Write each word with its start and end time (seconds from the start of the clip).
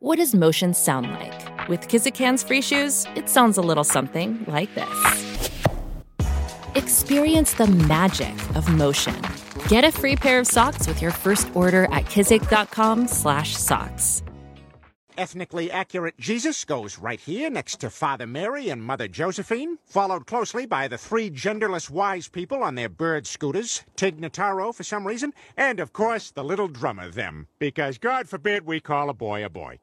What 0.00 0.18
does 0.18 0.32
motion 0.32 0.74
sound 0.74 1.10
like? 1.10 1.68
With 1.68 1.88
Kizik 1.88 2.16
hands 2.16 2.44
free 2.44 2.62
shoes, 2.62 3.04
it 3.16 3.28
sounds 3.28 3.58
a 3.58 3.60
little 3.60 3.82
something 3.82 4.44
like 4.46 4.72
this. 4.76 6.20
Experience 6.76 7.54
the 7.54 7.66
magic 7.66 8.36
of 8.54 8.72
motion. 8.72 9.20
Get 9.66 9.82
a 9.82 9.90
free 9.90 10.14
pair 10.14 10.38
of 10.38 10.46
socks 10.46 10.86
with 10.86 11.02
your 11.02 11.10
first 11.10 11.48
order 11.52 11.86
at 11.86 12.04
kizik.com/socks. 12.04 14.22
Ethnically 15.16 15.68
accurate 15.68 16.16
Jesus 16.16 16.64
goes 16.64 16.98
right 16.98 17.18
here 17.18 17.50
next 17.50 17.80
to 17.80 17.90
Father 17.90 18.28
Mary 18.28 18.68
and 18.68 18.84
Mother 18.84 19.08
Josephine, 19.08 19.78
followed 19.84 20.28
closely 20.28 20.64
by 20.64 20.86
the 20.86 20.96
three 20.96 21.28
genderless 21.28 21.90
wise 21.90 22.28
people 22.28 22.62
on 22.62 22.76
their 22.76 22.88
bird 22.88 23.26
scooters, 23.26 23.82
Tig 23.96 24.20
Notaro 24.20 24.72
for 24.72 24.84
some 24.84 25.04
reason, 25.04 25.34
and 25.56 25.80
of 25.80 25.92
course 25.92 26.30
the 26.30 26.44
little 26.44 26.68
drummer 26.68 27.10
them, 27.10 27.48
because 27.58 27.98
God 27.98 28.28
forbid 28.28 28.64
we 28.64 28.78
call 28.78 29.10
a 29.10 29.14
boy 29.14 29.44
a 29.44 29.48
boy. 29.48 29.80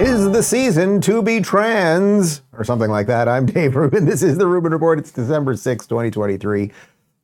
Is 0.00 0.32
the 0.32 0.42
season 0.42 1.00
to 1.02 1.22
be 1.22 1.40
trans 1.40 2.42
or 2.52 2.64
something 2.64 2.90
like 2.90 3.06
that? 3.06 3.28
I'm 3.28 3.46
Dave 3.46 3.76
Rubin. 3.76 4.04
This 4.04 4.24
is 4.24 4.36
the 4.36 4.46
Rubin 4.46 4.72
Report. 4.72 4.98
It's 4.98 5.12
December 5.12 5.54
6, 5.54 5.86
2023. 5.86 6.72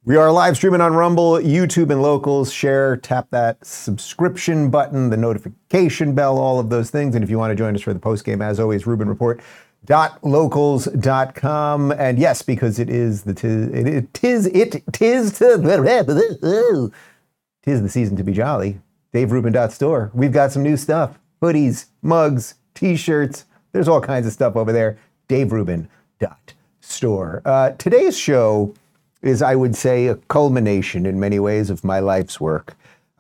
We 0.05 0.17
are 0.17 0.31
live 0.31 0.57
streaming 0.57 0.81
on 0.81 0.95
Rumble, 0.95 1.33
YouTube, 1.33 1.91
and 1.91 2.01
locals. 2.01 2.53
Share, 2.53 2.97
tap 2.97 3.27
that 3.33 3.67
subscription 3.67 4.71
button, 4.71 5.11
the 5.11 5.17
notification 5.17 6.15
bell, 6.15 6.39
all 6.39 6.61
of 6.61 6.71
those 6.71 6.91
things. 6.91 7.17
And 7.17 7.25
if 7.25 7.29
you 7.29 7.39
want 7.39 7.51
to 7.51 7.57
join 7.57 7.75
us 7.75 7.83
for 7.83 7.93
the 7.93 7.99
post 7.99 8.25
game, 8.25 8.41
as 8.41 8.61
always, 8.61 8.87
Rubin 8.87 9.09
Report 9.09 9.41
locals.com 9.89 11.93
and 11.93 12.19
yes 12.19 12.43
because 12.43 12.79
it 12.79 12.91
is 12.91 13.23
the 13.23 13.35
tis 13.35 13.69
it 13.69 14.15
tis 14.15 14.47
it 14.47 14.85
tis 14.93 15.39
to, 15.39 16.93
tis 17.63 17.83
the 17.83 17.89
season 17.89 18.17
to 18.17 18.23
be 18.23 18.33
jolly. 18.33 18.81
Dave 19.13 19.29
daverubin.store 19.29 20.11
we've 20.15 20.33
got 20.33 20.53
some 20.53 20.63
new 20.63 20.77
stuff. 20.77 21.19
Hoodies 21.43 21.87
mugs 22.03 22.55
t-shirts. 22.75 23.47
There's 23.73 23.89
all 23.89 24.01
kinds 24.01 24.27
of 24.27 24.33
stuff 24.33 24.57
over 24.57 24.73
there. 24.73 24.99
Dave 25.29 25.49
daverubin.store 25.49 27.43
uh, 27.45 27.71
today's 27.73 28.19
show 28.19 28.75
is 29.23 29.43
i 29.43 29.55
would 29.55 29.77
say 29.77 30.07
a 30.07 30.15
culmination 30.15 31.07
in 31.07 31.21
many 31.21 31.39
ways 31.39 31.71
of 31.71 31.85
my 31.85 32.01
life's 32.01 32.41
work. 32.41 32.77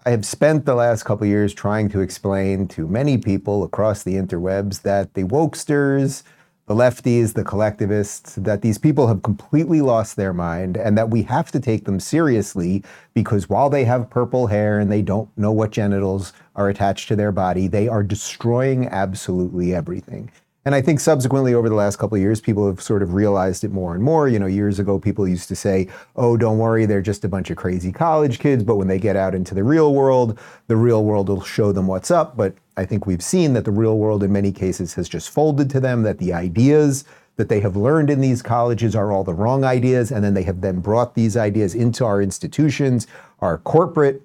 I 0.07 0.11
have 0.11 0.25
spent 0.25 0.65
the 0.65 0.75
last 0.75 1.03
couple 1.03 1.27
years 1.27 1.53
trying 1.53 1.91
to 1.91 2.01
explain 2.01 2.69
to 2.69 2.89
many 2.89 3.19
people 3.19 3.63
across 3.63 4.03
the 4.03 4.15
interwebs 4.15 4.81
that 4.83 5.13
the 5.13 5.25
wokesters, 5.25 6.23
the 6.71 6.77
lefties, 6.77 7.35
the 7.35 7.43
collectivists, 7.43 8.37
that 8.37 8.63
these 8.63 8.79
people 8.79 9.09
have 9.09 9.25
completely 9.25 9.81
lost 9.81 10.15
their 10.15 10.33
mind 10.33 10.77
and 10.77 10.97
that 10.97 11.11
we 11.11 11.21
have 11.23 11.51
to 11.51 11.59
take 11.59 11.85
them 11.85 11.99
seriously 11.99 12.85
because 13.13 13.49
while 13.49 13.69
they 13.69 13.83
have 13.83 14.09
purple 14.09 14.47
hair 14.47 14.79
and 14.79 14.89
they 14.89 15.03
don't 15.03 15.29
know 15.37 15.51
what 15.51 15.73
genitals 15.73 16.33
are 16.55 16.69
attached 16.69 17.09
to 17.09 17.17
their 17.17 17.33
body, 17.33 17.67
they 17.67 17.89
are 17.89 18.05
destroying 18.05 18.87
absolutely 18.87 19.75
everything. 19.75 20.31
And 20.67 20.75
I 20.75 20.83
think 20.83 21.01
subsequently 21.01 21.55
over 21.55 21.71
the 21.71 21.75
last 21.75 21.97
couple 21.97 22.17
of 22.17 22.21
years, 22.21 22.41
people 22.41 22.67
have 22.67 22.83
sort 22.83 23.03
of 23.03 23.15
realized 23.15 23.65
it 23.65 23.73
more 23.73 23.95
and 23.95 24.05
more. 24.05 24.29
You 24.29 24.39
know, 24.39 24.47
years 24.47 24.79
ago, 24.79 24.99
people 24.99 25.27
used 25.27 25.49
to 25.49 25.57
say, 25.57 25.89
oh, 26.17 26.37
don't 26.37 26.59
worry, 26.59 26.85
they're 26.85 27.01
just 27.01 27.25
a 27.25 27.29
bunch 27.29 27.49
of 27.51 27.57
crazy 27.57 27.93
college 27.93 28.39
kids. 28.39 28.63
But 28.63 28.77
when 28.77 28.87
they 28.89 28.99
get 28.99 29.17
out 29.17 29.35
into 29.35 29.55
the 29.55 29.65
real 29.65 29.95
world, 29.95 30.39
the 30.67 30.77
real 30.77 31.03
world 31.03 31.31
will 31.31 31.41
show 31.41 31.73
them 31.73 31.87
what's 31.87 32.11
up. 32.11 32.37
But 32.37 32.55
I 32.77 32.85
think 32.85 33.07
we've 33.07 33.23
seen 33.23 33.55
that 33.55 33.65
the 33.65 33.71
real 33.71 33.97
world 33.97 34.23
in 34.23 34.33
many 34.33 34.53
cases 34.53 34.93
has 34.95 35.09
just 35.09 35.31
folded 35.31 35.71
to 35.71 35.81
them, 35.81 36.03
that 36.03 36.19
the 36.19 36.35
ideas 36.35 37.05
that 37.37 37.49
they 37.49 37.61
have 37.61 37.75
learned 37.75 38.11
in 38.11 38.21
these 38.21 38.43
colleges 38.43 38.95
are 38.95 39.13
all 39.13 39.25
the 39.25 39.33
wrong 39.33 39.65
ideas, 39.65 40.13
and 40.13 40.23
then 40.23 40.35
they 40.35 40.43
have 40.43 40.61
then 40.61 40.81
brought 40.81 41.15
these 41.15 41.39
ideas 41.39 41.75
into 41.75 42.05
our 42.05 42.21
institutions, 42.21 43.07
our 43.39 43.57
corporate 43.57 44.21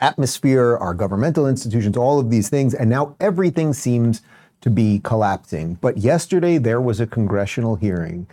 atmosphere, 0.00 0.76
our 0.76 0.94
governmental 0.94 1.48
institutions, 1.48 1.96
all 1.96 2.20
of 2.20 2.30
these 2.30 2.48
things, 2.48 2.72
and 2.72 2.88
now 2.88 3.16
everything 3.18 3.72
seems 3.72 4.22
to 4.64 4.70
be 4.70 4.98
collapsing. 5.04 5.74
But 5.82 5.98
yesterday 5.98 6.56
there 6.56 6.80
was 6.80 6.98
a 6.98 7.06
congressional 7.06 7.76
hearing 7.76 8.26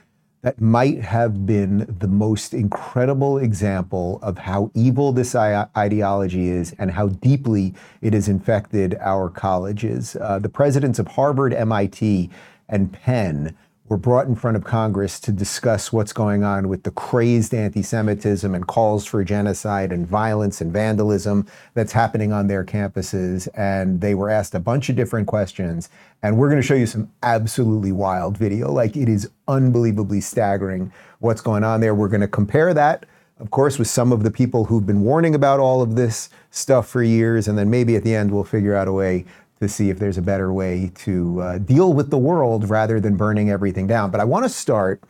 that 0.44 0.62
might 0.62 1.02
have 1.02 1.46
been 1.46 1.94
the 2.00 2.08
most 2.08 2.54
incredible 2.54 3.38
example 3.38 4.18
of 4.24 4.38
how 4.38 4.72
evil 4.74 5.12
this 5.12 5.36
ideology 5.36 6.48
is 6.48 6.74
and 6.80 6.90
how 6.90 7.10
deeply 7.10 7.74
it 8.02 8.14
has 8.14 8.30
infected 8.30 8.96
our 9.02 9.30
colleges. 9.30 10.16
Uh, 10.22 10.40
the 10.40 10.48
presidents 10.48 11.00
of 11.00 11.08
Harvard, 11.10 11.54
MIT, 11.54 12.30
and 12.70 12.94
Penn 12.94 13.54
were 13.92 13.98
brought 13.98 14.26
in 14.26 14.36
front 14.36 14.56
of 14.56 14.64
Congress 14.64 15.20
to 15.20 15.34
discuss 15.34 15.92
what's 15.92 16.14
going 16.14 16.46
on 16.46 16.70
with 16.70 16.84
the 16.84 16.92
crazed 16.92 17.54
anti 17.54 17.82
Semitism 17.82 18.56
and 18.56 18.66
calls 18.66 19.06
for 19.06 19.22
genocide 19.22 19.92
and 19.92 20.08
violence 20.08 20.62
and 20.62 20.72
vandalism 20.72 21.46
that's 21.74 21.92
happening 21.92 22.32
on 22.32 22.48
their 22.48 22.64
campuses. 22.64 23.50
And 23.54 24.00
they 24.00 24.16
were 24.16 24.30
asked 24.30 24.56
a 24.56 24.62
bunch 24.62 24.88
of 24.88 24.96
different 24.96 25.28
questions. 25.28 25.90
And 26.24 26.38
we're 26.38 26.48
going 26.48 26.62
to 26.62 26.66
show 26.66 26.74
you 26.74 26.86
some 26.86 27.12
absolutely 27.22 27.92
wild 27.92 28.38
video. 28.38 28.72
Like 28.72 28.96
it 28.96 29.10
is 29.10 29.30
unbelievably 29.50 30.22
staggering 30.22 30.94
what's 31.20 31.42
going 31.42 31.66
on 31.66 31.82
there. 31.82 31.94
We're 31.94 32.08
going 32.08 32.22
to 32.22 32.30
compare 32.30 32.74
that. 32.74 33.06
Of 33.42 33.52
course, 33.52 33.78
with 33.78 33.90
some 33.90 34.14
of 34.14 34.24
the 34.24 34.32
people 34.32 34.64
who've 34.64 34.86
been 34.86 35.02
warning 35.02 35.36
about 35.36 35.60
all 35.60 35.82
of 35.82 35.96
this 35.96 36.30
stuff 36.52 36.88
for 36.88 37.04
years, 37.04 37.50
and 37.50 37.58
then 37.58 37.70
maybe 37.70 37.98
at 37.98 38.04
the 38.04 38.16
end 38.16 38.32
we'll 38.32 38.46
figure 38.46 38.74
out 38.74 38.88
a 38.88 38.94
way 38.94 39.26
to 39.62 39.70
see 39.70 39.90
if 39.90 40.00
there's 40.00 40.18
a 40.18 40.22
better 40.22 40.52
way 40.52 40.92
to 40.96 41.40
uh, 41.40 41.58
deal 41.60 41.94
with 41.94 42.10
the 42.10 42.18
world 42.18 42.70
rather 42.70 43.00
than 43.00 43.16
burning 43.16 43.50
everything 43.50 43.88
down. 43.88 44.10
But 44.12 44.20
I 44.20 44.24
want 44.24 44.44
to 44.44 44.50
start 44.50 45.04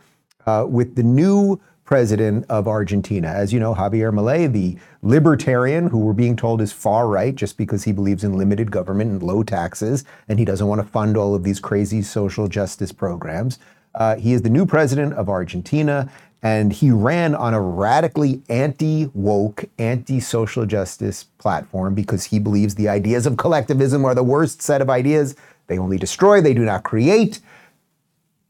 uh, 0.45 0.65
with 0.69 0.95
the 0.95 1.03
new 1.03 1.59
president 1.85 2.45
of 2.49 2.67
Argentina. 2.67 3.29
As 3.29 3.51
you 3.51 3.59
know, 3.59 3.73
Javier 3.73 4.13
Milei, 4.13 4.51
the 4.51 4.77
libertarian 5.01 5.87
who 5.87 5.99
we're 5.99 6.13
being 6.13 6.35
told 6.35 6.61
is 6.61 6.71
far 6.71 7.07
right 7.07 7.33
just 7.33 7.57
because 7.57 7.83
he 7.83 7.91
believes 7.91 8.23
in 8.23 8.37
limited 8.37 8.71
government 8.71 9.11
and 9.11 9.23
low 9.23 9.41
taxes, 9.41 10.03
and 10.27 10.37
he 10.37 10.45
doesn't 10.45 10.67
want 10.67 10.81
to 10.81 10.87
fund 10.87 11.17
all 11.17 11.33
of 11.33 11.43
these 11.43 11.59
crazy 11.59 12.01
social 12.01 12.47
justice 12.47 12.91
programs. 12.91 13.57
Uh, 13.95 14.15
he 14.15 14.33
is 14.33 14.41
the 14.41 14.49
new 14.49 14.65
president 14.65 15.13
of 15.13 15.27
Argentina, 15.27 16.09
and 16.43 16.73
he 16.73 16.89
ran 16.89 17.35
on 17.35 17.53
a 17.53 17.61
radically 17.61 18.41
anti 18.49 19.07
woke, 19.13 19.65
anti 19.77 20.19
social 20.19 20.65
justice 20.65 21.25
platform 21.37 21.93
because 21.93 22.25
he 22.25 22.39
believes 22.39 22.75
the 22.75 22.89
ideas 22.89 23.25
of 23.25 23.37
collectivism 23.37 24.03
are 24.05 24.15
the 24.15 24.23
worst 24.23 24.61
set 24.61 24.81
of 24.81 24.89
ideas. 24.89 25.35
They 25.67 25.77
only 25.77 25.97
destroy, 25.97 26.41
they 26.41 26.53
do 26.53 26.65
not 26.65 26.83
create. 26.83 27.39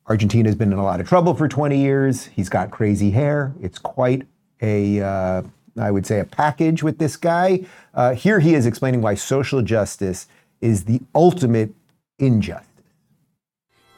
Argentina 0.08 0.50
has 0.50 0.56
been 0.56 0.72
in 0.72 0.80
a 0.80 0.84
lot 0.84 1.00
of 1.00 1.08
trouble 1.08 1.34
for 1.34 1.48
20 1.48 1.78
years. 1.78 2.26
He's 2.26 2.50
got 2.50 2.72
crazy 2.72 3.12
hair. 3.12 3.54
It's 3.62 3.78
quite 3.78 4.24
a, 4.62 5.02
uh, 5.02 5.44
I 5.80 5.92
would 5.92 6.06
say, 6.06 6.20
a 6.20 6.26
package 6.26 6.84
with 6.84 6.98
this 6.98 7.16
guy. 7.18 7.66
Uh, 7.94 8.14
here 8.16 8.40
he 8.40 8.54
is 8.54 8.66
explaining 8.66 9.02
why 9.02 9.16
social 9.16 9.62
justice 9.62 10.28
is 10.60 10.86
the 10.86 11.02
ultimate 11.14 11.74
injustice. 12.20 12.71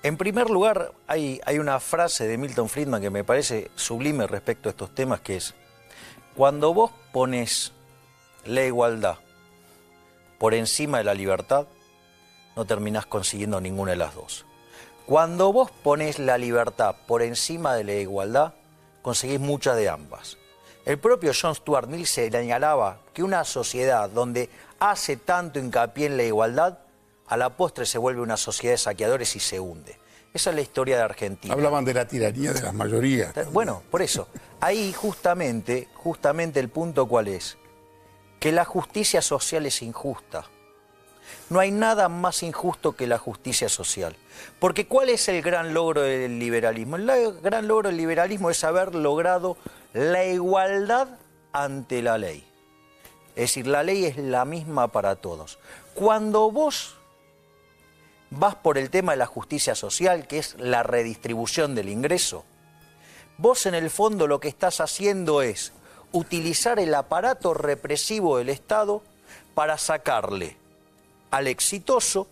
En 0.04 0.18
primer 0.18 0.50
lugar, 0.50 0.92
hay, 1.08 1.40
una 1.58 1.80
frase 1.80 2.28
de 2.28 2.38
Milton 2.38 2.68
Friedman 2.68 3.02
que 3.02 3.10
me 3.10 3.24
parece 3.24 3.72
sublime 3.76 4.28
respecto 4.28 4.68
a 4.68 4.72
estos 4.72 4.94
temas, 4.94 5.22
que 5.22 5.38
es, 5.38 5.54
cuando 6.36 6.74
vos 6.74 6.92
pones 7.14 7.72
la 8.44 8.66
igualdad 8.66 9.16
por 10.40 10.54
encima 10.54 10.98
de 10.98 11.06
la 11.06 11.14
libertad, 11.14 11.68
no 12.58 12.66
terminás 12.66 13.06
consiguiendo 13.06 13.62
ninguna 13.62 13.92
de 13.92 13.98
las 13.98 14.14
dos. 14.14 14.46
Cuando 15.06 15.54
vos 15.54 15.72
pones 15.72 16.20
la 16.20 16.38
libertad 16.38 16.96
por 17.08 17.22
encima 17.22 17.74
de 17.74 17.86
la 17.86 17.94
igualdad, 17.94 18.54
conseguís 19.02 19.40
muchas 19.40 19.78
de 19.78 19.88
ambas. 19.88 20.38
El 20.84 21.00
propio 21.00 21.32
John 21.40 21.56
Stuart 21.56 21.88
Mill 21.88 22.06
señalaba 22.06 23.00
que 23.14 23.24
una 23.24 23.46
sociedad 23.46 24.10
donde 24.10 24.50
hace 24.80 25.16
tanto 25.16 25.60
hincapié 25.60 26.08
en 26.08 26.18
la 26.18 26.24
igualdad 26.24 26.80
a 27.28 27.38
la 27.38 27.56
postre 27.56 27.86
se 27.86 27.98
vuelve 27.98 28.22
una 28.22 28.38
sociedad 28.38 28.74
de 28.74 28.78
saqueadores 28.78 29.36
y 29.36 29.40
se 29.40 29.60
hunde. 29.60 29.98
Esa 30.34 30.50
es 30.50 30.56
la 30.56 30.62
historia 30.62 30.98
de 30.98 31.04
Argentina. 31.04 31.54
Hablaban 31.54 31.86
de 31.86 31.94
la 31.94 32.08
tiranía 32.08 32.54
de 32.54 32.62
las 32.62 32.74
mayorías. 32.74 33.34
Bueno, 33.52 33.84
por 33.92 34.02
eso. 34.02 34.28
Ahí 34.60 34.92
justamente, 34.92 35.90
justamente 35.94 36.60
el 36.60 36.70
punto 36.70 37.08
cuál 37.08 37.28
es. 37.28 37.58
Que 38.40 38.52
la 38.52 38.66
justicia 38.66 39.22
social 39.22 39.66
es 39.68 39.82
injusta. 39.84 40.46
No 41.50 41.60
hay 41.60 41.72
nada 41.72 42.10
más 42.10 42.42
injusto 42.42 42.96
que 42.96 43.06
la 43.06 43.20
justicia 43.20 43.70
social. 43.70 44.16
Porque 44.60 44.88
¿cuál 44.88 45.10
es 45.10 45.28
el 45.30 45.42
gran 45.44 45.74
logro 45.74 46.02
del 46.02 46.40
liberalismo? 46.40 46.96
El 46.96 47.40
gran 47.42 47.68
logro 47.68 47.90
del 47.90 47.98
liberalismo 47.98 48.50
es 48.50 48.64
haber 48.64 48.96
logrado 48.96 49.56
la 49.94 50.26
igualdad 50.26 51.08
ante 51.52 52.02
la 52.02 52.18
ley. 52.18 52.44
Es 53.36 53.44
decir, 53.44 53.68
la 53.68 53.84
ley 53.84 54.06
es 54.06 54.18
la 54.18 54.46
misma 54.46 54.92
para 54.92 55.16
todos. 55.16 55.60
Cuando 55.94 56.52
vos 56.52 56.98
vas 58.38 58.56
por 58.56 58.78
el 58.78 58.90
tema 58.90 59.14
de 59.14 59.20
la 59.20 59.26
justicia 59.26 59.76
social, 59.76 60.28
que 60.28 60.40
es 60.40 60.56
la 60.60 60.84
redistribución 60.84 61.76
del 61.76 61.90
ingreso, 61.90 62.44
vos 63.38 63.66
en 63.66 63.76
el 63.76 63.90
fondo 63.90 64.28
lo 64.28 64.40
que 64.40 64.48
estás 64.48 64.80
haciendo 64.82 65.42
es 65.42 65.74
utilizar 66.12 66.80
el 66.80 66.94
aparato 66.94 67.54
represivo 67.54 68.38
del 68.38 68.50
Estado 68.50 69.02
para 69.56 69.78
sacarle 69.78 70.58
al 71.32 71.48
exitoso, 71.48 72.28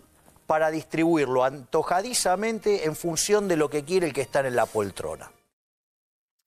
para 0.45 0.69
distribuirlo 0.69 1.43
antojadizamente 1.43 2.85
en 2.85 2.95
función 2.95 3.47
de 3.47 3.57
lo 3.57 3.69
que 3.69 3.83
quiere 3.83 4.07
el 4.07 4.13
que 4.13 4.21
está 4.21 4.45
en 4.45 4.55
la 4.55 4.65
poltrona. 4.65 5.31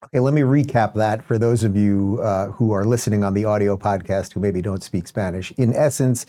Okay, 0.04 0.20
let 0.20 0.34
me 0.34 0.42
recap 0.42 0.94
that 0.94 1.22
for 1.22 1.38
those 1.38 1.64
of 1.64 1.74
you 1.74 2.20
uh, 2.22 2.48
who 2.48 2.74
are 2.74 2.84
listening 2.84 3.24
on 3.24 3.32
the 3.32 3.46
audio 3.46 3.74
podcast 3.74 4.34
who 4.34 4.40
maybe 4.40 4.60
don't 4.60 4.82
speak 4.82 5.08
Spanish. 5.08 5.50
In 5.56 5.72
essence, 5.72 6.26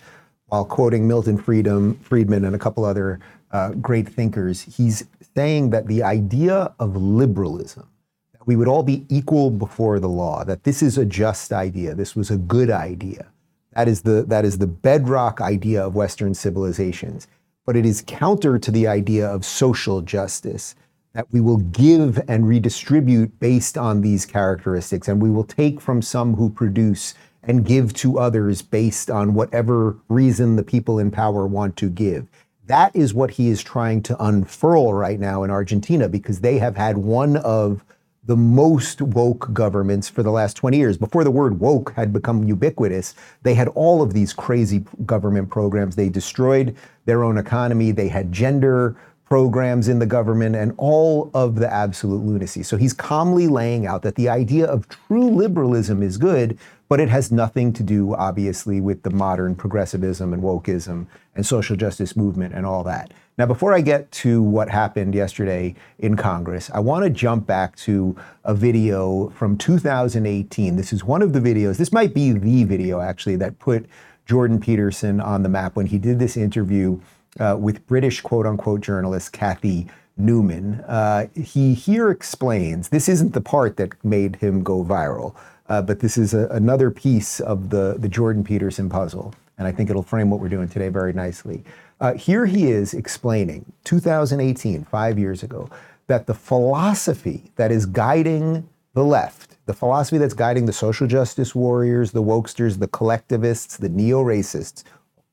while 0.55 0.63
quoting 0.63 1.05
Milton 1.05 1.37
Friedman, 1.37 1.95
Friedman 1.95 2.45
and 2.45 2.55
a 2.55 2.59
couple 2.59 2.85
other 2.85 3.19
uh, 3.51 3.71
great 3.71 4.07
thinkers, 4.07 4.61
he's 4.61 5.03
saying 5.35 5.71
that 5.71 5.87
the 5.87 6.01
idea 6.01 6.73
of 6.79 6.95
liberalism, 6.95 7.89
that 8.31 8.47
we 8.47 8.55
would 8.55 8.69
all 8.69 8.81
be 8.81 9.05
equal 9.09 9.51
before 9.51 9.99
the 9.99 10.07
law, 10.07 10.45
that 10.45 10.63
this 10.63 10.81
is 10.81 10.97
a 10.97 11.03
just 11.03 11.51
idea, 11.51 11.93
this 11.93 12.15
was 12.15 12.31
a 12.31 12.37
good 12.37 12.71
idea. 12.71 13.27
That 13.73 13.89
is 13.89 14.03
the, 14.03 14.23
that 14.29 14.45
is 14.45 14.57
the 14.57 14.67
bedrock 14.67 15.41
idea 15.41 15.85
of 15.85 15.93
Western 15.93 16.33
civilizations. 16.33 17.27
But 17.65 17.75
it 17.75 17.85
is 17.85 18.01
counter 18.07 18.57
to 18.57 18.71
the 18.71 18.87
idea 18.87 19.27
of 19.27 19.43
social 19.43 19.99
justice, 20.01 20.73
that 21.11 21.27
we 21.33 21.41
will 21.41 21.57
give 21.57 22.23
and 22.29 22.47
redistribute 22.47 23.37
based 23.41 23.77
on 23.77 23.99
these 23.99 24.25
characteristics, 24.25 25.09
and 25.09 25.21
we 25.21 25.31
will 25.31 25.43
take 25.43 25.81
from 25.81 26.01
some 26.01 26.35
who 26.35 26.49
produce 26.49 27.13
and 27.47 27.65
give 27.65 27.93
to 27.93 28.19
others 28.19 28.61
based 28.61 29.09
on 29.09 29.33
whatever 29.33 29.97
reason 30.09 30.55
the 30.55 30.63
people 30.63 30.99
in 30.99 31.11
power 31.11 31.45
want 31.45 31.75
to 31.77 31.89
give. 31.89 32.27
That 32.67 32.95
is 32.95 33.13
what 33.13 33.31
he 33.31 33.49
is 33.49 33.61
trying 33.61 34.01
to 34.03 34.23
unfurl 34.23 34.93
right 34.93 35.19
now 35.19 35.43
in 35.43 35.51
Argentina 35.51 36.09
because 36.09 36.41
they 36.41 36.57
have 36.57 36.75
had 36.75 36.97
one 36.97 37.37
of 37.37 37.83
the 38.25 38.35
most 38.35 39.01
woke 39.01 39.53
governments 39.53 40.09
for 40.09 40.23
the 40.23 40.31
last 40.31 40.57
20 40.57 40.77
years. 40.77 40.97
Before 40.97 41.23
the 41.23 41.29
word 41.29 41.59
woke 41.59 41.93
had 41.93 42.11
become 42.11 42.43
ubiquitous, 42.43 43.13
they 43.43 43.53
had 43.53 43.67
all 43.69 44.01
of 44.01 44.13
these 44.13 44.33
crazy 44.33 44.83
government 45.05 45.49
programs. 45.49 45.95
They 45.95 46.09
destroyed 46.09 46.75
their 47.05 47.23
own 47.23 47.37
economy. 47.37 47.91
They 47.91 48.07
had 48.07 48.31
gender 48.31 48.95
programs 49.25 49.87
in 49.87 49.99
the 49.99 50.05
government 50.05 50.55
and 50.55 50.73
all 50.77 51.31
of 51.33 51.55
the 51.55 51.71
absolute 51.71 52.23
lunacy. 52.23 52.63
So 52.63 52.77
he's 52.77 52.93
calmly 52.93 53.47
laying 53.47 53.85
out 53.85 54.03
that 54.03 54.15
the 54.15 54.29
idea 54.29 54.65
of 54.65 54.87
true 54.87 55.29
liberalism 55.29 56.03
is 56.03 56.17
good, 56.17 56.57
but 56.87 56.99
it 56.99 57.09
has 57.09 57.31
nothing 57.31 57.73
to 57.73 57.83
do, 57.83 58.13
obviously, 58.15 58.79
with 58.79 59.03
the 59.03 59.09
modern 59.09 59.55
progressivism 59.55 60.33
and 60.33 60.43
wokeism 60.43 61.07
and 61.35 61.45
social 61.45 61.75
justice 61.75 62.15
movement 62.15 62.53
and 62.53 62.65
all 62.65 62.83
that. 62.83 63.11
Now, 63.37 63.45
before 63.45 63.73
I 63.73 63.81
get 63.81 64.11
to 64.13 64.41
what 64.41 64.69
happened 64.69 65.13
yesterday 65.13 65.75
in 65.99 66.15
Congress, 66.15 66.69
I 66.73 66.79
want 66.79 67.03
to 67.03 67.09
jump 67.09 67.45
back 67.45 67.75
to 67.77 68.15
a 68.45 68.53
video 68.53 69.29
from 69.29 69.57
2018. 69.57 70.75
This 70.77 70.93
is 70.93 71.03
one 71.03 71.21
of 71.21 71.33
the 71.33 71.41
videos, 71.41 71.77
this 71.77 71.91
might 71.91 72.13
be 72.13 72.31
the 72.31 72.63
video 72.63 73.01
actually, 73.01 73.35
that 73.37 73.59
put 73.59 73.87
Jordan 74.25 74.59
Peterson 74.59 75.19
on 75.19 75.43
the 75.43 75.49
map 75.49 75.75
when 75.75 75.85
he 75.85 75.97
did 75.97 76.17
this 76.17 76.37
interview 76.37 76.99
uh, 77.39 77.57
with 77.59 77.85
British 77.87 78.21
quote 78.21 78.45
unquote 78.45 78.81
journalist 78.81 79.33
Kathy 79.33 79.87
Newman. 80.17 80.81
Uh, 80.87 81.27
he 81.35 81.73
here 81.73 82.09
explains 82.09 82.89
this 82.89 83.09
isn't 83.09 83.33
the 83.33 83.41
part 83.41 83.75
that 83.77 84.03
made 84.03 84.37
him 84.37 84.63
go 84.63 84.83
viral. 84.83 85.35
Uh, 85.67 85.81
but 85.81 85.99
this 85.99 86.17
is 86.17 86.33
a, 86.33 86.47
another 86.47 86.91
piece 86.91 87.39
of 87.39 87.69
the, 87.69 87.95
the 87.97 88.09
Jordan 88.09 88.43
Peterson 88.43 88.89
puzzle, 88.89 89.33
and 89.57 89.67
I 89.67 89.71
think 89.71 89.89
it'll 89.89 90.03
frame 90.03 90.29
what 90.29 90.39
we're 90.39 90.49
doing 90.49 90.69
today 90.69 90.89
very 90.89 91.13
nicely. 91.13 91.63
Uh, 91.99 92.13
here 92.13 92.45
he 92.45 92.67
is 92.67 92.93
explaining, 92.93 93.65
2018, 93.85 94.83
five 94.85 95.17
years 95.17 95.43
ago, 95.43 95.69
that 96.07 96.27
the 96.27 96.33
philosophy 96.33 97.51
that 97.55 97.71
is 97.71 97.85
guiding 97.85 98.67
the 98.93 99.03
left, 99.03 99.57
the 99.65 99.73
philosophy 99.73 100.17
that's 100.17 100.33
guiding 100.33 100.65
the 100.65 100.73
social 100.73 101.07
justice 101.07 101.55
warriors, 101.55 102.11
the 102.11 102.21
wokesters, 102.21 102.79
the 102.79 102.87
collectivists, 102.87 103.77
the 103.77 103.89
neo 103.89 104.23
racists, 104.23 104.83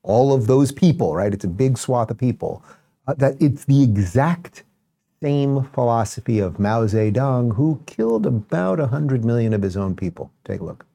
all 0.01 0.33
of 0.33 0.47
those 0.47 0.71
people, 0.71 1.15
right? 1.15 1.33
It's 1.33 1.45
a 1.45 1.49
big 1.49 1.77
swath 1.77 2.09
of 2.09 2.17
people, 2.17 2.63
uh, 3.07 3.13
that 3.15 3.41
it's 3.41 3.65
the 3.65 3.83
exact 3.83 4.63
same 5.23 5.63
philosophy 5.73 6.39
of 6.39 6.59
Mao 6.59 6.85
Zedong, 6.85 7.55
who 7.55 7.81
killed 7.85 8.25
about 8.25 8.79
100 8.79 9.23
million 9.23 9.53
of 9.53 9.61
his 9.61 9.77
own 9.77 9.95
people. 9.95 10.31
Take 10.43 10.59
a 10.59 10.65
look. 10.65 10.85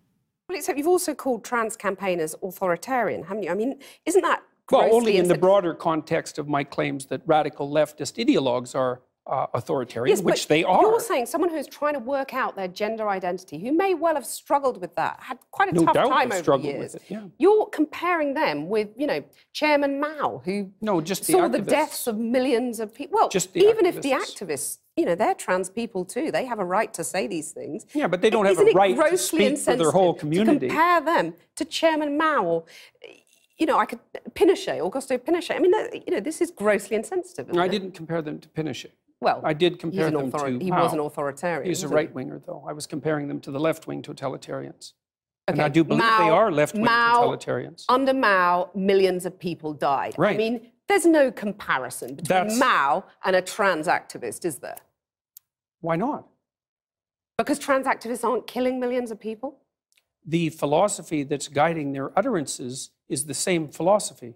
Well, 0.49 0.59
except 0.59 0.77
you've 0.77 0.87
also 0.87 1.15
called 1.15 1.45
trans 1.45 1.77
campaigners 1.77 2.35
authoritarian, 2.43 3.23
haven't 3.23 3.45
you? 3.45 3.51
I 3.51 3.55
mean, 3.55 3.79
isn't 4.05 4.21
that 4.21 4.43
well, 4.71 4.93
only 4.93 5.17
in 5.17 5.29
the 5.29 5.39
broader 5.39 5.73
context 5.73 6.39
of 6.39 6.47
my 6.47 6.63
claims 6.63 7.07
that 7.07 7.23
radical 7.25 7.71
leftist 7.71 8.23
ideologues 8.23 8.75
are 8.75 9.01
uh, 9.29 9.47
authoritarian, 9.53 10.17
yes, 10.17 10.25
which 10.25 10.49
they 10.49 10.65
are. 10.65 10.81
You're 10.81 11.01
saying 11.01 11.27
someone 11.27 11.51
who's 11.51 11.67
trying 11.67 11.95
to 11.95 12.01
work 12.01 12.33
out 12.33 12.57
their 12.57 12.69
gender 12.69 13.09
identity, 13.09 13.59
who 13.59 13.73
may 13.73 13.95
well 13.95 14.15
have 14.15 14.25
struggled 14.27 14.81
with 14.81 14.95
that, 14.97 15.19
had 15.21 15.39
quite 15.51 15.69
a 15.71 15.73
no 15.73 15.85
tough 15.85 15.95
time 15.95 16.33
over 16.33 16.57
the 16.57 16.65
years. 16.65 16.95
It, 16.95 17.03
yeah. 17.09 17.23
You're 17.39 17.67
comparing 17.67 18.35
them 18.35 18.69
with, 18.69 18.89
you 18.97 19.07
know, 19.07 19.23
Chairman 19.53 20.01
Mao, 20.01 20.43
who 20.45 20.71
no, 20.81 21.01
just 21.01 21.25
saw 21.25 21.49
the, 21.49 21.59
the 21.59 21.71
deaths 21.71 22.07
of 22.07 22.17
millions 22.17 22.81
of 22.81 22.95
people. 22.95 23.19
Well, 23.19 23.29
just 23.29 23.55
even 23.57 23.85
activists. 23.85 23.89
if 23.89 24.03
the 24.03 24.11
activists, 24.13 24.79
you 24.97 25.05
know, 25.05 25.15
they're 25.15 25.35
trans 25.35 25.69
people 25.69 26.05
too. 26.05 26.33
They 26.33 26.47
have 26.47 26.59
a 26.59 26.65
right 26.65 26.93
to 26.95 27.05
say 27.05 27.27
these 27.27 27.53
things. 27.53 27.87
Yeah, 27.95 28.07
but 28.07 28.23
they 28.23 28.31
don't 28.31 28.47
Isn't 28.47 28.67
have 28.67 28.75
a 28.75 28.79
right 28.79 29.11
to 29.11 29.19
speak 29.19 29.59
for 29.59 29.77
their 29.77 29.91
whole 29.91 30.15
community. 30.15 30.59
To 30.61 30.67
compare 30.69 31.01
them 31.03 31.35
to 31.57 31.65
Chairman 31.65 32.17
Mao 32.17 32.45
or 32.45 32.65
you 33.59 33.67
know, 33.67 33.77
I 33.77 33.87
could 33.87 33.99
Pinochet, 34.35 34.79
Augusto 34.79 35.19
Pinochet. 35.19 35.57
I 35.57 35.59
mean, 35.59 35.73
you 36.07 36.15
know, 36.15 36.21
this 36.21 36.41
is 36.41 36.53
grossly 36.53 36.97
insensitive. 36.97 37.57
I 37.57 37.65
it? 37.65 37.71
didn't 37.71 37.91
compare 37.91 38.23
them 38.23 38.39
to 38.39 38.49
Pinochet. 38.49 38.93
Well, 39.21 39.41
I 39.45 39.53
did 39.53 39.79
compare 39.79 40.11
them 40.11 40.31
to 40.31 40.59
He 40.61 40.71
was 40.71 40.93
an 40.93 41.01
authoritarian. 41.01 41.69
He's 41.69 41.83
a 41.83 41.89
right 41.89 42.13
winger, 42.15 42.41
though. 42.47 42.65
I 42.69 42.73
was 42.73 42.87
comparing 42.87 43.27
them 43.29 43.41
to 43.41 43.51
the 43.51 43.59
left 43.59 43.87
wing 43.87 44.01
totalitarians. 44.03 44.93
Okay. 45.49 45.55
And 45.55 45.63
I 45.63 45.69
do 45.69 45.83
believe 45.83 46.03
Mao, 46.05 46.19
they 46.19 46.31
are 46.31 46.53
left 46.53 46.75
wing 46.75 46.85
Mao, 46.85 47.25
totalitarians. 47.25 47.85
Under 47.89 48.15
Mao, 48.15 48.71
millions 48.75 49.27
of 49.27 49.39
people 49.39 49.73
died. 49.73 50.15
Right. 50.19 50.35
I 50.35 50.39
mean, 50.39 50.71
there's 50.87 51.07
no 51.07 51.33
comparison 51.33 52.15
between 52.15 52.29
That's- 52.29 52.59
Mao 52.59 53.05
and 53.25 53.35
a 53.35 53.43
trans 53.43 53.89
activist, 53.89 54.45
is 54.45 54.59
there? 54.59 54.77
Why 55.81 55.97
not? 55.97 56.27
Because 57.39 57.59
trans 57.59 57.87
activists 57.87 58.25
aren't 58.25 58.47
killing 58.47 58.79
millions 58.79 59.11
of 59.11 59.19
people? 59.19 59.59
The 60.27 60.51
philosophy 60.51 61.23
that's 61.23 61.49
guiding 61.49 61.93
their 61.93 62.17
utterances 62.19 62.91
is 63.09 63.25
the 63.27 63.35
same 63.35 63.69
philosophy. 63.69 64.35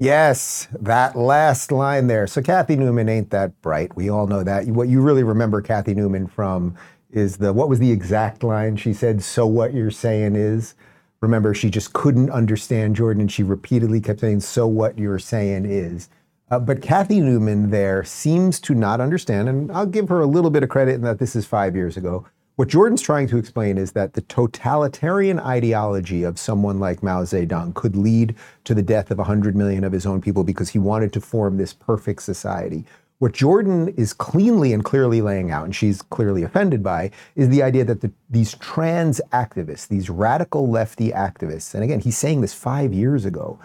Yes, 0.00 0.66
that 0.80 1.14
last 1.14 1.70
line 1.70 2.06
there. 2.06 2.26
So 2.26 2.40
Kathy 2.40 2.74
Newman 2.74 3.06
ain't 3.10 3.28
that 3.30 3.60
bright. 3.60 3.94
We 3.94 4.08
all 4.08 4.26
know 4.26 4.42
that. 4.42 4.66
What 4.68 4.88
you 4.88 5.02
really 5.02 5.22
remember 5.22 5.60
Kathy 5.60 5.94
Newman 5.94 6.26
from 6.26 6.74
is 7.10 7.36
the 7.36 7.52
what 7.52 7.68
was 7.68 7.80
the 7.80 7.92
exact 7.92 8.42
line 8.42 8.76
she 8.76 8.94
said, 8.94 9.22
so 9.22 9.46
what 9.46 9.74
you're 9.74 9.90
saying 9.90 10.36
is. 10.36 10.74
Remember, 11.20 11.52
she 11.52 11.68
just 11.68 11.92
couldn't 11.92 12.30
understand 12.30 12.96
Jordan 12.96 13.20
and 13.20 13.30
she 13.30 13.42
repeatedly 13.42 14.00
kept 14.00 14.20
saying, 14.20 14.40
so 14.40 14.66
what 14.66 14.98
you're 14.98 15.18
saying 15.18 15.66
is. 15.66 16.08
Uh, 16.50 16.58
but 16.58 16.80
Kathy 16.80 17.20
Newman 17.20 17.68
there 17.68 18.02
seems 18.02 18.58
to 18.60 18.74
not 18.74 19.02
understand, 19.02 19.50
and 19.50 19.70
I'll 19.70 19.84
give 19.84 20.08
her 20.08 20.20
a 20.20 20.26
little 20.26 20.50
bit 20.50 20.62
of 20.62 20.70
credit 20.70 20.94
in 20.94 21.02
that 21.02 21.18
this 21.18 21.36
is 21.36 21.44
five 21.44 21.76
years 21.76 21.98
ago. 21.98 22.26
What 22.60 22.68
Jordan's 22.68 23.00
trying 23.00 23.26
to 23.28 23.38
explain 23.38 23.78
is 23.78 23.92
that 23.92 24.12
the 24.12 24.20
totalitarian 24.20 25.40
ideology 25.40 26.24
of 26.24 26.38
someone 26.38 26.78
like 26.78 27.02
Mao 27.02 27.22
Zedong 27.22 27.72
could 27.72 27.96
lead 27.96 28.34
to 28.64 28.74
the 28.74 28.82
death 28.82 29.10
of 29.10 29.16
100 29.16 29.56
million 29.56 29.82
of 29.82 29.92
his 29.92 30.04
own 30.04 30.20
people 30.20 30.44
because 30.44 30.68
he 30.68 30.78
wanted 30.78 31.10
to 31.14 31.22
form 31.22 31.56
this 31.56 31.72
perfect 31.72 32.20
society. 32.20 32.84
What 33.18 33.32
Jordan 33.32 33.88
is 33.96 34.12
cleanly 34.12 34.74
and 34.74 34.84
clearly 34.84 35.22
laying 35.22 35.50
out, 35.50 35.64
and 35.64 35.74
she's 35.74 36.02
clearly 36.02 36.42
offended 36.42 36.82
by, 36.82 37.12
is 37.34 37.48
the 37.48 37.62
idea 37.62 37.86
that 37.86 38.02
the, 38.02 38.12
these 38.28 38.54
trans 38.58 39.22
activists, 39.32 39.88
these 39.88 40.10
radical 40.10 40.68
lefty 40.68 41.12
activists, 41.12 41.72
and 41.72 41.82
again, 41.82 42.00
he's 42.00 42.18
saying 42.18 42.42
this 42.42 42.52
five 42.52 42.92
years 42.92 43.24
ago, 43.24 43.58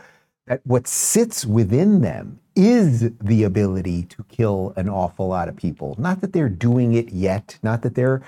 that 0.48 0.62
what 0.64 0.88
sits 0.88 1.46
within 1.46 2.00
them 2.00 2.40
is 2.56 3.12
the 3.20 3.44
ability 3.44 4.04
to 4.04 4.24
kill 4.30 4.72
an 4.78 4.88
awful 4.88 5.28
lot 5.28 5.50
of 5.50 5.58
people. 5.58 5.96
Not 5.98 6.22
that 6.22 6.32
they're 6.32 6.48
doing 6.48 6.94
it 6.94 7.10
yet, 7.10 7.60
not 7.62 7.82
that 7.82 7.96
they're 7.96 8.22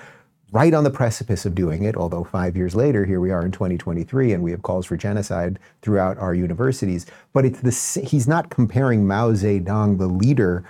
right 0.52 0.72
on 0.72 0.84
the 0.84 0.90
precipice 0.90 1.44
of 1.44 1.54
doing 1.54 1.84
it, 1.84 1.96
although 1.96 2.24
five 2.24 2.56
years 2.56 2.74
later, 2.74 3.04
here 3.04 3.20
we 3.20 3.30
are 3.30 3.44
in 3.44 3.52
2023, 3.52 4.32
and 4.32 4.42
we 4.42 4.50
have 4.50 4.62
calls 4.62 4.86
for 4.86 4.96
genocide 4.96 5.58
throughout 5.82 6.16
our 6.18 6.34
universities. 6.34 7.06
But 7.32 7.44
it's 7.44 7.60
the, 7.60 8.00
he's 8.00 8.26
not 8.26 8.50
comparing 8.50 9.06
Mao 9.06 9.32
Zedong, 9.32 9.98
the 9.98 10.06
leader, 10.06 10.64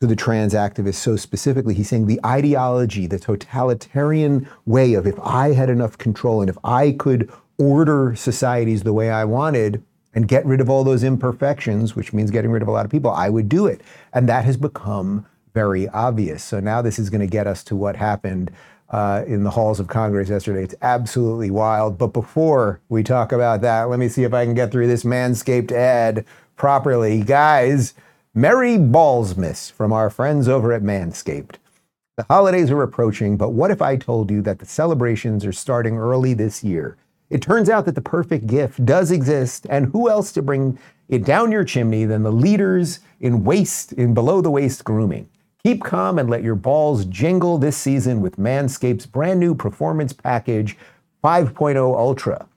to 0.00 0.06
the 0.08 0.16
trans 0.16 0.52
activists 0.52 0.94
so 0.94 1.14
specifically. 1.14 1.74
He's 1.74 1.88
saying 1.88 2.08
the 2.08 2.18
ideology, 2.26 3.06
the 3.06 3.20
totalitarian 3.20 4.48
way 4.66 4.94
of 4.94 5.06
if 5.06 5.18
I 5.20 5.52
had 5.52 5.70
enough 5.70 5.96
control 5.96 6.40
and 6.40 6.50
if 6.50 6.58
I 6.64 6.90
could 6.92 7.30
order 7.56 8.16
societies 8.16 8.82
the 8.82 8.92
way 8.92 9.10
I 9.10 9.24
wanted 9.24 9.84
and 10.12 10.26
get 10.26 10.44
rid 10.44 10.60
of 10.60 10.68
all 10.68 10.82
those 10.82 11.04
imperfections, 11.04 11.94
which 11.94 12.12
means 12.12 12.32
getting 12.32 12.50
rid 12.50 12.62
of 12.62 12.68
a 12.68 12.72
lot 12.72 12.84
of 12.84 12.90
people, 12.90 13.12
I 13.12 13.28
would 13.28 13.48
do 13.48 13.66
it. 13.66 13.80
And 14.12 14.28
that 14.28 14.44
has 14.44 14.56
become 14.56 15.24
very 15.54 15.88
obvious. 15.90 16.42
So 16.42 16.58
now 16.58 16.82
this 16.82 16.98
is 16.98 17.08
going 17.08 17.20
to 17.20 17.26
get 17.26 17.46
us 17.46 17.62
to 17.64 17.76
what 17.76 17.94
happened 17.94 18.50
uh, 18.92 19.24
in 19.26 19.42
the 19.42 19.50
halls 19.50 19.80
of 19.80 19.88
Congress 19.88 20.28
yesterday. 20.28 20.62
It's 20.62 20.74
absolutely 20.82 21.50
wild. 21.50 21.98
But 21.98 22.08
before 22.08 22.80
we 22.88 23.02
talk 23.02 23.32
about 23.32 23.62
that, 23.62 23.88
let 23.88 23.98
me 23.98 24.08
see 24.08 24.24
if 24.24 24.34
I 24.34 24.44
can 24.44 24.54
get 24.54 24.70
through 24.70 24.86
this 24.86 25.04
Manscaped 25.04 25.72
ad 25.72 26.24
properly. 26.56 27.22
Guys, 27.22 27.94
Merry 28.34 28.76
Ballsmas 28.76 29.72
from 29.72 29.92
our 29.92 30.10
friends 30.10 30.46
over 30.46 30.72
at 30.72 30.82
Manscaped. 30.82 31.56
The 32.18 32.26
holidays 32.28 32.70
are 32.70 32.82
approaching, 32.82 33.38
but 33.38 33.50
what 33.50 33.70
if 33.70 33.80
I 33.80 33.96
told 33.96 34.30
you 34.30 34.42
that 34.42 34.58
the 34.58 34.66
celebrations 34.66 35.46
are 35.46 35.52
starting 35.52 35.96
early 35.96 36.34
this 36.34 36.62
year? 36.62 36.98
It 37.30 37.40
turns 37.40 37.70
out 37.70 37.86
that 37.86 37.94
the 37.94 38.02
perfect 38.02 38.46
gift 38.46 38.84
does 38.84 39.10
exist, 39.10 39.66
and 39.70 39.86
who 39.86 40.10
else 40.10 40.32
to 40.32 40.42
bring 40.42 40.78
it 41.08 41.24
down 41.24 41.50
your 41.50 41.64
chimney 41.64 42.04
than 42.04 42.22
the 42.22 42.30
leaders 42.30 43.00
in 43.20 43.44
waist, 43.44 43.94
in 43.94 44.12
below 44.12 44.42
the 44.42 44.50
waist 44.50 44.84
grooming? 44.84 45.30
Keep 45.64 45.84
calm 45.84 46.18
and 46.18 46.28
let 46.28 46.42
your 46.42 46.56
balls 46.56 47.04
jingle 47.04 47.56
this 47.56 47.76
season 47.76 48.20
with 48.20 48.36
Manscaped's 48.36 49.06
brand 49.06 49.38
new 49.38 49.54
Performance 49.54 50.12
Package 50.12 50.76
5.0 51.22 51.76
Ultra. 51.76 52.48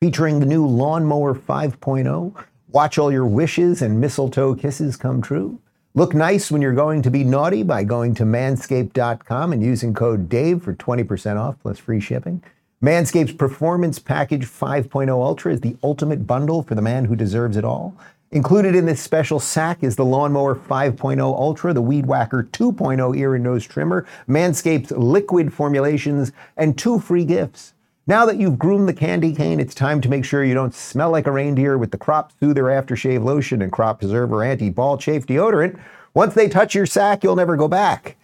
Featuring 0.00 0.40
the 0.40 0.46
new 0.46 0.66
Lawnmower 0.66 1.36
5.0, 1.36 2.34
watch 2.72 2.98
all 2.98 3.12
your 3.12 3.28
wishes 3.28 3.80
and 3.80 4.00
mistletoe 4.00 4.56
kisses 4.56 4.96
come 4.96 5.22
true. 5.22 5.60
Look 5.94 6.14
nice 6.14 6.50
when 6.50 6.60
you're 6.60 6.72
going 6.72 7.00
to 7.02 7.12
be 7.12 7.22
naughty 7.22 7.62
by 7.62 7.84
going 7.84 8.12
to 8.16 8.24
manscaped.com 8.24 9.52
and 9.52 9.62
using 9.62 9.94
code 9.94 10.28
DAVE 10.28 10.64
for 10.64 10.74
20% 10.74 11.36
off 11.36 11.60
plus 11.62 11.78
free 11.78 12.00
shipping. 12.00 12.42
Manscaped's 12.82 13.34
Performance 13.34 14.00
Package 14.00 14.46
5.0 14.46 15.08
Ultra 15.10 15.52
is 15.52 15.60
the 15.60 15.76
ultimate 15.84 16.26
bundle 16.26 16.64
for 16.64 16.74
the 16.74 16.82
man 16.82 17.04
who 17.04 17.14
deserves 17.14 17.56
it 17.56 17.64
all. 17.64 17.96
Included 18.32 18.74
in 18.74 18.86
this 18.86 19.00
special 19.00 19.38
sack 19.38 19.84
is 19.84 19.94
the 19.94 20.04
Lawnmower 20.04 20.56
5.0 20.56 21.20
Ultra, 21.20 21.72
the 21.72 21.80
Weed 21.80 22.06
Whacker 22.06 22.48
2.0 22.50 23.16
ear 23.16 23.36
and 23.36 23.44
nose 23.44 23.64
trimmer, 23.64 24.04
Manscaped's 24.28 24.90
liquid 24.90 25.52
formulations, 25.52 26.32
and 26.56 26.76
two 26.76 26.98
free 26.98 27.24
gifts. 27.24 27.74
Now 28.08 28.26
that 28.26 28.36
you've 28.36 28.58
groomed 28.58 28.88
the 28.88 28.94
candy 28.94 29.32
cane, 29.32 29.60
it's 29.60 29.76
time 29.76 30.00
to 30.00 30.08
make 30.08 30.24
sure 30.24 30.42
you 30.42 30.54
don't 30.54 30.74
smell 30.74 31.10
like 31.10 31.28
a 31.28 31.32
reindeer 31.32 31.78
with 31.78 31.92
the 31.92 31.98
Crop 31.98 32.32
Soother 32.40 32.64
Aftershave 32.64 33.24
Lotion 33.24 33.62
and 33.62 33.70
Crop 33.70 34.00
Preserver 34.00 34.42
Anti 34.42 34.70
Ball 34.70 34.98
Chafe 34.98 35.26
Deodorant. 35.26 35.78
Once 36.12 36.34
they 36.34 36.48
touch 36.48 36.74
your 36.74 36.86
sack, 36.86 37.22
you'll 37.22 37.36
never 37.36 37.56
go 37.56 37.68
back. 37.68 38.16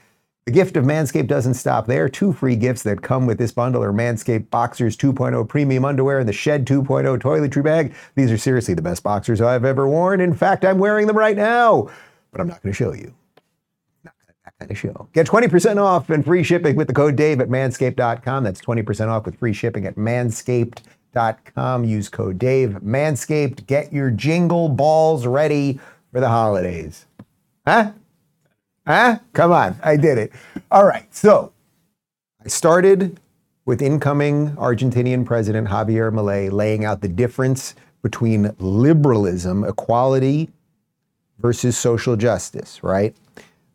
The 0.44 0.50
gift 0.50 0.76
of 0.76 0.84
Manscaped 0.84 1.28
doesn't 1.28 1.54
stop 1.54 1.86
there. 1.86 2.08
Two 2.08 2.32
free 2.32 2.56
gifts 2.56 2.82
that 2.82 3.00
come 3.00 3.26
with 3.26 3.38
this 3.38 3.52
bundle 3.52 3.80
are 3.80 3.92
Manscaped 3.92 4.50
Boxers 4.50 4.96
2.0 4.96 5.48
Premium 5.48 5.84
Underwear 5.84 6.18
and 6.18 6.28
the 6.28 6.32
Shed 6.32 6.66
2.0 6.66 7.16
Toiletry 7.20 7.62
Bag. 7.62 7.94
These 8.16 8.32
are 8.32 8.36
seriously 8.36 8.74
the 8.74 8.82
best 8.82 9.04
boxers 9.04 9.40
I've 9.40 9.64
ever 9.64 9.86
worn. 9.86 10.20
In 10.20 10.34
fact, 10.34 10.64
I'm 10.64 10.78
wearing 10.78 11.06
them 11.06 11.16
right 11.16 11.36
now, 11.36 11.88
but 12.32 12.40
I'm 12.40 12.48
not 12.48 12.60
going 12.60 12.72
to 12.72 12.76
show 12.76 12.92
you. 12.92 13.14
Not 14.02 14.14
that 14.44 14.58
kind 14.58 14.68
of 14.68 14.76
show. 14.76 15.08
Get 15.12 15.28
20% 15.28 15.80
off 15.80 16.10
and 16.10 16.24
free 16.24 16.42
shipping 16.42 16.74
with 16.74 16.88
the 16.88 16.94
code 16.94 17.14
DAVE 17.14 17.40
at 17.40 17.48
manscaped.com. 17.48 18.42
That's 18.42 18.60
20% 18.60 19.08
off 19.08 19.24
with 19.24 19.38
free 19.38 19.52
shipping 19.52 19.86
at 19.86 19.94
manscaped.com. 19.94 21.84
Use 21.84 22.08
code 22.08 22.40
DAVE. 22.40 22.70
Manscaped, 22.82 23.64
get 23.68 23.92
your 23.92 24.10
jingle 24.10 24.68
balls 24.68 25.24
ready 25.24 25.78
for 26.12 26.18
the 26.18 26.28
holidays. 26.28 27.06
Huh? 27.64 27.92
Huh? 28.86 29.18
Come 29.32 29.52
on, 29.52 29.78
I 29.82 29.96
did 29.96 30.18
it. 30.18 30.32
All 30.70 30.84
right, 30.84 31.12
so 31.14 31.52
I 32.44 32.48
started 32.48 33.20
with 33.64 33.80
incoming 33.80 34.50
Argentinian 34.56 35.24
President 35.24 35.68
Javier 35.68 36.12
Milei 36.12 36.50
laying 36.50 36.84
out 36.84 37.00
the 37.00 37.08
difference 37.08 37.76
between 38.02 38.54
liberalism, 38.58 39.62
equality, 39.62 40.50
versus 41.38 41.76
social 41.76 42.16
justice, 42.16 42.82
right? 42.82 43.14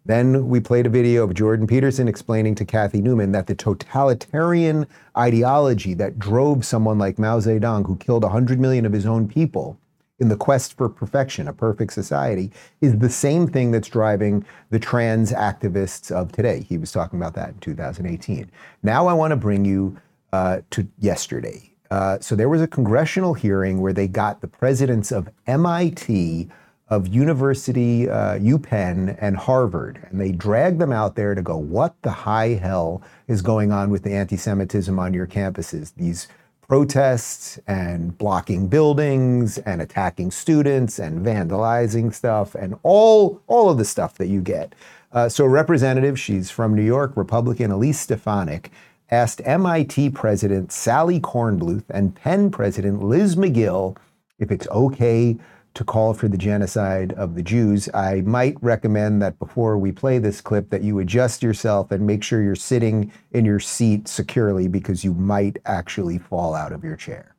Then 0.05 0.47
we 0.47 0.59
played 0.59 0.85
a 0.85 0.89
video 0.89 1.23
of 1.23 1.33
Jordan 1.33 1.67
Peterson 1.67 2.07
explaining 2.07 2.55
to 2.55 2.65
Kathy 2.65 3.01
Newman 3.01 3.33
that 3.33 3.47
the 3.47 3.55
totalitarian 3.55 4.87
ideology 5.17 5.93
that 5.95 6.17
drove 6.17 6.65
someone 6.65 6.97
like 6.97 7.19
Mao 7.19 7.39
Zedong, 7.39 7.85
who 7.85 7.97
killed 7.97 8.23
100 8.23 8.59
million 8.59 8.85
of 8.85 8.93
his 8.93 9.05
own 9.05 9.27
people, 9.27 9.77
in 10.19 10.29
the 10.29 10.35
quest 10.35 10.75
for 10.75 10.89
perfection, 10.89 11.47
a 11.47 11.53
perfect 11.53 11.93
society, 11.93 12.51
is 12.81 12.97
the 12.97 13.09
same 13.09 13.47
thing 13.47 13.71
that's 13.71 13.87
driving 13.87 14.45
the 14.69 14.79
trans 14.79 15.31
activists 15.31 16.11
of 16.11 16.31
today. 16.31 16.65
He 16.67 16.77
was 16.77 16.91
talking 16.91 17.19
about 17.19 17.35
that 17.35 17.49
in 17.49 17.59
2018. 17.59 18.49
Now 18.83 19.07
I 19.07 19.13
want 19.13 19.31
to 19.31 19.37
bring 19.37 19.63
you 19.63 19.97
uh, 20.33 20.61
to 20.71 20.87
yesterday. 20.99 21.71
Uh, 21.91 22.19
so 22.19 22.35
there 22.35 22.49
was 22.49 22.61
a 22.61 22.67
congressional 22.67 23.33
hearing 23.33 23.79
where 23.79 23.93
they 23.93 24.07
got 24.07 24.41
the 24.41 24.47
presidents 24.47 25.11
of 25.11 25.29
MIT, 25.45 26.49
of 26.89 27.07
University, 27.07 28.09
uh, 28.09 28.37
UPenn, 28.39 29.17
and 29.19 29.37
Harvard, 29.37 30.05
and 30.09 30.19
they 30.19 30.31
dragged 30.31 30.79
them 30.79 30.91
out 30.91 31.15
there 31.15 31.35
to 31.35 31.41
go, 31.41 31.57
what 31.57 32.01
the 32.01 32.11
high 32.11 32.49
hell 32.49 33.01
is 33.27 33.41
going 33.41 33.71
on 33.71 33.89
with 33.89 34.03
the 34.03 34.13
anti-Semitism 34.13 34.97
on 34.97 35.13
your 35.13 35.27
campuses? 35.27 35.93
These 35.95 36.27
protests 36.67 37.57
and 37.67 38.17
blocking 38.17 38.67
buildings 38.67 39.57
and 39.59 39.81
attacking 39.81 40.31
students 40.31 40.99
and 40.99 41.25
vandalizing 41.25 42.13
stuff 42.13 42.55
and 42.55 42.77
all 42.83 43.41
all 43.47 43.69
of 43.69 43.77
the 43.77 43.85
stuff 43.85 44.15
that 44.15 44.27
you 44.27 44.41
get. 44.41 44.75
Uh, 45.11 45.29
so, 45.29 45.45
representative, 45.45 46.19
she's 46.19 46.51
from 46.51 46.75
New 46.75 46.83
York, 46.83 47.13
Republican 47.15 47.71
Elise 47.71 47.99
Stefanik, 47.99 48.71
asked 49.09 49.41
MIT 49.45 50.09
President 50.09 50.71
Sally 50.71 51.19
Kornbluth 51.19 51.85
and 51.89 52.13
Penn 52.13 52.51
President 52.51 53.01
Liz 53.01 53.35
Magill 53.35 53.95
if 54.37 54.51
it's 54.51 54.67
okay 54.67 55.37
to 55.77 55.83
call 55.83 56.11
for 56.15 56.27
the 56.27 56.37
genocide 56.37 57.13
of 57.13 57.35
the 57.35 57.43
Jews. 57.43 57.87
I 57.93 58.21
might 58.21 58.55
recommend 58.61 59.21
that 59.21 59.37
before 59.37 59.77
we 59.77 59.91
play 59.91 60.17
this 60.17 60.41
clip 60.41 60.71
that 60.71 60.81
you 60.81 60.97
adjust 60.97 61.43
yourself 61.43 61.91
and 61.91 62.05
make 62.05 62.23
sure 62.23 62.41
you're 62.41 62.55
sitting 62.55 63.11
in 63.31 63.45
your 63.45 63.59
seat 63.59 64.07
securely 64.07 64.67
because 64.67 65.03
you 65.03 65.13
might 65.13 65.59
actually 65.65 66.17
fall 66.17 66.55
out 66.55 66.71
of 66.71 66.83
your 66.83 66.95
chair. 66.95 67.35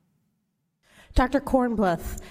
Dr. 1.15 1.41
Kornbluth, 1.41 2.21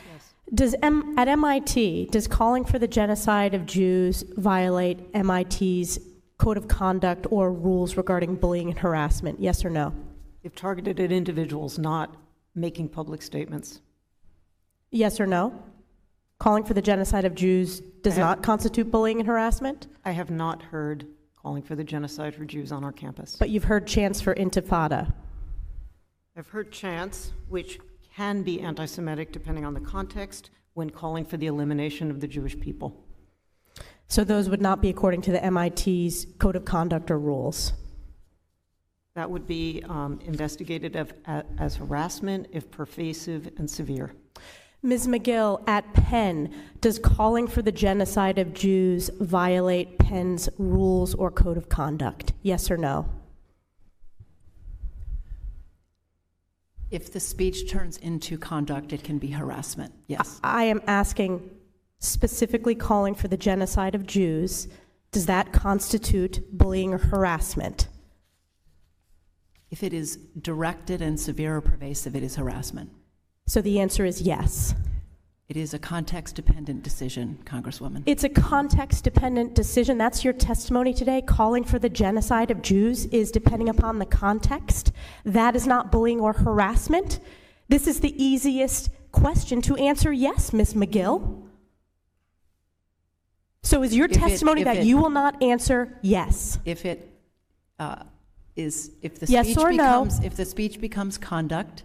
does 0.54 0.74
M- 0.82 1.14
at 1.18 1.28
MIT 1.28 2.08
does 2.10 2.26
calling 2.26 2.64
for 2.64 2.78
the 2.78 2.88
genocide 2.88 3.52
of 3.52 3.66
Jews 3.66 4.24
violate 4.38 5.14
MIT's 5.14 5.98
code 6.38 6.56
of 6.56 6.68
conduct 6.68 7.26
or 7.30 7.52
rules 7.52 7.98
regarding 7.98 8.36
bullying 8.36 8.70
and 8.70 8.78
harassment? 8.78 9.40
Yes 9.40 9.62
or 9.62 9.68
no? 9.68 9.92
If 10.42 10.54
targeted 10.54 11.00
at 11.00 11.12
individuals, 11.12 11.78
not 11.78 12.16
making 12.54 12.88
public 12.88 13.20
statements. 13.20 13.82
Yes 14.90 15.20
or 15.20 15.26
no? 15.26 15.62
Calling 16.38 16.62
for 16.62 16.74
the 16.74 16.82
genocide 16.82 17.24
of 17.24 17.34
Jews 17.34 17.80
does 18.02 18.14
I 18.14 18.20
have- 18.20 18.26
not 18.28 18.42
constitute 18.44 18.90
bullying 18.90 19.18
and 19.18 19.26
harassment, 19.26 19.88
I 20.04 20.12
have 20.12 20.30
not 20.30 20.62
heard 20.62 21.06
calling 21.36 21.62
for 21.62 21.74
the 21.74 21.82
genocide 21.84 22.34
for 22.34 22.44
Jews 22.44 22.70
on 22.70 22.84
our 22.84 22.92
campus. 22.92 23.36
but 23.36 23.50
you've 23.50 23.64
heard 23.64 23.86
chants 23.86 24.20
for 24.20 24.34
intifada. 24.34 25.12
I've 26.36 26.48
heard 26.48 26.70
chants, 26.70 27.32
which 27.48 27.80
can 28.14 28.42
be 28.42 28.60
anti 28.60 28.84
Semitic 28.86 29.32
depending 29.32 29.64
on 29.64 29.74
the 29.74 29.80
context, 29.80 30.50
when 30.74 30.90
calling 30.90 31.24
for 31.24 31.36
the 31.36 31.46
elimination 31.46 32.08
of 32.10 32.20
the 32.20 32.28
Jewish 32.28 32.58
people. 32.60 33.04
So 34.06 34.22
those 34.22 34.48
would 34.48 34.62
not 34.62 34.80
be 34.80 34.88
according 34.88 35.22
to 35.22 35.32
the 35.32 35.44
MIT's 35.44 36.24
code 36.38 36.54
of 36.54 36.64
conduct 36.64 37.10
or 37.10 37.18
rules. 37.18 37.72
That 39.16 39.28
would 39.28 39.46
be 39.48 39.82
um, 39.88 40.20
investigated 40.24 40.94
of, 40.94 41.12
a- 41.26 41.44
as 41.58 41.74
harassment 41.76 42.46
if 42.52 42.70
pervasive 42.70 43.50
and 43.58 43.68
severe. 43.68 44.12
Ms. 44.82 45.08
Magill, 45.08 45.62
at 45.66 45.92
Penn, 45.92 46.54
does 46.80 46.98
calling 47.00 47.48
for 47.48 47.62
the 47.62 47.72
genocide 47.72 48.38
of 48.38 48.54
Jews 48.54 49.10
violate 49.20 49.98
Penn's 49.98 50.48
rules 50.56 51.14
or 51.14 51.30
code 51.30 51.56
of 51.56 51.68
conduct? 51.68 52.32
Yes 52.42 52.70
or 52.70 52.76
no? 52.76 53.08
If 56.90 57.12
the 57.12 57.20
speech 57.20 57.70
turns 57.70 57.96
into 57.98 58.38
conduct, 58.38 58.92
it 58.92 59.02
can 59.02 59.18
be 59.18 59.28
harassment, 59.28 59.92
yes. 60.06 60.40
I 60.42 60.64
am 60.64 60.80
asking 60.86 61.50
specifically 61.98 62.74
calling 62.74 63.14
for 63.14 63.28
the 63.28 63.36
genocide 63.36 63.94
of 63.94 64.06
Jews. 64.06 64.68
Does 65.10 65.26
that 65.26 65.52
constitute 65.52 66.56
bullying 66.56 66.94
or 66.94 66.98
harassment? 66.98 67.88
If 69.70 69.82
it 69.82 69.92
is 69.92 70.16
directed 70.40 71.02
and 71.02 71.20
severe 71.20 71.56
or 71.56 71.60
pervasive, 71.60 72.16
it 72.16 72.22
is 72.22 72.36
harassment. 72.36 72.90
So 73.48 73.62
the 73.62 73.80
answer 73.80 74.04
is 74.04 74.20
yes. 74.20 74.74
It 75.48 75.56
is 75.56 75.72
a 75.72 75.78
context-dependent 75.78 76.82
decision, 76.82 77.38
Congresswoman. 77.46 78.02
It's 78.04 78.22
a 78.22 78.28
context 78.28 79.04
dependent 79.04 79.54
decision. 79.54 79.96
That's 79.96 80.22
your 80.22 80.34
testimony 80.34 80.92
today. 80.92 81.22
Calling 81.22 81.64
for 81.64 81.78
the 81.78 81.88
genocide 81.88 82.50
of 82.50 82.60
Jews 82.60 83.06
is 83.06 83.30
depending 83.30 83.70
upon 83.70 83.98
the 83.98 84.04
context. 84.04 84.92
That 85.24 85.56
is 85.56 85.66
not 85.66 85.90
bullying 85.90 86.20
or 86.20 86.34
harassment. 86.34 87.20
This 87.70 87.86
is 87.86 88.00
the 88.00 88.22
easiest 88.22 88.90
question 89.12 89.62
to 89.62 89.76
answer 89.76 90.12
yes, 90.12 90.52
Ms. 90.52 90.74
Magill. 90.74 91.48
So 93.62 93.82
is 93.82 93.96
your 93.96 94.06
If 94.06 94.12
testimony 94.12 94.60
if 94.60 94.64
that 94.66 94.76
it- 94.78 94.84
you 94.84 94.98
will 94.98 95.10
not 95.10 95.42
answer 95.42 95.98
yes? 96.02 96.58
If 96.66 96.84
it 96.84 97.10
uh, 97.78 98.02
is, 98.54 98.90
if 99.00 99.18
the 99.18 99.26
Yes 99.26 99.46
speech 99.46 99.58
or 99.58 99.72
no? 99.72 100.06
if 100.22 100.36
the 100.36 100.44
speech 100.44 100.78
becomes 100.78 101.16
conduct, 101.16 101.84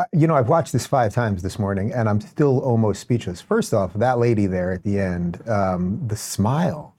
Uh, 0.00 0.04
You 0.12 0.26
know, 0.26 0.34
I've 0.34 0.48
watched 0.48 0.72
this 0.72 0.86
five 0.86 1.12
times 1.12 1.42
this 1.42 1.58
morning, 1.58 1.92
and 1.92 2.08
I'm 2.08 2.20
still 2.20 2.60
almost 2.60 3.00
speechless. 3.00 3.40
First 3.40 3.74
off, 3.74 3.94
that 3.94 4.18
lady 4.18 4.46
there 4.46 4.72
at 4.72 4.84
the 4.84 4.98
end, 4.98 5.42
um, 5.48 6.06
the 6.06 6.16
smile 6.16 6.94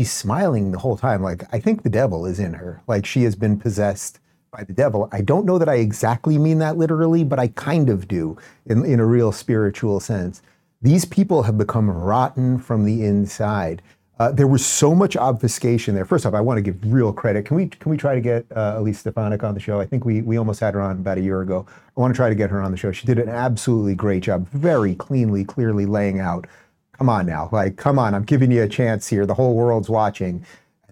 she's 0.00 0.10
smiling 0.10 0.72
the 0.72 0.78
whole 0.78 0.96
time. 0.96 1.22
Like, 1.22 1.44
I 1.52 1.60
think 1.60 1.82
the 1.82 1.90
devil 1.90 2.24
is 2.24 2.40
in 2.40 2.54
her. 2.54 2.80
Like, 2.86 3.04
she 3.04 3.24
has 3.24 3.36
been 3.36 3.58
possessed 3.58 4.18
by 4.50 4.64
the 4.64 4.72
devil. 4.72 5.10
I 5.12 5.20
don't 5.20 5.44
know 5.44 5.58
that 5.58 5.68
I 5.68 5.74
exactly 5.74 6.38
mean 6.38 6.58
that 6.60 6.78
literally, 6.78 7.22
but 7.22 7.38
I 7.38 7.48
kind 7.48 7.90
of 7.90 8.08
do 8.08 8.38
in, 8.64 8.82
in 8.86 8.98
a 8.98 9.04
real 9.04 9.30
spiritual 9.30 10.00
sense. 10.00 10.40
These 10.80 11.04
people 11.04 11.42
have 11.42 11.58
become 11.58 11.90
rotten 11.90 12.58
from 12.58 12.86
the 12.86 13.04
inside. 13.04 13.82
Uh, 14.20 14.30
there 14.30 14.46
was 14.46 14.64
so 14.64 14.94
much 14.94 15.16
obfuscation 15.16 15.94
there. 15.94 16.04
First 16.04 16.26
off, 16.26 16.34
I 16.34 16.42
want 16.42 16.58
to 16.58 16.60
give 16.60 16.76
real 16.92 17.10
credit. 17.10 17.46
Can 17.46 17.56
we 17.56 17.68
can 17.68 17.90
we 17.90 17.96
try 17.96 18.14
to 18.14 18.20
get 18.20 18.44
uh, 18.54 18.74
Elise 18.76 18.98
Stefanik 18.98 19.42
on 19.42 19.54
the 19.54 19.60
show? 19.60 19.80
I 19.80 19.86
think 19.86 20.04
we 20.04 20.20
we 20.20 20.36
almost 20.36 20.60
had 20.60 20.74
her 20.74 20.82
on 20.82 20.98
about 20.98 21.16
a 21.16 21.22
year 21.22 21.40
ago. 21.40 21.64
I 21.96 22.00
want 22.00 22.12
to 22.12 22.16
try 22.16 22.28
to 22.28 22.34
get 22.34 22.50
her 22.50 22.60
on 22.60 22.70
the 22.70 22.76
show. 22.76 22.92
She 22.92 23.06
did 23.06 23.18
an 23.18 23.30
absolutely 23.30 23.94
great 23.94 24.22
job, 24.22 24.46
very 24.50 24.94
cleanly, 24.94 25.42
clearly 25.42 25.86
laying 25.86 26.20
out. 26.20 26.46
Come 26.92 27.08
on 27.08 27.24
now, 27.24 27.48
like 27.50 27.78
come 27.78 27.98
on, 27.98 28.14
I'm 28.14 28.24
giving 28.24 28.50
you 28.50 28.62
a 28.62 28.68
chance 28.68 29.08
here. 29.08 29.24
The 29.24 29.32
whole 29.32 29.54
world's 29.54 29.88
watching. 29.88 30.44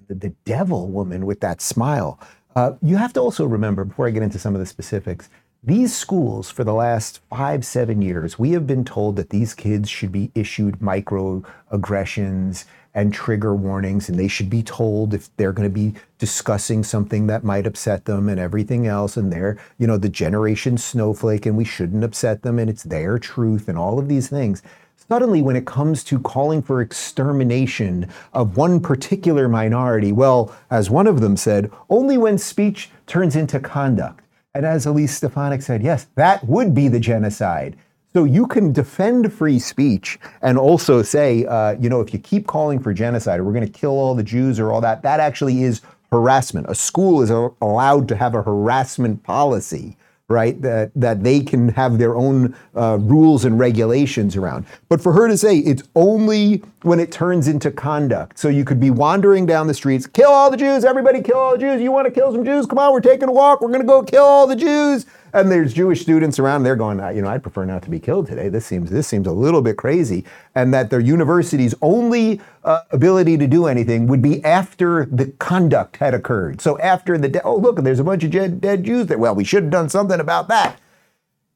The, 0.07 0.15
the 0.15 0.35
devil 0.47 0.89
woman 0.89 1.27
with 1.27 1.41
that 1.41 1.61
smile. 1.61 2.19
Uh, 2.57 2.77
you 2.81 2.97
have 2.97 3.13
to 3.13 3.21
also 3.21 3.45
remember 3.45 3.85
before 3.85 4.07
I 4.07 4.11
get 4.11 4.23
into 4.23 4.39
some 4.39 4.55
of 4.55 4.59
the 4.59 4.67
specifics. 4.67 5.29
These 5.63 5.95
schools, 5.95 6.51
for 6.51 6.65
the 6.65 6.73
last 6.73 7.21
five, 7.29 7.67
seven 7.67 8.01
years, 8.01 8.39
we 8.39 8.53
have 8.53 8.67
been 8.67 8.87
told 8.87 9.17
that 9.17 9.29
these 9.29 9.53
kids 9.53 9.91
should 9.91 10.13
be 10.13 10.31
issued 10.35 10.79
microaggressions 10.79 12.65
and 12.99 13.15
trigger 13.15 13.55
warnings, 13.55 14.09
and 14.09 14.19
they 14.19 14.27
should 14.27 14.51
be 14.51 14.61
told 14.61 15.15
if 15.15 15.35
they're 15.37 15.53
going 15.53 15.69
to 15.69 15.73
be 15.73 15.95
discussing 16.19 16.83
something 16.83 17.29
that 17.29 17.45
might 17.45 17.65
upset 17.65 18.07
them 18.07 18.29
and 18.29 18.41
everything 18.41 18.89
else. 18.89 19.17
And 19.17 19.33
they're, 19.33 19.57
you 19.79 19.87
know, 19.87 19.97
the 19.97 20.09
generation 20.09 20.77
snowflake, 20.77 21.47
and 21.47 21.57
we 21.57 21.65
shouldn't 21.65 22.03
upset 22.03 22.43
them, 22.43 22.59
and 22.59 22.69
it's 22.69 22.83
their 22.83 23.17
truth, 23.17 23.69
and 23.69 23.79
all 23.79 24.01
of 24.01 24.09
these 24.09 24.29
things. 24.29 24.65
Suddenly, 24.97 25.43
when 25.43 25.55
it 25.55 25.65
comes 25.65 26.03
to 26.05 26.19
calling 26.19 26.61
for 26.61 26.81
extermination 26.81 28.09
of 28.33 28.57
one 28.57 28.81
particular 28.81 29.49
minority, 29.49 30.11
well, 30.11 30.53
as 30.69 30.91
one 30.91 31.07
of 31.07 31.21
them 31.21 31.37
said, 31.37 31.71
only 31.89 32.19
when 32.19 32.37
speech 32.37 32.91
turns 33.07 33.37
into 33.37 33.61
conduct. 33.61 34.25
And 34.55 34.67
as 34.67 34.87
Elise 34.87 35.17
Stefanik 35.17 35.63
said, 35.63 35.85
yes, 35.85 36.09
that 36.17 36.45
would 36.49 36.75
be 36.75 36.89
the 36.89 36.99
genocide. 36.99 37.77
So 38.15 38.25
you 38.25 38.47
can 38.47 38.73
defend 38.73 39.33
free 39.33 39.59
speech 39.59 40.19
and 40.41 40.57
also 40.59 41.03
say, 41.03 41.45
uh, 41.45 41.73
you 41.79 41.91
know, 41.91 42.01
if 42.01 42.13
you 42.13 42.19
keep 42.19 42.47
calling 42.47 42.79
for 42.79 42.95
genocide 42.95 43.39
or 43.39 43.45
we're 43.45 43.53
going 43.53 43.71
to 43.71 43.79
kill 43.79 43.91
all 43.91 44.15
the 44.15 44.23
Jews 44.23 44.59
or 44.59 44.73
all 44.73 44.81
that, 44.81 45.03
that 45.03 45.21
actually 45.21 45.63
is 45.63 45.83
harassment. 46.11 46.67
A 46.71 46.75
school 46.75 47.21
is 47.23 47.31
allowed 47.31 48.09
to 48.09 48.17
have 48.17 48.35
a 48.35 48.43
harassment 48.43 49.23
policy 49.23 49.97
right? 50.29 50.61
That 50.61 50.91
that 50.95 51.25
they 51.25 51.41
can 51.41 51.71
have 51.71 51.99
their 51.99 52.15
own 52.15 52.55
uh, 52.77 52.99
rules 53.01 53.45
and 53.45 53.59
regulations 53.59 54.37
around. 54.37 54.67
But 54.89 55.01
for 55.01 55.13
her 55.13 55.27
to 55.27 55.39
say 55.39 55.59
it's 55.59 55.83
only 55.95 56.63
when 56.83 57.01
it 57.01 57.11
turns 57.11 57.49
into 57.49 57.71
conduct. 57.71 58.39
So 58.39 58.49
you 58.49 58.65
could 58.65 58.79
be 58.79 58.91
wandering 58.91 59.47
down 59.47 59.67
the 59.67 59.75
streets, 59.75 60.07
kill 60.07 60.31
all 60.31 60.51
the 60.51 60.57
Jews, 60.57 60.85
everybody 60.85 61.23
kill 61.23 61.39
all 61.39 61.53
the 61.53 61.59
Jews. 61.59 61.81
You 61.81 61.91
want 61.91 62.07
to 62.07 62.11
kill 62.11 62.33
some 62.33 62.45
Jews? 62.45 62.67
Come 62.67 62.79
on, 62.79 62.93
we're 62.93 63.01
taking 63.01 63.29
a 63.29 63.33
walk. 63.33 63.63
We're 63.63 63.69
going 63.69 63.81
to 63.81 63.87
go 63.87 64.03
kill 64.03 64.25
all 64.25 64.47
the 64.47 64.57
Jews 64.57 65.07
and 65.33 65.51
there's 65.51 65.73
Jewish 65.75 66.01
students 66.01 66.39
around. 66.39 66.63
They're 66.63 66.77
going, 66.77 66.99
you 67.15 67.23
know, 67.23 67.29
I'd 67.29 67.43
prefer 67.43 67.65
not 67.65 67.83
to 67.83 67.91
be 67.91 68.01
killed 68.01 68.27
today. 68.27 68.49
This 68.49 68.67
seems 68.67 68.91
this 68.91 69.07
seems 69.07 69.27
a 69.27 69.33
little 69.33 69.63
bit 69.63 69.77
crazy, 69.77 70.25
and 70.55 70.73
that 70.75 70.91
their 70.91 71.01
university's 71.01 71.75
only 71.83 72.41
uh, 72.65 72.81
ability 72.91 73.37
to 73.39 73.47
do 73.47 73.67
anything 73.67 74.07
would 74.07 74.23
be 74.23 74.45
after 74.45 75.07
the 75.07 75.27
conduct 75.39 75.97
had 75.97 76.15
occurred. 76.15 76.61
So 76.61 76.79
after 76.79 77.19
the 77.19 77.29
de- 77.29 77.43
oh 77.43 77.57
look, 77.57 77.77
there's 77.83 78.01
a 78.01 78.05
bunch 78.05 78.25
of 78.25 78.31
dead, 78.31 78.61
dead 78.61 78.85
Jews 78.85 79.07
there. 79.07 79.19
Well, 79.19 79.35
we 79.35 79.45
should 79.45 79.65
have 79.65 79.73
done 79.73 79.89
something 79.89 80.21
about 80.21 80.49
that. 80.49 80.79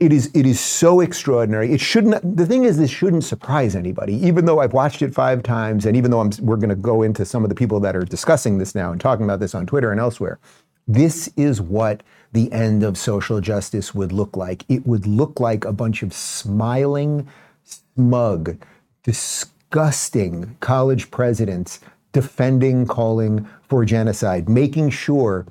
It 0.00 0.12
is 0.12 0.32
it 0.34 0.46
is 0.46 0.58
so 0.58 0.98
extraordinary. 1.00 1.72
It 1.72 1.80
shouldn't. 1.80 2.36
The 2.36 2.44
thing 2.44 2.64
is, 2.64 2.76
this 2.76 2.90
shouldn't 2.90 3.22
surprise 3.22 3.76
anybody. 3.76 4.14
Even 4.14 4.46
though 4.46 4.58
I've 4.58 4.72
watched 4.72 5.00
it 5.00 5.14
five 5.14 5.44
times, 5.44 5.86
and 5.86 5.96
even 5.96 6.10
though 6.10 6.20
I'm, 6.20 6.30
we're 6.40 6.56
going 6.56 6.70
to 6.70 6.74
go 6.74 7.02
into 7.02 7.24
some 7.24 7.44
of 7.44 7.48
the 7.48 7.54
people 7.54 7.78
that 7.80 7.94
are 7.94 8.02
discussing 8.02 8.58
this 8.58 8.74
now 8.74 8.90
and 8.90 9.00
talking 9.00 9.24
about 9.24 9.38
this 9.38 9.54
on 9.54 9.64
Twitter 9.64 9.92
and 9.92 10.00
elsewhere, 10.00 10.40
this 10.88 11.28
is 11.36 11.60
what 11.60 12.02
the 12.32 12.50
end 12.52 12.82
of 12.82 12.96
social 12.96 13.40
justice 13.40 13.94
would 13.94 14.12
look 14.12 14.36
like. 14.36 14.64
It 14.68 14.86
would 14.86 15.06
look 15.06 15.38
like 15.38 15.64
a 15.64 15.72
bunch 15.72 16.02
of 16.02 16.12
smiling, 16.12 17.28
smug, 17.64 18.56
disgusting 19.02 20.56
college 20.60 21.10
presidents 21.10 21.80
defending 22.12 22.86
calling 22.86 23.48
for 23.68 23.84
genocide, 23.84 24.48
making 24.48 24.90
sure 24.90 25.46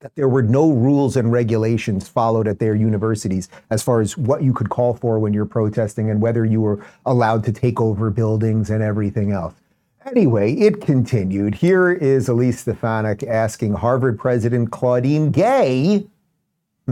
that 0.00 0.14
there 0.14 0.28
were 0.28 0.42
no 0.42 0.70
rules 0.70 1.16
and 1.16 1.32
regulations 1.32 2.08
followed 2.08 2.46
at 2.46 2.60
their 2.60 2.74
universities 2.74 3.48
as 3.70 3.82
far 3.82 4.00
as 4.00 4.16
what 4.16 4.42
you 4.42 4.52
could 4.52 4.68
call 4.68 4.94
for 4.94 5.18
when 5.18 5.32
you're 5.32 5.44
protesting 5.44 6.08
and 6.08 6.22
whether 6.22 6.44
you 6.44 6.60
were 6.60 6.84
allowed 7.04 7.42
to 7.42 7.52
take 7.52 7.80
over 7.80 8.10
buildings 8.10 8.70
and 8.70 8.82
everything 8.82 9.32
else. 9.32 9.54
Anyway, 10.10 10.54
it 10.54 10.80
continued. 10.80 11.54
Here 11.54 11.92
is 11.92 12.30
Elise 12.30 12.60
Stefanik 12.60 13.22
asking 13.22 13.74
Harvard 13.74 14.18
President 14.18 14.70
Claudine 14.70 15.30
Gay 15.30 16.06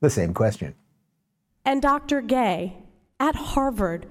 the 0.00 0.10
same 0.10 0.34
question. 0.34 0.74
And 1.64 1.80
Dr. 1.80 2.22
Gay, 2.22 2.76
at 3.20 3.36
Harvard, 3.36 4.06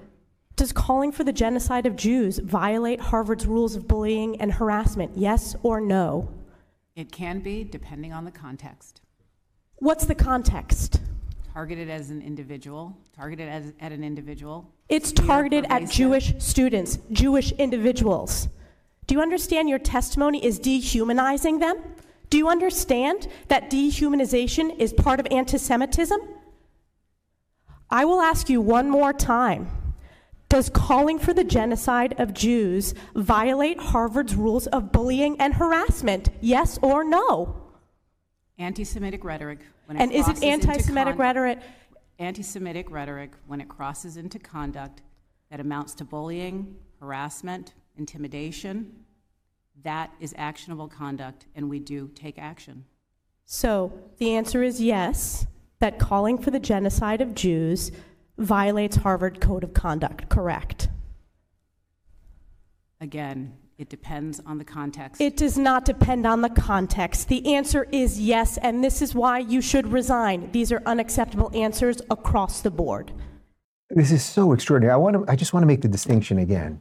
does 0.56 0.72
calling 0.72 1.12
for 1.12 1.22
the 1.22 1.34
genocide 1.34 1.84
of 1.84 1.96
Jews 1.96 2.38
violate 2.38 3.00
Harvard's 3.00 3.46
rules 3.46 3.76
of 3.76 3.86
bullying 3.86 4.40
and 4.40 4.50
harassment? 4.50 5.12
Yes 5.14 5.54
or 5.62 5.82
no? 5.82 6.32
It 6.96 7.12
can 7.12 7.40
be, 7.40 7.62
depending 7.62 8.14
on 8.14 8.24
the 8.24 8.30
context. 8.30 9.02
What's 9.76 10.06
the 10.06 10.14
context? 10.14 11.00
Targeted 11.52 11.90
as 11.90 12.10
an 12.10 12.22
individual, 12.22 12.96
targeted 13.14 13.48
as, 13.48 13.72
at 13.80 13.92
an 13.92 14.02
individual. 14.02 14.72
It's 14.88 15.12
targeted 15.12 15.66
at 15.68 15.90
Jewish 15.90 16.32
students, 16.38 16.98
Jewish 17.10 17.52
individuals. 17.52 18.48
Do 19.06 19.14
you 19.14 19.20
understand 19.20 19.68
your 19.68 19.78
testimony 19.78 20.42
is 20.44 20.58
dehumanizing 20.58 21.58
them? 21.58 21.76
Do 22.30 22.38
you 22.38 22.48
understand 22.48 23.28
that 23.48 23.70
dehumanization 23.70 24.78
is 24.78 24.94
part 24.94 25.20
of 25.20 25.26
anti 25.30 25.58
Semitism? 25.58 26.18
I 27.90 28.06
will 28.06 28.22
ask 28.22 28.48
you 28.48 28.62
one 28.62 28.88
more 28.88 29.12
time. 29.12 29.68
Does 30.48 30.70
calling 30.70 31.18
for 31.18 31.34
the 31.34 31.44
genocide 31.44 32.14
of 32.18 32.32
Jews 32.32 32.94
violate 33.14 33.78
Harvard's 33.78 34.34
rules 34.34 34.66
of 34.68 34.92
bullying 34.92 35.38
and 35.38 35.52
harassment? 35.52 36.30
Yes 36.40 36.78
or 36.80 37.04
no? 37.04 37.56
Anti 38.58 38.84
Semitic 38.84 39.24
rhetoric. 39.24 39.60
And 39.96 40.12
is 40.12 40.28
it 40.28 40.42
anti 40.42 40.78
Semitic 40.78 41.18
rhetoric? 41.18 41.58
Anti 42.18 42.42
Semitic 42.42 42.90
rhetoric, 42.90 43.32
when 43.46 43.60
it 43.60 43.68
crosses 43.68 44.16
into 44.16 44.38
conduct 44.38 45.02
that 45.50 45.60
amounts 45.60 45.94
to 45.94 46.04
bullying, 46.04 46.76
harassment, 47.00 47.74
intimidation, 47.96 48.92
that 49.82 50.12
is 50.20 50.34
actionable 50.38 50.88
conduct, 50.88 51.46
and 51.54 51.68
we 51.68 51.78
do 51.78 52.10
take 52.14 52.38
action. 52.38 52.84
So 53.44 53.92
the 54.18 54.34
answer 54.34 54.62
is 54.62 54.80
yes, 54.80 55.46
that 55.80 55.98
calling 55.98 56.38
for 56.38 56.50
the 56.50 56.60
genocide 56.60 57.20
of 57.20 57.34
Jews 57.34 57.90
violates 58.38 58.96
Harvard 58.96 59.40
Code 59.40 59.64
of 59.64 59.74
Conduct, 59.74 60.28
correct? 60.28 60.88
Again, 63.00 63.54
it 63.82 63.88
depends 63.88 64.40
on 64.46 64.58
the 64.58 64.64
context. 64.64 65.20
It 65.20 65.36
does 65.36 65.58
not 65.58 65.84
depend 65.84 66.24
on 66.24 66.40
the 66.40 66.50
context. 66.50 67.26
The 67.26 67.52
answer 67.52 67.88
is 67.90 68.20
yes, 68.20 68.56
and 68.58 68.82
this 68.82 69.02
is 69.02 69.12
why 69.12 69.40
you 69.40 69.60
should 69.60 69.88
resign. 69.88 70.48
These 70.52 70.70
are 70.70 70.80
unacceptable 70.86 71.50
answers 71.52 72.00
across 72.08 72.60
the 72.60 72.70
board. 72.70 73.10
This 73.90 74.12
is 74.12 74.24
so 74.24 74.52
extraordinary. 74.52 74.92
I 74.92 74.96
want 74.96 75.16
to 75.16 75.24
I 75.28 75.34
just 75.34 75.52
want 75.52 75.64
to 75.64 75.66
make 75.66 75.82
the 75.82 75.88
distinction 75.88 76.38
again. 76.38 76.80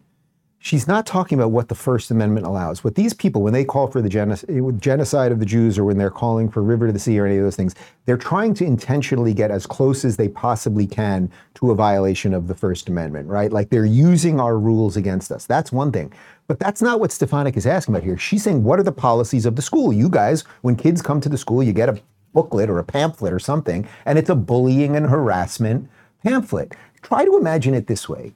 She's 0.64 0.88
not 0.88 1.08
talking 1.08 1.40
about 1.40 1.50
what 1.50 1.70
the 1.70 1.76
First 1.76 2.12
Amendment 2.12 2.46
allows. 2.46 2.84
What 2.84 2.94
these 2.94 3.16
people, 3.16 3.42
when 3.42 3.52
they 3.52 3.66
call 3.66 3.88
for 3.88 4.00
the 4.00 4.16
eh, 4.48 4.78
genocide 4.80 5.32
of 5.32 5.40
the 5.40 5.46
Jews 5.46 5.80
or 5.80 5.86
when 5.86 5.98
they're 5.98 6.12
calling 6.12 6.50
for 6.50 6.62
river 6.62 6.86
to 6.86 6.94
the 6.94 7.00
sea 7.00 7.18
or 7.18 7.26
any 7.26 7.38
of 7.38 7.44
those 7.44 7.56
things, 7.56 7.74
they're 8.06 8.16
trying 8.16 8.54
to 8.54 8.64
intentionally 8.64 9.34
get 9.34 9.50
as 9.50 9.66
close 9.66 10.06
as 10.06 10.18
they 10.18 10.30
possibly 10.30 10.86
can 10.86 11.32
to 11.56 11.72
a 11.72 11.76
violation 11.76 12.32
of 12.36 12.48
the 12.48 12.54
First 12.54 12.90
Amendment, 12.90 13.28
right? 13.28 13.52
Like 13.52 13.72
they're 13.72 13.86
using 13.86 14.40
our 14.40 14.60
rules 14.60 14.98
against 14.98 15.32
us. 15.32 15.48
That's 15.48 15.72
one 15.72 15.92
thing. 15.92 16.14
But 16.52 16.60
that's 16.60 16.82
not 16.82 17.00
what 17.00 17.14
Stefanik 17.14 17.56
is 17.56 17.66
asking 17.66 17.96
about 17.96 18.04
here. 18.04 18.18
She's 18.18 18.44
saying, 18.44 18.66
what 18.66 18.78
are 18.78 18.84
the 18.84 18.92
policies 18.92 19.46
of 19.46 19.56
the 19.56 19.62
school? 19.62 19.94
You 19.94 20.10
guys, 20.10 20.44
when 20.64 20.76
kids 20.76 21.02
come 21.02 21.22
to 21.22 21.30
the 21.30 21.38
school, 21.38 21.64
you 21.64 21.72
get 21.72 21.88
a 21.88 22.02
booklet 22.34 22.70
or 22.70 22.78
a 22.78 22.84
pamphlet 22.84 23.32
or 23.32 23.40
something, 23.40 23.88
and 24.06 24.20
it's 24.20 24.30
a 24.30 24.36
bullying 24.36 24.98
and 24.98 25.08
harassment 25.08 25.90
pamphlet. 26.26 26.76
Try 27.02 27.24
to 27.24 27.38
imagine 27.38 27.74
it 27.74 27.88
this 27.88 28.10
way 28.10 28.34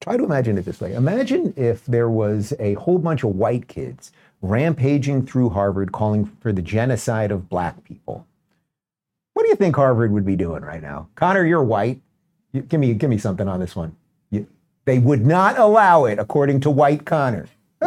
Try 0.00 0.16
to 0.16 0.24
imagine 0.24 0.56
it 0.56 0.64
this 0.64 0.80
way. 0.80 0.94
Imagine 0.94 1.52
if 1.54 1.84
there 1.84 2.08
was 2.08 2.54
a 2.58 2.72
whole 2.74 2.98
bunch 2.98 3.24
of 3.24 3.36
white 3.36 3.68
kids 3.68 4.10
rampaging 4.40 5.26
through 5.26 5.50
Harvard 5.50 5.92
calling 5.92 6.24
for 6.40 6.50
the 6.50 6.62
genocide 6.62 7.30
of 7.30 7.50
black 7.50 7.84
people. 7.84 8.26
What 9.34 9.42
do 9.42 9.50
you 9.50 9.56
think 9.56 9.76
Harvard 9.76 10.12
would 10.12 10.24
be 10.24 10.34
doing 10.34 10.62
right 10.62 10.82
now? 10.82 11.08
Connor, 11.14 11.44
you're 11.44 11.62
white. 11.62 12.00
Give 12.54 12.80
me 12.80 12.94
give 12.94 13.10
me 13.10 13.18
something 13.18 13.46
on 13.46 13.60
this 13.60 13.76
one. 13.76 13.94
They 14.84 14.98
would 14.98 15.24
not 15.24 15.58
allow 15.58 16.04
it 16.04 16.18
according 16.18 16.60
to 16.60 16.70
white 16.70 17.04
Connor. 17.04 17.48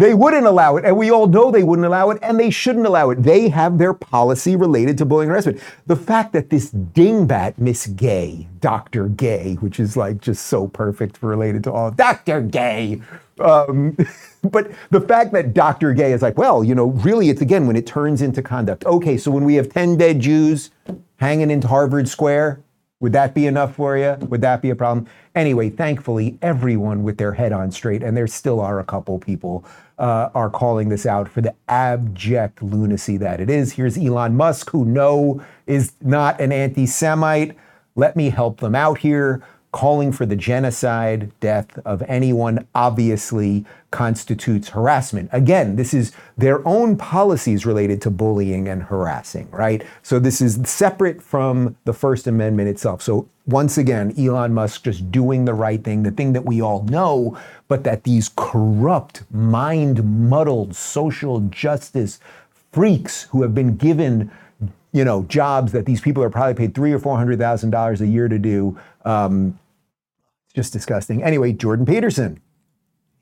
They 0.00 0.14
wouldn't 0.14 0.46
allow 0.46 0.76
it, 0.76 0.86
and 0.86 0.96
we 0.96 1.10
all 1.10 1.26
know 1.26 1.50
they 1.50 1.62
wouldn't 1.62 1.84
allow 1.84 2.08
it, 2.08 2.18
and 2.22 2.40
they 2.40 2.48
shouldn't 2.48 2.86
allow 2.86 3.10
it. 3.10 3.22
They 3.22 3.50
have 3.50 3.76
their 3.76 3.92
policy 3.92 4.56
related 4.56 4.96
to 4.96 5.04
bullying 5.04 5.28
harassment. 5.28 5.60
The 5.86 5.96
fact 5.96 6.32
that 6.32 6.48
this 6.48 6.70
dingbat, 6.70 7.58
Miss 7.58 7.86
Gay, 7.86 8.48
Dr. 8.60 9.08
Gay, 9.08 9.56
which 9.60 9.78
is 9.78 9.98
like 9.98 10.22
just 10.22 10.46
so 10.46 10.68
perfect 10.68 11.22
related 11.22 11.64
to 11.64 11.72
all 11.72 11.90
Dr. 11.90 12.40
Gay. 12.40 13.02
Um, 13.40 13.94
but 14.50 14.72
the 14.88 15.02
fact 15.02 15.32
that 15.32 15.52
Dr. 15.52 15.92
Gay 15.92 16.14
is 16.14 16.22
like, 16.22 16.38
well, 16.38 16.64
you 16.64 16.74
know, 16.74 16.86
really, 16.86 17.28
it's 17.28 17.42
again 17.42 17.66
when 17.66 17.76
it 17.76 17.86
turns 17.86 18.22
into 18.22 18.40
conduct. 18.40 18.86
Okay, 18.86 19.18
so 19.18 19.30
when 19.30 19.44
we 19.44 19.56
have 19.56 19.68
10 19.68 19.98
dead 19.98 20.20
Jews 20.20 20.70
hanging 21.16 21.50
into 21.50 21.68
Harvard 21.68 22.08
Square, 22.08 22.62
would 23.00 23.14
that 23.14 23.34
be 23.34 23.46
enough 23.46 23.74
for 23.76 23.96
you? 23.96 24.16
Would 24.20 24.42
that 24.42 24.60
be 24.60 24.70
a 24.70 24.76
problem? 24.76 25.06
Anyway, 25.34 25.70
thankfully, 25.70 26.38
everyone 26.42 27.02
with 27.02 27.16
their 27.16 27.32
head 27.32 27.50
on 27.52 27.70
straight, 27.70 28.02
and 28.02 28.14
there 28.14 28.26
still 28.26 28.60
are 28.60 28.78
a 28.78 28.84
couple 28.84 29.18
people, 29.18 29.64
uh, 29.98 30.28
are 30.34 30.50
calling 30.50 30.90
this 30.90 31.06
out 31.06 31.28
for 31.28 31.40
the 31.40 31.54
abject 31.68 32.62
lunacy 32.62 33.16
that 33.16 33.40
it 33.40 33.48
is. 33.48 33.72
Here's 33.72 33.96
Elon 33.96 34.36
Musk, 34.36 34.70
who 34.70 34.84
no 34.84 35.42
is 35.66 35.92
not 36.02 36.40
an 36.40 36.52
anti 36.52 36.86
Semite. 36.86 37.56
Let 37.96 38.16
me 38.16 38.30
help 38.30 38.60
them 38.60 38.74
out 38.74 38.98
here 38.98 39.42
calling 39.72 40.10
for 40.10 40.26
the 40.26 40.36
genocide, 40.36 41.30
death 41.40 41.78
of 41.84 42.02
anyone 42.08 42.66
obviously 42.74 43.64
constitutes 43.90 44.70
harassment. 44.70 45.28
Again, 45.32 45.76
this 45.76 45.94
is 45.94 46.12
their 46.36 46.66
own 46.66 46.96
policies 46.96 47.66
related 47.66 48.02
to 48.02 48.10
bullying 48.10 48.68
and 48.68 48.82
harassing, 48.82 49.48
right? 49.50 49.82
So 50.02 50.18
this 50.18 50.40
is 50.40 50.58
separate 50.64 51.22
from 51.22 51.76
the 51.84 51.92
First 51.92 52.26
Amendment 52.26 52.68
itself. 52.68 53.02
So 53.02 53.28
once 53.46 53.78
again, 53.78 54.14
Elon 54.18 54.54
Musk 54.54 54.84
just 54.84 55.10
doing 55.10 55.44
the 55.44 55.54
right 55.54 55.82
thing, 55.82 56.02
the 56.02 56.10
thing 56.10 56.32
that 56.32 56.44
we 56.44 56.60
all 56.60 56.82
know, 56.84 57.38
but 57.68 57.84
that 57.84 58.04
these 58.04 58.30
corrupt, 58.36 59.22
mind 59.32 60.28
muddled 60.28 60.74
social 60.74 61.40
justice 61.40 62.20
freaks 62.72 63.24
who 63.30 63.42
have 63.42 63.54
been 63.54 63.76
given 63.76 64.30
you 64.92 65.04
know, 65.04 65.22
jobs 65.24 65.72
that 65.72 65.86
these 65.86 66.00
people 66.00 66.22
are 66.22 66.30
probably 66.30 66.54
paid 66.54 66.74
three 66.74 66.92
or 66.92 66.98
four 66.98 67.16
hundred 67.16 67.38
thousand 67.38 67.70
dollars 67.70 68.00
a 68.00 68.06
year 68.06 68.28
to 68.28 68.38
do. 68.38 68.78
Um, 69.04 69.58
it's 70.46 70.54
just 70.54 70.72
disgusting. 70.72 71.22
Anyway, 71.22 71.52
Jordan 71.52 71.86
Peterson, 71.86 72.40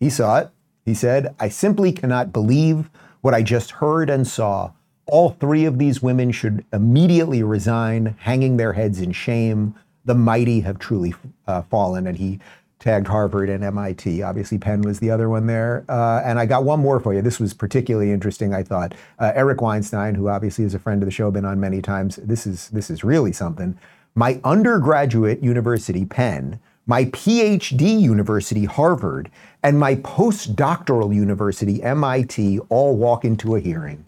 he 0.01 0.09
saw 0.09 0.39
it. 0.39 0.51
He 0.85 0.95
said, 0.95 1.35
"I 1.39 1.49
simply 1.49 1.93
cannot 1.93 2.33
believe 2.33 2.91
what 3.21 3.35
I 3.35 3.43
just 3.43 3.73
heard 3.73 4.09
and 4.09 4.27
saw. 4.27 4.73
All 5.07 5.31
three 5.31 5.65
of 5.65 5.79
these 5.79 6.03
women 6.03 6.33
should 6.33 6.65
immediately 6.73 7.43
resign, 7.43 8.17
hanging 8.21 8.57
their 8.57 8.75
heads 8.75 9.01
in 9.01 9.13
shame. 9.13 9.75
The 10.05 10.15
mighty 10.15 10.61
have 10.61 10.79
truly 10.79 11.15
uh, 11.47 11.63
fallen." 11.63 12.07
And 12.07 12.17
he 12.17 12.41
tagged 12.79 13.09
Harvard 13.09 13.49
and 13.49 13.65
MIT. 13.65 14.23
Obviously, 14.23 14.59
Penn 14.59 14.83
was 14.83 15.01
the 15.01 15.11
other 15.11 15.29
one 15.29 15.47
there. 15.47 15.85
Uh, 15.89 16.23
and 16.25 16.39
I 16.39 16.47
got 16.47 16.65
one 16.65 16.81
more 16.81 17.01
for 17.01 17.13
you. 17.13 17.23
This 17.23 17.41
was 17.41 17.53
particularly 17.53 18.13
interesting, 18.13 18.55
I 18.55 18.63
thought. 18.63 18.95
Uh, 19.19 19.33
Eric 19.35 19.61
Weinstein, 19.61 20.15
who 20.15 20.29
obviously 20.29 20.65
is 20.65 20.75
a 20.75 20.79
friend 20.79 21.03
of 21.03 21.07
the 21.07 21.13
show, 21.13 21.31
been 21.31 21.45
on 21.45 21.59
many 21.59 21.83
times. 21.83 22.17
This 22.17 22.47
is 22.47 22.69
this 22.71 22.91
is 22.91 23.03
really 23.03 23.33
something. 23.33 23.79
My 24.15 24.41
undergraduate 24.45 25.43
university, 25.43 26.05
Penn, 26.05 26.61
my 26.87 27.05
PhD 27.07 28.01
university, 28.01 28.65
Harvard, 28.65 29.31
and 29.63 29.79
my 29.79 29.97
postdoctoral 29.97 31.15
university, 31.15 31.83
MIT, 31.83 32.61
all 32.69 32.97
walk 32.97 33.25
into 33.25 33.57
a 33.57 33.61
hearing. 33.61 34.07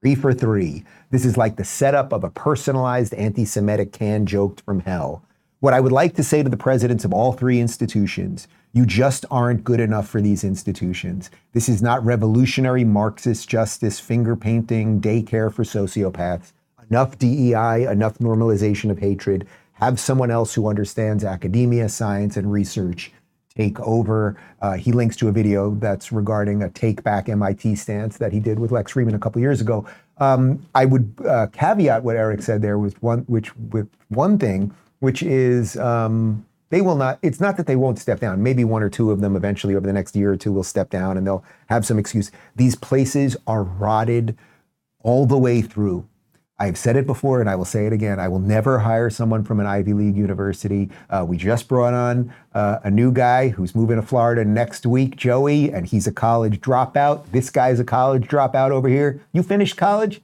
Three 0.00 0.14
for 0.14 0.32
three. 0.32 0.84
This 1.10 1.24
is 1.24 1.36
like 1.36 1.56
the 1.56 1.64
setup 1.64 2.12
of 2.12 2.24
a 2.24 2.30
personalized 2.30 3.14
anti 3.14 3.44
Semitic 3.44 3.92
can 3.92 4.26
joked 4.26 4.60
from 4.60 4.80
hell. 4.80 5.22
What 5.62 5.74
I 5.74 5.78
would 5.78 5.92
like 5.92 6.16
to 6.16 6.24
say 6.24 6.42
to 6.42 6.48
the 6.48 6.56
presidents 6.56 7.04
of 7.04 7.12
all 7.12 7.32
three 7.32 7.60
institutions 7.60 8.48
you 8.72 8.84
just 8.84 9.24
aren't 9.30 9.62
good 9.62 9.78
enough 9.78 10.08
for 10.08 10.20
these 10.20 10.42
institutions. 10.42 11.30
This 11.52 11.68
is 11.68 11.80
not 11.80 12.04
revolutionary 12.04 12.82
Marxist 12.82 13.48
justice, 13.48 14.00
finger 14.00 14.34
painting, 14.34 15.00
daycare 15.00 15.52
for 15.52 15.62
sociopaths. 15.62 16.52
Enough 16.90 17.16
DEI, 17.16 17.86
enough 17.88 18.18
normalization 18.18 18.90
of 18.90 18.98
hatred. 18.98 19.46
Have 19.74 20.00
someone 20.00 20.32
else 20.32 20.52
who 20.52 20.66
understands 20.66 21.22
academia, 21.22 21.88
science, 21.88 22.36
and 22.36 22.50
research 22.50 23.12
take 23.54 23.78
over. 23.78 24.36
Uh, 24.62 24.72
he 24.72 24.90
links 24.90 25.14
to 25.16 25.28
a 25.28 25.32
video 25.32 25.76
that's 25.76 26.10
regarding 26.10 26.64
a 26.64 26.70
take 26.70 27.04
back 27.04 27.28
MIT 27.28 27.76
stance 27.76 28.16
that 28.16 28.32
he 28.32 28.40
did 28.40 28.58
with 28.58 28.72
Lex 28.72 28.94
Fridman 28.94 29.14
a 29.14 29.18
couple 29.20 29.40
years 29.40 29.60
ago. 29.60 29.86
Um, 30.18 30.66
I 30.74 30.86
would 30.86 31.14
uh, 31.24 31.46
caveat 31.52 32.02
what 32.02 32.16
Eric 32.16 32.42
said 32.42 32.62
there 32.62 32.78
with 32.78 33.00
one, 33.00 33.20
which 33.28 33.54
with 33.56 33.88
one 34.08 34.38
thing 34.38 34.74
which 35.02 35.20
is 35.20 35.76
um, 35.78 36.46
they 36.70 36.80
will 36.80 36.94
not, 36.94 37.18
it's 37.22 37.40
not 37.40 37.56
that 37.56 37.66
they 37.66 37.74
won't 37.74 37.98
step 37.98 38.20
down. 38.20 38.40
Maybe 38.40 38.64
one 38.64 38.84
or 38.84 38.88
two 38.88 39.10
of 39.10 39.20
them 39.20 39.34
eventually 39.34 39.74
over 39.74 39.84
the 39.84 39.92
next 39.92 40.14
year 40.14 40.32
or 40.32 40.36
two 40.36 40.52
will 40.52 40.62
step 40.62 40.90
down 40.90 41.16
and 41.16 41.26
they'll 41.26 41.44
have 41.66 41.84
some 41.84 41.98
excuse. 41.98 42.30
These 42.54 42.76
places 42.76 43.36
are 43.44 43.64
rotted 43.64 44.38
all 45.00 45.26
the 45.26 45.36
way 45.36 45.60
through. 45.60 46.06
I've 46.56 46.78
said 46.78 46.94
it 46.94 47.04
before 47.04 47.40
and 47.40 47.50
I 47.50 47.56
will 47.56 47.64
say 47.64 47.86
it 47.86 47.92
again. 47.92 48.20
I 48.20 48.28
will 48.28 48.38
never 48.38 48.78
hire 48.78 49.10
someone 49.10 49.42
from 49.42 49.58
an 49.58 49.66
Ivy 49.66 49.92
League 49.92 50.16
university. 50.16 50.88
Uh, 51.10 51.24
we 51.28 51.36
just 51.36 51.66
brought 51.66 51.94
on 51.94 52.32
uh, 52.54 52.78
a 52.84 52.90
new 52.90 53.10
guy 53.10 53.48
who's 53.48 53.74
moving 53.74 53.96
to 53.96 54.02
Florida 54.06 54.44
next 54.44 54.86
week, 54.86 55.16
Joey, 55.16 55.72
and 55.72 55.84
he's 55.84 56.06
a 56.06 56.12
college 56.12 56.60
dropout. 56.60 57.28
This 57.32 57.50
guy's 57.50 57.80
a 57.80 57.84
college 57.84 58.28
dropout 58.28 58.70
over 58.70 58.88
here. 58.88 59.20
You 59.32 59.42
finished 59.42 59.76
college? 59.76 60.22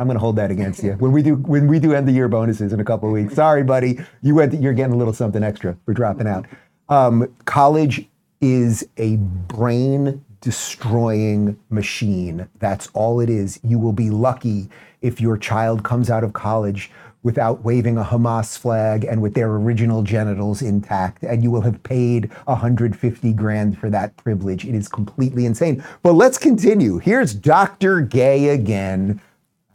I'm 0.00 0.06
going 0.06 0.16
to 0.16 0.20
hold 0.20 0.36
that 0.36 0.50
against 0.50 0.82
you 0.82 0.92
when 0.92 1.12
we 1.12 1.22
do 1.22 1.34
when 1.34 1.68
we 1.68 1.78
do 1.78 1.92
end 1.92 2.08
the 2.08 2.12
year 2.12 2.26
bonuses 2.26 2.72
in 2.72 2.80
a 2.80 2.84
couple 2.84 3.10
of 3.10 3.12
weeks. 3.12 3.34
Sorry, 3.34 3.62
buddy, 3.62 4.00
you 4.22 4.34
went. 4.34 4.54
You're 4.54 4.72
getting 4.72 4.94
a 4.94 4.96
little 4.96 5.12
something 5.12 5.42
extra 5.42 5.76
for 5.84 5.92
dropping 5.92 6.26
out. 6.26 6.46
Um, 6.88 7.30
college 7.44 8.08
is 8.40 8.88
a 8.96 9.16
brain 9.16 10.24
destroying 10.40 11.58
machine. 11.68 12.48
That's 12.60 12.88
all 12.94 13.20
it 13.20 13.28
is. 13.28 13.60
You 13.62 13.78
will 13.78 13.92
be 13.92 14.08
lucky 14.08 14.70
if 15.02 15.20
your 15.20 15.36
child 15.36 15.84
comes 15.84 16.08
out 16.08 16.24
of 16.24 16.32
college 16.32 16.90
without 17.22 17.62
waving 17.62 17.98
a 17.98 18.02
Hamas 18.02 18.56
flag 18.56 19.04
and 19.04 19.20
with 19.20 19.34
their 19.34 19.50
original 19.50 20.02
genitals 20.02 20.62
intact, 20.62 21.22
and 21.22 21.42
you 21.42 21.50
will 21.50 21.60
have 21.60 21.82
paid 21.82 22.32
150 22.46 23.34
grand 23.34 23.78
for 23.78 23.90
that 23.90 24.16
privilege. 24.16 24.64
It 24.64 24.74
is 24.74 24.88
completely 24.88 25.44
insane. 25.44 25.84
But 26.02 26.14
let's 26.14 26.38
continue. 26.38 26.96
Here's 26.96 27.34
Dr. 27.34 28.00
Gay 28.00 28.48
again 28.48 29.20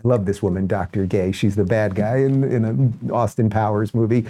love 0.06 0.26
this 0.26 0.41
woman, 0.41 0.68
Dr. 0.68 1.06
Gay. 1.06 1.32
She's 1.32 1.56
the 1.56 1.63
bad 1.65 1.96
guy 1.96 2.18
in, 2.18 2.44
in 2.44 2.63
an 2.65 3.12
Austin 3.12 3.50
Powers 3.50 3.94
movie. 3.94 4.26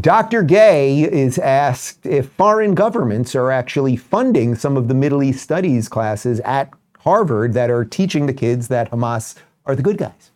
Dr. 0.00 0.42
Gay 0.42 1.02
is 1.02 1.38
asked 1.38 2.04
if 2.06 2.28
foreign 2.30 2.74
governments 2.74 3.34
are 3.34 3.50
actually 3.50 3.96
funding 3.96 4.54
some 4.54 4.76
of 4.76 4.88
the 4.88 4.94
Middle 4.94 5.22
East 5.22 5.42
studies 5.42 5.88
classes 5.88 6.40
at 6.40 6.70
Harvard 6.98 7.54
that 7.54 7.70
are 7.70 7.84
teaching 7.84 8.26
the 8.26 8.34
kids 8.34 8.68
that 8.68 8.90
Hamas 8.90 9.36
are 9.66 9.74
the 9.74 9.82
good 9.82 9.98
guys. 9.98 10.30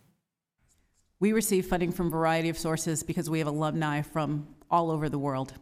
We 1.21 1.33
receive 1.33 1.67
funding 1.67 1.93
from 1.93 2.09
a 2.09 2.11
variety 2.11 2.49
of 2.49 2.59
sources 2.59 3.03
because 3.03 3.31
we 3.31 3.39
have 3.39 3.49
alumni 3.49 4.03
from 4.03 4.47
all 4.71 4.91
over 4.91 5.09
the 5.09 5.19
world. 5.19 5.55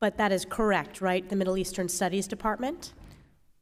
But 0.00 0.16
that 0.18 0.32
is 0.32 0.44
correct, 0.44 1.00
right? 1.00 1.28
The 1.28 1.36
Middle 1.36 1.56
Eastern 1.56 1.88
Studies 1.88 2.26
Department? 2.26 2.92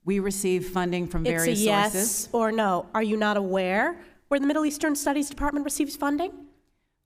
We 0.05 0.21
receive 0.21 0.69
funding 0.69 1.07
from 1.07 1.27
It's 1.27 1.31
various 1.43 1.61
a 1.61 1.63
yes 1.63 1.93
sources. 1.93 2.29
or 2.33 2.53
no. 2.53 2.87
Are 2.95 3.03
you 3.03 3.17
not 3.17 3.37
aware 3.37 3.99
where 4.31 4.39
the 4.39 4.47
Middle 4.47 4.65
Eastern 4.65 4.95
Studies 4.95 5.29
Department 5.29 5.65
receives 5.65 5.97
funding? 5.97 6.31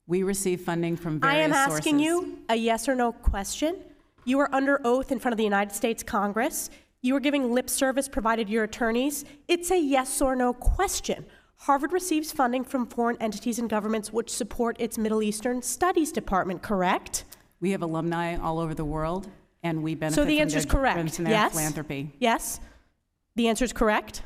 We 0.07 0.23
receive 0.23 0.61
funding 0.61 0.95
from 0.95 1.21
various 1.21 1.39
I 1.39 1.43
am 1.43 1.53
asking 1.55 1.99
sources. 1.99 2.05
you 2.05 2.39
a 2.51 2.55
yes 2.55 2.87
or 2.87 2.95
no 2.95 3.13
question. 3.13 3.77
You 4.27 4.39
are 4.41 4.55
under 4.55 4.79
oath 4.85 5.11
in 5.11 5.19
front 5.19 5.33
of 5.33 5.39
the 5.39 5.45
United 5.45 5.75
States 5.75 6.03
Congress. 6.03 6.69
You 7.01 7.17
are 7.17 7.21
giving 7.21 7.51
lip 7.51 7.71
service 7.71 8.11
provided 8.11 8.51
your 8.51 8.65
attorneys. 8.65 9.25
It's 9.49 9.71
a 9.71 9.81
yes 9.81 10.21
or 10.21 10.37
no 10.37 10.53
question. 10.53 11.25
Harvard 11.57 11.95
receives 11.95 12.31
funding 12.31 12.63
from 12.63 12.87
foreign 12.87 13.17
entities 13.23 13.59
and 13.59 13.71
governments 13.71 14.13
which 14.13 14.29
support 14.29 14.77
its 14.79 14.99
Middle 14.99 15.23
Eastern 15.23 15.63
Studies 15.63 16.13
Department, 16.13 16.61
correct? 16.61 17.25
We 17.59 17.71
have 17.71 17.81
alumni 17.81 18.37
all 18.37 18.59
over 18.59 18.75
the 18.75 18.85
world, 18.85 19.29
and 19.63 19.83
we 19.83 19.95
benefit 19.95 20.17
So 20.17 20.27
the 20.27 20.37
from 20.37 20.43
answer 20.43 20.59
is 20.59 20.67
correct. 20.67 21.19
Yes? 21.21 21.53
philanthropy. 21.53 22.13
Yes? 22.19 22.61
The 23.37 23.49
answer 23.49 23.65
is 23.65 23.73
correct? 23.73 24.21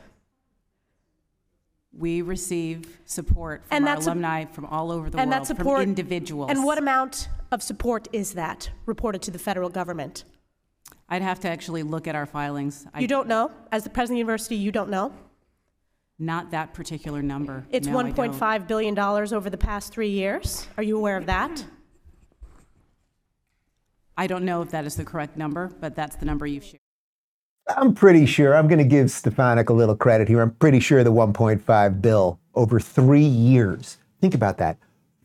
We 1.99 2.23
receive 2.23 3.01
support 3.07 3.65
from 3.67 3.77
And 3.77 3.89
our 3.89 3.95
that's 3.97 4.07
a- 4.07 4.11
alumni 4.11 4.45
from 4.45 4.67
all 4.67 4.93
over 4.93 5.11
the 5.11 5.19
and 5.19 5.31
world, 5.31 5.43
that 5.43 5.47
support 5.49 5.81
from 5.81 5.89
individuals. 5.89 6.51
And 6.51 6.63
what 6.65 6.79
amount 6.79 7.29
of 7.51 7.63
support 7.63 8.07
is 8.13 8.35
that 8.35 8.71
reported 8.87 9.21
to 9.23 9.31
the 9.33 9.39
federal 9.39 9.69
government? 9.69 10.25
I'd 11.09 11.23
have 11.23 11.41
to 11.41 11.49
actually 11.49 11.83
look 11.83 12.07
at 12.07 12.15
our 12.15 12.27
filings. 12.27 12.87
I- 12.95 13.01
You 13.01 13.09
don't 13.09 13.27
know? 13.29 13.51
As 13.73 13.83
the 13.83 13.91
president 13.91 14.15
of 14.15 14.17
the 14.17 14.21
university, 14.21 14.57
you 14.57 14.71
don't 14.71 14.91
know? 14.91 15.13
Not 16.21 16.51
that 16.53 16.73
particular 16.75 17.23
number. 17.23 17.65
It's 17.71 17.87
No, 17.89 17.99
I 17.99 18.11
don't. 18.11 18.33
$1.5 18.35 18.67
billion 18.69 18.99
over 18.99 19.51
the 19.51 19.57
past 19.59 19.93
three 19.93 20.11
years. 20.11 20.67
Are 20.77 20.83
you 20.83 20.97
aware 20.97 21.17
of 21.17 21.27
that? 21.27 21.65
I 24.17 24.27
don't 24.27 24.45
know 24.45 24.63
if 24.63 24.71
that 24.71 24.85
is 24.85 24.97
the 24.97 25.05
correct 25.05 25.37
number, 25.37 25.69
but 25.81 25.95
that's 25.95 26.17
the 26.17 26.27
number 26.27 26.47
you've 26.47 26.65
shared. 26.65 26.81
I'm 27.77 27.95
pretty 27.95 28.25
sure, 28.27 28.57
I'm 28.57 28.67
going 28.67 28.79
to 28.79 28.85
give 28.85 29.11
Stefanik 29.11 29.69
a 29.69 29.73
little 29.73 29.97
credit 29.97 30.29
here. 30.29 30.41
I'm 30.41 30.53
pretty 30.53 30.81
sure 30.81 31.05
the 31.05 31.13
1.5 31.13 32.03
bill 32.03 32.41
over 32.55 32.81
three 32.81 33.21
years. 33.21 33.99
Think 34.21 34.35
about 34.35 34.59
that. 34.59 34.79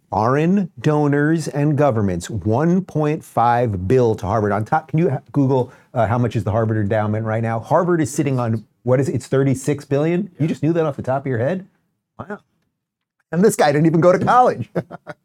Foreign 0.10 0.71
donors 0.79 1.47
and 1.47 1.77
governments, 1.77 2.27
1.5 2.27 3.88
bill 3.88 4.15
to 4.15 4.25
Harvard. 4.27 4.51
On 4.51 4.63
top, 4.63 4.89
can 4.89 4.99
you 4.99 5.19
Google 5.32 5.73
uh, 5.93 6.06
how 6.06 6.19
much 6.19 6.36
is 6.36 6.43
the 6.43 6.51
Harvard 6.51 6.77
endowment 6.77 7.25
right 7.25 7.41
now? 7.41 7.60
Harvard 7.60 8.01
is 8.01 8.13
sitting 8.13 8.39
on 8.39 8.65
What 8.84 8.99
is 8.99 9.10
it? 9.10 9.15
It's 9.15 9.27
36 9.27 9.86
billion? 9.86 10.29
You 10.39 10.47
just 10.47 10.62
knew 10.62 10.73
that 10.73 10.86
off 10.86 10.97
the 10.97 11.01
top 11.01 11.23
of 11.23 11.27
your 11.27 11.39
head? 11.39 11.67
Wow. 12.19 12.39
And 13.32 13.43
this 13.43 13.56
guy 13.56 13.71
didn't 13.71 13.88
even 13.88 14.01
go 14.01 14.12
to 14.12 14.23
college. 14.23 14.69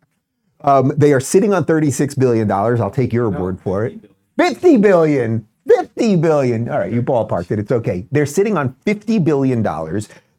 um, 0.63 0.95
they 0.97 1.13
are 1.13 1.21
sitting 1.21 1.53
on 1.53 1.65
$36 1.65 2.19
billion. 2.19 2.51
I'll 2.51 2.91
take 2.91 3.13
your 3.13 3.29
word 3.29 3.61
for 3.61 3.85
it. 3.85 4.11
50 4.39 4.79
billion. 4.79 5.48
50 5.69 6.17
billion. 6.17 6.69
All 6.69 6.79
right, 6.79 6.93
you 6.93 7.03
ballparked 7.03 7.51
it. 7.51 7.59
It's 7.59 7.73
okay. 7.73 8.07
They're 8.11 8.27
sitting 8.27 8.57
on 8.57 8.75
$50 8.87 9.23
billion. 9.23 9.63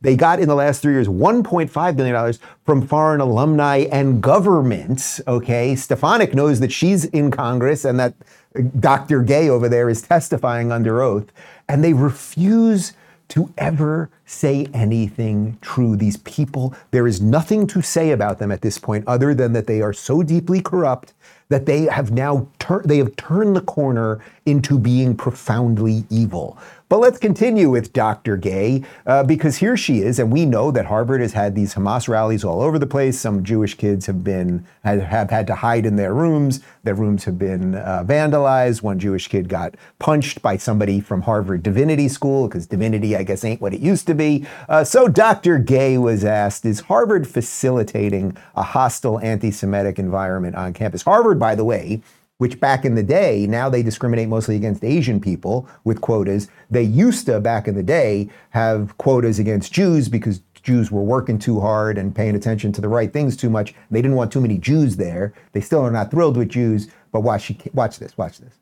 They 0.02 0.15
got 0.15 0.39
in 0.39 0.48
the 0.48 0.56
last 0.56 0.82
three 0.82 0.94
years 0.94 1.08
$1.5 1.08 1.96
billion 1.96 2.34
from 2.65 2.88
foreign 2.88 3.22
alumni 3.22 3.86
and 3.92 4.22
governments. 4.22 5.20
Okay. 5.28 5.76
Stefanik 5.76 6.34
knows 6.34 6.60
that 6.62 6.72
she's 6.72 7.06
in 7.06 7.32
Congress 7.32 7.86
and 7.86 8.00
that 8.00 8.13
uh, 8.58 8.62
Dr. 8.80 9.22
Gay 9.22 9.50
over 9.50 9.68
there 9.68 9.89
is 9.89 10.02
testifying 10.02 10.72
under 10.72 11.02
oath. 11.02 11.32
And 11.68 11.84
they 11.84 11.94
refuse 11.94 12.94
to 13.30 13.54
ever 13.58 14.10
say 14.26 14.68
anything 14.74 15.58
true. 15.62 15.96
These 15.96 16.18
people, 16.18 16.74
there 16.92 17.06
is 17.06 17.22
nothing 17.22 17.68
to 17.68 17.82
say 17.82 18.12
about 18.12 18.39
them 18.39 18.52
at 18.52 18.62
this 18.62 18.78
point 18.78 19.06
other 19.06 19.36
than 19.36 19.54
that 19.54 19.68
they 19.68 19.82
are 19.82 19.94
so 19.94 20.24
deeply 20.24 20.62
corrupt 20.62 21.13
that 21.50 21.66
they 21.66 21.84
have 21.84 22.12
now 22.12 22.48
turned 22.60 22.86
they 22.86 22.98
have 22.98 23.16
turned 23.16 23.56
the 23.56 23.62
corner 23.62 24.20
into 24.46 24.80
being 24.80 25.16
profoundly 25.16 26.06
evil. 26.10 26.58
But 26.89 27.02
let's 27.02 27.19
continue 27.19 27.69
with 27.69 27.93
Dr. 27.93 28.36
Gay, 28.36 28.84
uh, 29.06 29.21
because 29.21 29.58
here 29.58 29.78
she 29.78 29.99
is, 29.99 30.17
and 30.17 30.32
we 30.32 30.43
know 30.43 30.71
that 30.71 30.88
Harvard 30.88 31.21
has 31.21 31.34
had 31.34 31.54
these 31.54 31.75
Hamas 31.75 32.08
rallies 32.08 32.43
all 32.43 32.63
over 32.63 32.80
the 32.80 32.88
place. 32.88 33.19
Some 33.19 33.43
Jewish 33.43 33.75
kids 33.75 34.08
have 34.08 34.23
been 34.23 34.65
have, 34.84 35.30
had 35.30 35.45
to 35.45 35.54
hide 35.54 35.86
in 35.86 35.97
their 35.97 36.15
rooms. 36.15 36.62
Their 36.82 36.95
rooms 36.95 37.25
have 37.25 37.38
been 37.38 37.75
uh, 37.75 38.04
vandalized. 38.08 38.82
One 38.82 38.97
Jewish 38.97 39.28
kid 39.28 39.49
got 39.49 39.75
punched 39.99 40.41
by 40.41 40.58
somebody 40.58 40.99
from 40.99 41.21
Harvard 41.21 41.62
Divinity 41.62 42.08
School 42.08 42.47
because 42.47 42.65
divinity, 42.65 43.15
I 43.15 43.21
guess, 43.21 43.43
ain't 43.43 43.62
what 43.62 43.75
it 43.75 43.82
used 43.82 44.08
to 44.08 44.15
be. 44.15 44.47
Uh, 44.67 44.84
so 44.84 45.08
Dr. 45.08 45.60
Gay 45.60 45.99
was 45.99 46.25
asked, 46.25 46.65
"Is 46.65 46.80
Harvard 46.80 47.28
facilitating 47.28 48.36
a 48.56 48.63
hostile 48.63 49.19
anti-Semitic 49.19 49.99
environment 49.99 50.56
on 50.56 50.73
campus?" 50.73 51.04
Harvard, 51.04 51.38
by 51.38 51.54
the 51.54 51.63
way 51.63 52.02
which 52.39 52.60
back 52.60 52.86
in 52.86 52.95
the 52.95 53.04
day, 53.04 53.45
now 53.47 53.69
they 53.69 53.84
discriminate 53.84 54.30
mostly 54.30 54.56
against 54.56 54.84
Asian 54.84 55.19
people 55.19 55.67
with 55.84 55.99
quotas. 55.99 56.47
They 56.71 56.82
used 56.82 57.25
to, 57.25 57.39
back 57.41 57.67
in 57.67 57.75
the 57.75 57.84
day, 57.84 58.30
have 58.52 58.97
quotas 58.97 59.39
against 59.39 59.73
Jews 59.73 60.08
because 60.08 60.41
Jews 60.63 60.89
were 60.89 61.04
working 61.04 61.38
too 61.38 61.60
hard 61.60 61.97
and 61.97 62.15
paying 62.15 62.36
attention 62.36 62.71
to 62.73 62.82
the 62.82 62.88
right 62.88 63.12
things 63.12 63.36
too 63.36 63.49
much. 63.49 63.75
They 63.91 64.02
didn't 64.02 64.15
want 64.15 64.32
too 64.32 64.39
many 64.39 64.58
Jews 64.58 64.95
there. 64.95 65.34
They 65.52 65.60
still 65.60 65.82
are 65.82 65.91
not 65.91 66.12
thrilled 66.12 66.38
with 66.38 66.47
Jews, 66.47 66.88
but 67.12 67.21
watch, 67.21 67.52
watch 67.73 67.99
this, 67.99 68.17
watch 68.17 68.39
this. 68.39 68.54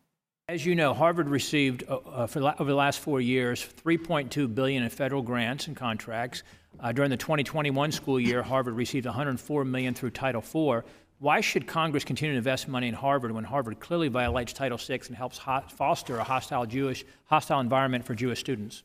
As 0.50 0.66
you 0.66 0.74
know, 0.74 0.94
Harvard 0.96 1.30
received 1.30 1.84
uh, 1.88 1.98
uh 1.98 2.26
for 2.26 2.40
over 2.60 2.72
the 2.72 2.76
last 2.76 3.00
four 3.00 3.22
years 3.22 3.68
3.2 3.86 4.56
billion 4.56 4.82
in 4.82 4.90
federal 4.90 5.22
grants 5.22 5.68
and 5.68 5.76
contracts. 5.76 6.42
Uh, 6.80 6.92
during 6.92 7.12
the 7.12 7.18
2021 7.18 7.92
school 7.92 8.20
year, 8.20 8.42
Harvard 8.42 8.76
received 8.76 9.06
104 9.06 9.66
million 9.66 9.94
through 9.94 10.12
Title 10.12 10.42
IV. 10.42 10.84
Why 11.20 11.42
should 11.42 11.66
Congress 11.66 12.04
continue 12.04 12.34
to 12.34 12.38
invest 12.38 12.68
money 12.68 12.88
in 12.88 12.94
Harvard 12.94 13.32
when 13.32 13.44
Harvard 13.44 13.80
clearly 13.80 14.08
violates 14.08 14.54
Title 14.54 14.78
VI 14.78 15.02
and 15.08 15.16
helps 15.16 15.40
ho- 15.40 15.64
foster 15.68 16.18
a 16.18 16.24
hostile 16.24 16.66
Jewish 16.68 17.04
hostile 17.26 17.60
environment 17.60 18.06
for 18.06 18.14
Jewish 18.14 18.40
students? 18.40 18.84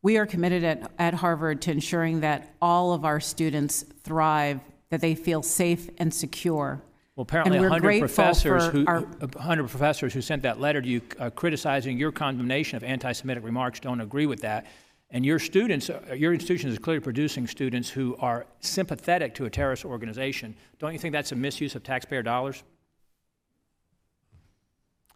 We 0.00 0.16
are 0.16 0.26
committed 0.26 0.64
at, 0.64 0.90
at 0.98 1.14
Harvard 1.14 1.60
to 1.62 1.70
ensuring 1.70 2.20
that 2.20 2.54
all 2.62 2.94
of 2.94 3.04
our 3.04 3.20
students 3.20 3.84
thrive, 4.02 4.60
that 4.88 5.00
they 5.00 5.14
feel 5.14 5.42
safe 5.42 5.90
and 5.98 6.12
secure. 6.12 6.82
Well, 7.16 7.22
apparently, 7.22 7.60
100 7.60 8.00
professors, 8.00 8.66
who, 8.68 8.86
our, 8.86 9.00
100 9.00 9.68
professors 9.68 10.14
who 10.14 10.20
sent 10.20 10.42
that 10.42 10.60
letter 10.60 10.80
to 10.80 10.88
you 10.88 11.00
uh, 11.18 11.30
criticizing 11.30 11.98
your 11.98 12.10
condemnation 12.10 12.76
of 12.76 12.84
anti 12.84 13.12
Semitic 13.12 13.44
remarks 13.44 13.80
don't 13.80 14.00
agree 14.00 14.26
with 14.26 14.40
that. 14.40 14.66
And 15.14 15.24
your 15.24 15.38
students, 15.38 15.90
uh, 15.90 16.00
your 16.12 16.34
institution 16.34 16.68
is 16.70 16.78
clearly 16.80 17.00
producing 17.00 17.46
students 17.46 17.88
who 17.88 18.16
are 18.18 18.46
sympathetic 18.58 19.32
to 19.36 19.44
a 19.44 19.50
terrorist 19.50 19.84
organization. 19.84 20.56
Don't 20.80 20.92
you 20.92 20.98
think 20.98 21.12
that's 21.12 21.30
a 21.30 21.36
misuse 21.36 21.76
of 21.76 21.84
taxpayer 21.84 22.24
dollars? 22.24 22.64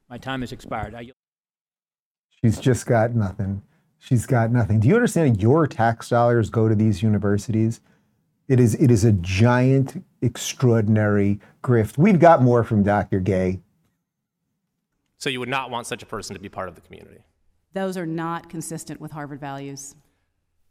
My 0.08 0.16
time 0.16 0.42
has 0.42 0.52
expired. 0.52 0.94
I... 0.94 1.10
She's 2.30 2.60
just 2.60 2.86
got 2.86 3.16
nothing. 3.16 3.60
She's 3.98 4.24
got 4.24 4.52
nothing. 4.52 4.78
Do 4.78 4.86
you 4.86 4.94
understand 4.94 5.42
your 5.42 5.66
tax 5.66 6.10
dollars 6.10 6.48
go 6.48 6.68
to 6.68 6.76
these 6.76 7.02
universities? 7.02 7.80
It 8.46 8.60
is, 8.60 8.76
it 8.76 8.92
is 8.92 9.04
a 9.04 9.12
giant, 9.14 10.04
extraordinary 10.22 11.40
grift. 11.64 11.98
We've 11.98 12.20
got 12.20 12.40
more 12.40 12.62
from 12.62 12.84
Dr. 12.84 13.18
Gay. 13.18 13.58
So 15.18 15.28
you 15.28 15.40
would 15.40 15.48
not 15.48 15.70
want 15.70 15.88
such 15.88 16.04
a 16.04 16.06
person 16.06 16.34
to 16.34 16.40
be 16.40 16.48
part 16.48 16.68
of 16.68 16.76
the 16.76 16.82
community? 16.82 17.18
Those 17.72 17.96
are 17.96 18.06
not 18.06 18.48
consistent 18.48 19.00
with 19.00 19.12
Harvard 19.12 19.40
values. 19.40 19.94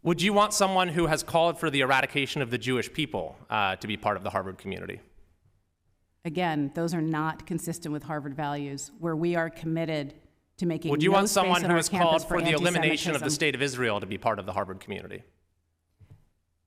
Would 0.03 0.21
you 0.21 0.33
want 0.33 0.53
someone 0.53 0.87
who 0.87 1.07
has 1.07 1.23
called 1.23 1.59
for 1.59 1.69
the 1.69 1.81
eradication 1.81 2.41
of 2.41 2.49
the 2.49 2.57
Jewish 2.57 2.91
people 2.91 3.37
uh, 3.49 3.75
to 3.77 3.87
be 3.87 3.97
part 3.97 4.17
of 4.17 4.23
the 4.23 4.29
Harvard 4.29 4.57
community? 4.57 5.01
Again, 6.23 6.71
those 6.75 6.93
are 6.93 7.01
not 7.01 7.45
consistent 7.45 7.93
with 7.93 8.03
Harvard 8.03 8.35
values, 8.35 8.91
where 8.99 9.15
we 9.15 9.35
are 9.35 9.49
committed 9.49 10.13
to 10.57 10.65
making. 10.65 10.91
Would 10.91 11.03
you 11.03 11.11
no 11.11 11.17
want 11.17 11.29
someone 11.29 11.63
who 11.63 11.75
has 11.75 11.89
called 11.89 12.23
for, 12.23 12.39
for 12.39 12.41
the 12.41 12.51
elimination 12.51 13.15
of 13.15 13.21
the 13.21 13.29
state 13.29 13.55
of 13.55 13.61
Israel 13.61 13.99
to 13.99 14.05
be 14.05 14.17
part 14.17 14.39
of 14.39 14.45
the 14.45 14.53
Harvard 14.53 14.79
community? 14.79 15.23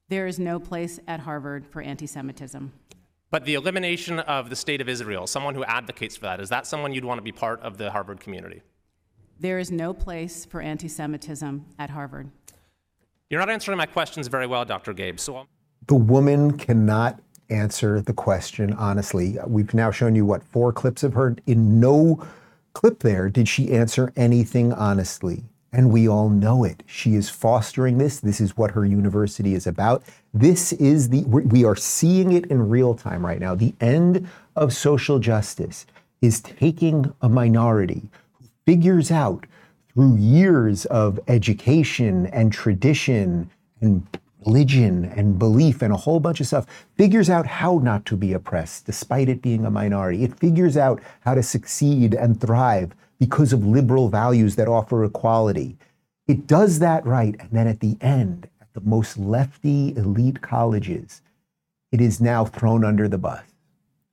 There 0.09 0.27
is 0.27 0.38
no 0.38 0.59
place 0.59 0.99
at 1.07 1.21
Harvard 1.21 1.66
for 1.66 1.83
anti 1.83 2.07
Semitism. 2.07 2.73
But 3.31 3.45
the 3.45 3.55
elimination 3.55 4.19
of 4.19 4.51
the 4.51 4.57
state 4.57 4.81
of 4.81 4.88
Israel, 4.88 5.27
someone 5.27 5.55
who 5.55 5.62
advocates 5.64 6.16
for 6.16 6.23
that, 6.23 6.40
is 6.40 6.49
that 6.49 6.66
someone 6.66 6.93
you'd 6.93 7.05
want 7.05 7.19
to 7.19 7.23
be 7.23 7.31
part 7.31 7.61
of 7.61 7.79
the 7.79 7.90
Harvard 7.90 8.21
community? 8.21 8.62
There 9.40 9.59
is 9.59 9.70
no 9.70 9.94
place 9.94 10.44
for 10.44 10.61
anti 10.61 10.87
Semitism 10.87 11.64
at 11.79 11.88
Harvard. 11.88 12.31
You're 13.31 13.40
not 13.40 13.48
answering 13.48 13.79
my 13.79 13.87
questions 13.87 14.29
very 14.29 14.46
well, 14.46 14.66
Dr. 14.66 14.92
Gabe. 14.92 15.18
So 15.18 15.46
the 15.87 15.94
woman 15.94 16.59
cannot 16.59 17.20
answer 17.48 18.03
the 18.03 18.12
question 18.12 18.74
honestly. 18.74 19.38
We've 19.46 19.72
now 19.72 19.90
shown 19.92 20.14
you 20.14 20.26
what 20.26 20.44
four 20.44 20.74
clips 20.74 21.03
of 21.03 21.14
her. 21.14 21.37
In 21.46 21.81
no 21.81 22.22
clip 22.74 22.98
there 23.00 23.31
did 23.31 23.48
she 23.48 23.72
answer 23.72 24.12
anything 24.14 24.74
honestly. 24.74 25.44
And 25.72 25.90
we 25.90 26.07
all 26.07 26.29
know 26.29 26.62
it. 26.62 26.83
She 26.85 27.14
is 27.14 27.31
fostering 27.31 27.96
this. 27.96 28.20
This 28.20 28.42
is 28.42 28.59
what 28.59 28.72
her 28.72 28.85
university 28.85 29.55
is 29.55 29.66
about. 29.66 30.03
This 30.35 30.74
is 30.74 31.09
the, 31.09 31.22
we 31.24 31.64
are 31.64 31.76
seeing 31.76 32.33
it 32.33 32.44
in 32.46 32.68
real 32.68 32.94
time 32.94 33.24
right 33.24 33.40
now. 33.40 33.55
The 33.55 33.74
end 33.81 34.29
of 34.55 34.74
social 34.74 35.18
justice 35.18 35.87
is 36.20 36.40
taking 36.40 37.14
a 37.22 37.29
minority 37.29 38.11
figures 38.66 39.11
out 39.11 39.46
through 39.92 40.16
years 40.16 40.85
of 40.87 41.18
education 41.29 42.27
and 42.27 42.53
tradition 42.53 43.51
and 43.81 44.07
religion 44.46 45.05
and 45.05 45.38
belief 45.38 45.83
and 45.83 45.92
a 45.92 45.96
whole 45.96 46.20
bunch 46.20 46.40
of 46.40 46.46
stuff, 46.46 46.66
figures 46.96 47.29
out 47.29 47.46
how 47.46 47.79
not 47.79 48.07
to 48.07 48.16
be 48.16 48.33
oppressed 48.33 48.87
despite 48.87 49.29
it 49.29 49.42
being 49.42 49.64
a 49.64 49.70
minority. 49.70 50.25
It 50.25 50.38
figures 50.38 50.77
out 50.77 51.03
how 51.20 51.35
to 51.35 51.42
succeed 51.42 52.14
and 52.14 52.40
thrive 52.40 52.92
because 53.18 53.53
of 53.53 53.66
liberal 53.66 54.09
values 54.09 54.57
that 54.57 54.68
offer 54.68 55.05
equality. 55.05 55.77
It 56.27 56.46
does 56.46 56.79
that 56.79 57.05
right. 57.05 57.37
And 57.38 57.51
then 57.51 57.66
at 57.66 57.81
the 57.81 57.96
end, 58.01 58.49
at 58.61 58.73
the 58.73 58.81
most 58.81 59.18
lefty 59.18 59.94
elite 59.96 60.40
colleges, 60.40 61.20
it 61.92 62.01
is 62.01 62.20
now 62.20 62.44
thrown 62.44 62.85
under 62.85 63.09
the 63.09 63.18
bus 63.18 63.49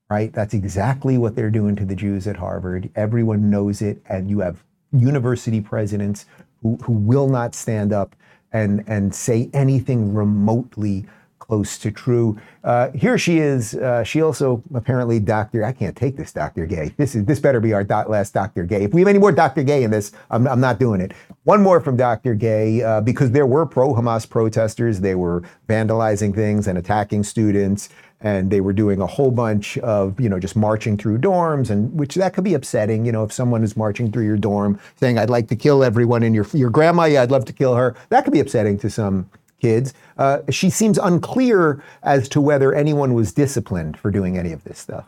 right? 0.09 0.31
That's 0.33 0.53
exactly 0.53 1.17
what 1.17 1.35
they're 1.35 1.49
doing 1.49 1.75
to 1.75 1.85
the 1.85 1.95
Jews 1.95 2.27
at 2.27 2.37
Harvard. 2.37 2.89
Everyone 2.95 3.49
knows 3.49 3.81
it, 3.81 4.01
and 4.07 4.29
you 4.29 4.39
have 4.39 4.63
university 4.93 5.61
presidents 5.61 6.25
who, 6.61 6.77
who 6.77 6.93
will 6.93 7.27
not 7.27 7.53
stand 7.53 7.91
up 7.91 8.15
and, 8.53 8.83
and 8.87 9.13
say 9.13 9.49
anything 9.53 10.13
remotely 10.13 11.05
close 11.47 11.77
to 11.77 11.91
true. 11.91 12.37
Uh, 12.63 12.91
here 12.91 13.17
she 13.17 13.37
is. 13.37 13.73
Uh, 13.75 14.03
she 14.03 14.21
also 14.21 14.61
apparently 14.73 15.19
Dr. 15.19 15.63
I 15.63 15.71
can't 15.71 15.95
take 15.95 16.17
this 16.17 16.33
Dr. 16.33 16.65
Gay. 16.65 16.93
This 16.97 17.15
is 17.15 17.25
this 17.25 17.39
better 17.39 17.59
be 17.61 17.73
our 17.73 17.83
dot, 17.83 18.09
last 18.09 18.33
Dr. 18.33 18.63
Gay. 18.65 18.83
If 18.83 18.93
we 18.93 19.01
have 19.01 19.07
any 19.07 19.19
more 19.19 19.31
Dr. 19.31 19.63
Gay 19.63 19.83
in 19.83 19.91
this, 19.91 20.11
I'm, 20.29 20.45
I'm 20.47 20.59
not 20.59 20.77
doing 20.77 20.99
it. 20.99 21.13
One 21.43 21.61
more 21.61 21.79
from 21.79 21.95
Dr. 21.95 22.33
Gay 22.33 22.81
uh, 22.81 23.01
because 23.01 23.31
there 23.31 23.45
were 23.45 23.65
pro-Hamas 23.65 24.29
protesters. 24.29 24.99
They 24.99 25.15
were 25.15 25.43
vandalizing 25.69 26.35
things 26.35 26.67
and 26.67 26.77
attacking 26.77 27.23
students 27.23 27.89
and 28.21 28.49
they 28.49 28.61
were 28.61 28.73
doing 28.73 29.01
a 29.01 29.07
whole 29.07 29.31
bunch 29.31 29.77
of 29.79 30.19
you 30.19 30.29
know 30.29 30.39
just 30.39 30.55
marching 30.55 30.97
through 30.97 31.17
dorms 31.17 31.69
and 31.69 31.93
which 31.97 32.15
that 32.15 32.33
could 32.33 32.43
be 32.43 32.53
upsetting 32.53 33.05
you 33.05 33.11
know 33.11 33.23
if 33.23 33.31
someone 33.31 33.63
is 33.63 33.77
marching 33.77 34.11
through 34.11 34.25
your 34.25 34.37
dorm 34.37 34.79
saying 34.95 35.17
i'd 35.19 35.29
like 35.29 35.47
to 35.47 35.55
kill 35.55 35.83
everyone 35.83 36.23
in 36.23 36.33
your 36.33 36.45
your 36.53 36.69
grandma 36.69 37.03
yeah 37.03 37.21
i'd 37.21 37.31
love 37.31 37.45
to 37.45 37.53
kill 37.53 37.75
her. 37.75 37.95
That 38.09 38.23
could 38.23 38.33
be 38.33 38.39
upsetting 38.39 38.77
to 38.79 38.89
some 38.89 39.29
kids. 39.61 39.93
Uh, 40.17 40.39
she 40.49 40.69
seems 40.69 40.97
unclear 40.97 41.83
as 42.03 42.29
to 42.29 42.41
whether 42.41 42.73
anyone 42.73 43.13
was 43.13 43.33
disciplined 43.33 43.97
for 43.97 44.11
doing 44.11 44.37
any 44.37 44.51
of 44.51 44.63
this 44.63 44.77
stuff. 44.79 45.05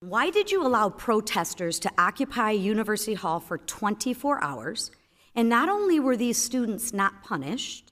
Why 0.00 0.30
did 0.30 0.52
you 0.52 0.64
allow 0.64 0.90
protesters 0.90 1.78
to 1.80 1.90
occupy 1.98 2.50
university 2.52 3.14
hall 3.14 3.40
for 3.40 3.58
24 3.58 4.42
hours? 4.44 4.90
And 5.34 5.48
not 5.48 5.68
only 5.68 5.98
were 5.98 6.16
these 6.16 6.40
students 6.40 6.92
not 6.92 7.24
punished 7.24 7.83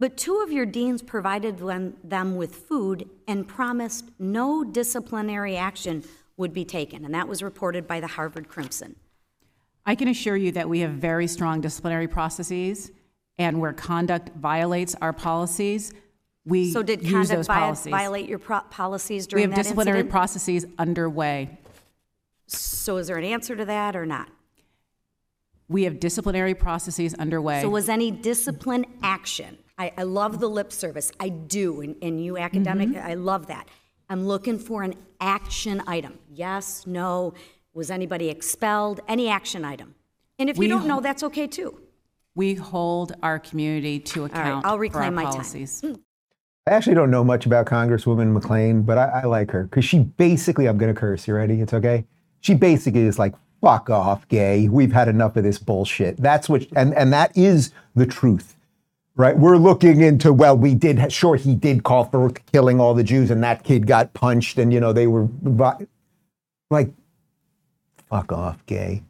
but 0.00 0.16
two 0.16 0.38
of 0.42 0.50
your 0.50 0.66
deans 0.66 1.02
provided 1.02 1.58
them 2.02 2.34
with 2.36 2.56
food 2.56 3.08
and 3.28 3.46
promised 3.46 4.06
no 4.18 4.64
disciplinary 4.64 5.56
action 5.56 6.02
would 6.36 6.52
be 6.52 6.64
taken, 6.64 7.04
and 7.04 7.14
that 7.14 7.28
was 7.28 7.42
reported 7.42 7.86
by 7.86 8.00
the 8.00 8.06
Harvard 8.08 8.48
Crimson. 8.48 8.96
I 9.86 9.94
can 9.94 10.08
assure 10.08 10.36
you 10.36 10.50
that 10.52 10.68
we 10.68 10.80
have 10.80 10.92
very 10.92 11.26
strong 11.28 11.60
disciplinary 11.60 12.08
processes, 12.08 12.90
And 13.38 13.58
where 13.58 13.72
conduct 13.72 14.36
violates 14.36 14.94
our 15.00 15.14
policies, 15.14 15.94
we 16.44 16.72
So 16.72 16.82
did 16.82 17.00
use 17.02 17.10
conduct 17.10 17.30
those 17.30 17.46
vi- 17.46 17.58
policies. 17.58 17.90
violate 17.90 18.28
your 18.28 18.38
pro- 18.38 18.60
policies 18.68 19.24
We 19.26 19.30
during 19.30 19.42
have 19.44 19.50
that 19.56 19.62
disciplinary 19.62 19.98
incident? 20.00 20.10
processes 20.10 20.66
underway. 20.78 21.58
So 22.46 22.98
is 22.98 23.06
there 23.06 23.16
an 23.16 23.24
answer 23.24 23.56
to 23.56 23.64
that 23.64 23.96
or 23.96 24.04
not? 24.04 24.28
We 25.70 25.84
have 25.84 25.98
disciplinary 26.00 26.52
processes 26.54 27.14
underway. 27.14 27.62
So 27.62 27.70
was 27.70 27.88
any 27.88 28.10
discipline 28.10 28.84
action? 29.02 29.56
I, 29.80 29.92
I 29.96 30.02
love 30.02 30.40
the 30.40 30.48
lip 30.48 30.72
service. 30.72 31.10
I 31.18 31.30
do. 31.30 31.80
And, 31.80 31.96
and 32.02 32.22
you 32.24 32.36
academic, 32.36 32.90
Mm-hmm. 32.90 33.06
I 33.06 33.14
love 33.14 33.46
that. 33.46 33.66
I'm 34.10 34.26
looking 34.26 34.58
for 34.58 34.82
an 34.82 34.94
action 35.20 35.82
item. 35.86 36.18
Yes, 36.28 36.86
no. 36.86 37.32
Was 37.72 37.90
anybody 37.90 38.28
expelled? 38.28 39.00
Any 39.08 39.28
action 39.28 39.64
item? 39.64 39.94
And 40.38 40.50
if 40.50 40.56
you 40.56 40.60
We 40.60 40.68
don't 40.68 40.86
know, 40.86 41.00
that's 41.00 41.22
okay 41.22 41.46
too. 41.46 41.80
We 42.34 42.54
hold 42.54 43.14
our 43.22 43.38
community 43.38 43.98
to 44.00 44.22
right, 44.22 44.30
account 44.30 44.66
I'll 44.66 44.74
for 44.74 44.80
reclaim 44.80 45.04
our 45.04 45.10
my 45.12 45.22
time. 45.24 45.32
policies. 45.32 45.82
I 46.66 46.70
actually 46.70 46.94
don't 46.94 47.10
know 47.10 47.24
much 47.24 47.46
about 47.46 47.66
Congresswoman 47.66 48.36
McClain, 48.38 48.84
but 48.84 48.98
I, 48.98 49.22
I 49.22 49.26
like 49.26 49.50
her 49.52 49.64
because 49.64 49.84
she 49.84 50.00
basically, 50.00 50.66
I'm 50.66 50.76
going 50.78 50.92
to 50.94 50.98
curse. 51.00 51.26
You 51.26 51.34
ready? 51.34 51.60
It's 51.60 51.72
okay. 51.72 52.04
She 52.40 52.54
basically 52.54 53.02
is 53.02 53.18
like, 53.18 53.34
fuck 53.60 53.88
off, 53.90 54.26
gay. 54.28 54.68
We've 54.68 54.92
had 54.92 55.08
enough 55.08 55.36
of 55.36 55.44
this 55.44 55.58
bullshit. 55.58 56.16
That's 56.18 56.48
what, 56.48 56.66
and, 56.76 56.94
and 56.94 57.12
that 57.12 57.36
is 57.36 57.72
the 57.94 58.06
truth, 58.06 58.56
right? 59.20 59.38
We're 59.38 59.58
looking 59.58 60.00
into, 60.00 60.32
well, 60.32 60.56
we 60.56 60.74
did, 60.74 61.12
sure, 61.12 61.36
he 61.36 61.54
did 61.54 61.84
call 61.84 62.04
for 62.04 62.30
killing 62.52 62.80
all 62.80 62.94
the 62.94 63.04
Jews 63.04 63.30
and 63.30 63.44
that 63.44 63.62
kid 63.62 63.86
got 63.86 64.14
punched 64.14 64.58
and, 64.58 64.72
you 64.72 64.80
know, 64.80 64.92
they 64.94 65.06
were 65.06 65.28
like, 66.70 66.90
fuck 68.08 68.32
off, 68.32 68.64
gay. 68.64 69.02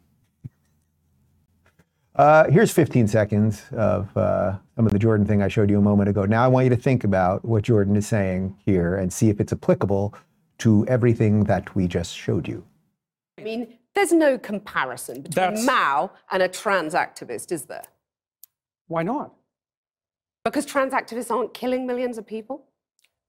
Uh, 2.17 2.51
here's 2.51 2.73
15 2.73 3.07
seconds 3.07 3.63
of 3.71 4.15
uh, 4.17 4.59
some 4.75 4.85
of 4.85 4.93
the 4.93 4.99
Jordan 4.99 5.25
thing 5.27 5.43
I 5.43 5.49
showed 5.49 5.71
you 5.71 5.79
a 5.79 5.83
moment 5.83 6.09
ago. 6.09 6.25
Now 6.25 6.45
I 6.45 6.49
want 6.49 6.65
you 6.65 6.71
to 6.71 6.77
think 6.77 7.05
about 7.05 7.45
what 7.45 7.63
Jordan 7.63 7.95
is 7.95 8.07
saying 8.07 8.57
here 8.67 8.97
and 8.97 9.13
see 9.13 9.31
if 9.31 9.41
it's 9.41 9.53
applicable 9.53 10.15
to 10.59 10.85
everything 10.89 11.45
that 11.45 11.75
we 11.77 11.87
just 11.87 12.15
showed 12.15 12.49
you. 12.49 12.67
I 13.39 13.43
mean, 13.45 13.79
there's 13.95 14.13
no 14.13 14.39
comparison 14.39 15.23
between 15.23 15.35
That's- 15.35 15.65
Mao 15.65 16.11
and 16.33 16.43
a 16.43 16.49
trans 16.49 16.95
activist, 16.95 17.53
is 17.53 17.67
there? 17.67 17.85
Why 18.89 19.05
not? 19.05 19.35
Because 20.45 20.65
trans 20.65 20.93
activists 20.93 21.31
aren't 21.31 21.55
killing 21.55 21.87
millions 21.87 22.17
of 22.19 22.27
people? 22.27 22.65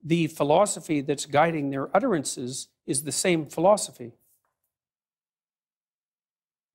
The 0.04 0.28
philosophy 0.28 1.02
that's 1.02 1.26
guiding 1.26 1.70
their 1.70 1.96
utterances 1.96 2.70
is 2.86 3.04
the 3.04 3.12
same 3.12 3.46
philosophy. 3.46 4.14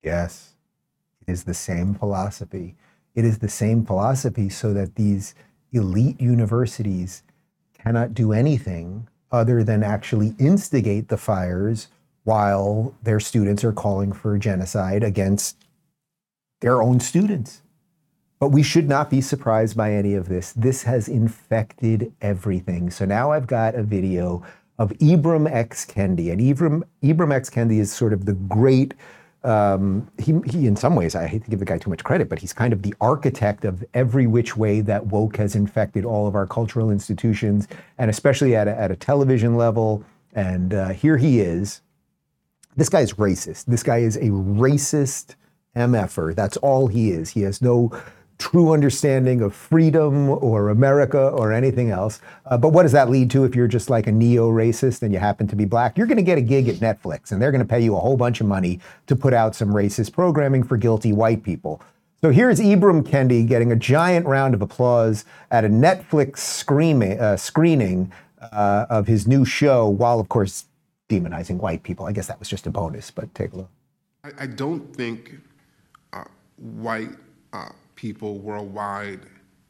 Yes, 0.03 0.55
it 1.27 1.33
is 1.33 1.45
the 1.45 1.55
same 1.55 1.95
philosophy. 1.95 2.77
It 3.15 3.25
is 3.25 3.39
the 3.39 3.49
same 3.49 3.85
philosophy 3.85 4.49
so 4.49 4.73
that 4.75 4.95
these 4.95 5.35
elite 5.73 6.21
universities 6.21 7.23
cannot 7.77 8.15
do 8.15 8.33
anything 8.33 9.09
other 9.33 9.65
than 9.65 9.83
actually 9.83 10.35
instigate 10.39 11.09
the 11.09 11.17
fires 11.17 11.89
while 12.25 12.95
their 13.03 13.21
students 13.21 13.65
are 13.65 13.73
calling 13.73 14.13
for 14.13 14.39
genocide 14.39 15.03
against 15.03 15.57
their 16.61 16.83
own 16.83 17.01
students. 17.01 17.63
But 18.39 18.51
we 18.51 18.63
should 18.63 18.89
not 18.89 19.09
be 19.09 19.21
surprised 19.21 19.77
by 19.77 19.93
any 19.93 20.15
of 20.15 20.29
this. 20.29 20.53
This 20.53 20.83
has 20.83 21.09
infected 21.09 22.13
everything. 22.21 22.91
So 22.91 23.05
now 23.07 23.33
I've 23.33 23.47
got 23.47 23.75
a 23.75 23.83
video 23.83 24.43
of 24.79 24.91
Ibram 24.99 25.51
X. 25.51 25.87
Kendi. 25.87 26.31
And 26.31 26.41
Ibram, 26.41 26.83
Ibram 27.03 27.33
X. 27.33 27.49
Kendi 27.49 27.79
is 27.79 27.93
sort 27.93 28.13
of 28.13 28.27
the 28.27 28.35
great, 28.35 28.93
um, 29.43 30.11
he, 30.19 30.39
he, 30.51 30.67
in 30.67 30.77
some 30.77 30.95
ways, 30.95 31.15
I 31.15 31.27
hate 31.27 31.45
to 31.45 31.51
give 31.51 31.61
the 31.61 31.65
guy 31.65 31.79
too 31.79 31.89
much 31.89 32.05
credit, 32.05 32.29
but 32.29 32.39
he's 32.39 32.53
kind 32.53 32.75
of 32.75 32.83
the 32.83 32.95
architect 33.01 33.65
of 33.65 33.83
every 33.95 34.27
which 34.27 34.57
way 34.57 34.83
that 34.83 35.07
woke 35.07 35.37
has 35.39 35.55
infected 35.57 36.05
all 36.05 36.27
of 36.27 36.35
our 36.35 36.47
cultural 36.47 36.91
institutions, 36.91 37.69
and 37.97 38.11
especially 38.11 38.55
at 38.55 38.69
a, 38.69 38.79
at 38.79 38.91
a 38.91 38.97
television 38.97 39.57
level. 39.57 40.05
And 40.35 40.75
uh, 40.75 40.89
here 40.91 41.17
he 41.17 41.41
is. 41.41 41.81
This 42.77 42.91
guy 42.91 43.01
is 43.01 43.15
racist. 43.15 43.65
This 43.65 43.83
guy 43.83 43.99
is 43.99 44.17
a 44.17 44.29
racist 44.29 45.37
MFer. 45.75 46.35
That's 46.35 46.59
all 46.59 46.89
he 46.89 47.11
is. 47.11 47.31
He 47.31 47.41
has 47.43 47.63
no 47.63 47.99
true 48.39 48.73
understanding 48.73 49.41
of 49.41 49.55
freedom 49.55 50.29
or 50.29 50.69
America 50.69 51.29
or 51.29 51.53
anything 51.53 51.91
else. 51.91 52.21
Uh, 52.45 52.59
but 52.59 52.71
what 52.71 52.83
does 52.83 52.93
that 52.93 53.09
lead 53.09 53.31
to 53.31 53.45
if 53.45 53.55
you're 53.55 53.69
just 53.69 53.89
like 53.89 54.07
a 54.07 54.13
neo 54.13 54.51
racist 54.51 55.03
and 55.03 55.13
you 55.13 55.19
happen 55.19 55.47
to 55.47 55.57
be 55.57 55.65
black? 55.65 55.97
You're 55.97 56.07
going 56.07 56.17
to 56.19 56.23
get 56.23 56.39
a 56.39 56.43
gig 56.43 56.69
at 56.69 56.77
Netflix 56.77 57.33
and 57.33 57.41
they're 57.41 57.51
going 57.51 57.63
to 57.63 57.69
pay 57.69 57.81
you 57.81 57.97
a 57.97 58.01
whole 58.01 58.17
bunch 58.17 58.41
of 58.41 58.47
money 58.47 58.81
to 59.07 59.17
put 59.17 59.33
out 59.33 59.55
some 59.55 59.71
racist 59.71 60.13
programming 60.13 60.63
for 60.63 60.77
guilty 60.77 61.13
white 61.13 61.43
people. 61.43 61.83
So 62.23 62.31
here's 62.31 62.61
Ibram 62.61 63.03
Kendi 63.03 63.47
getting 63.47 63.73
a 63.73 63.77
giant 63.77 64.27
round 64.27 64.55
of 64.55 64.63
applause 64.63 65.25
at 65.51 65.65
a 65.65 65.69
Netflix 65.69 66.39
screaming, 66.39 67.21
uh, 67.21 67.37
screening 67.37 68.11
uh, 68.41 68.87
of 68.89 69.07
his 69.07 69.27
new 69.27 69.45
show, 69.45 69.87
while, 69.89 70.19
of 70.19 70.29
course, 70.29 70.65
demonizing 71.09 71.59
white 71.59 71.83
people. 71.83 72.07
I 72.07 72.13
guess 72.13 72.27
that 72.27 72.39
was 72.39 72.49
just 72.49 72.67
a 72.67 72.71
bonus, 72.71 73.11
but 73.11 73.33
take 73.35 73.53
a 73.53 73.57
look. 73.57 73.71
I, 74.25 74.31
I 74.41 74.47
don't 74.47 74.95
think 74.95 75.39
uh, 76.13 76.25
white 76.57 77.11
uh, 77.53 77.69
people 77.97 78.39
worldwide 78.39 79.21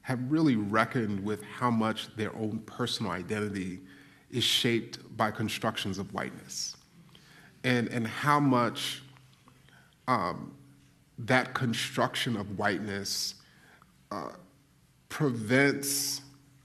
have 0.03 0.21
really 0.31 0.57
reckoned 0.57 1.25
with 1.25 1.43
how 1.43 1.71
much 1.71 2.15
their 2.17 2.35
own 2.37 2.59
personal 2.67 3.11
identity 3.11 3.81
is 4.31 4.45
shaped 4.45 4.99
by 5.17 5.31
constructions 5.31 5.99
of 5.99 6.13
whiteness 6.13 6.77
and, 7.65 7.89
and 7.89 8.07
how 8.07 8.39
much 8.39 9.03
um, 10.07 10.55
that 11.19 11.55
construction 11.55 12.37
of 12.37 12.59
whiteness 12.59 13.35
uh, 14.13 14.31
prevents 15.09 16.21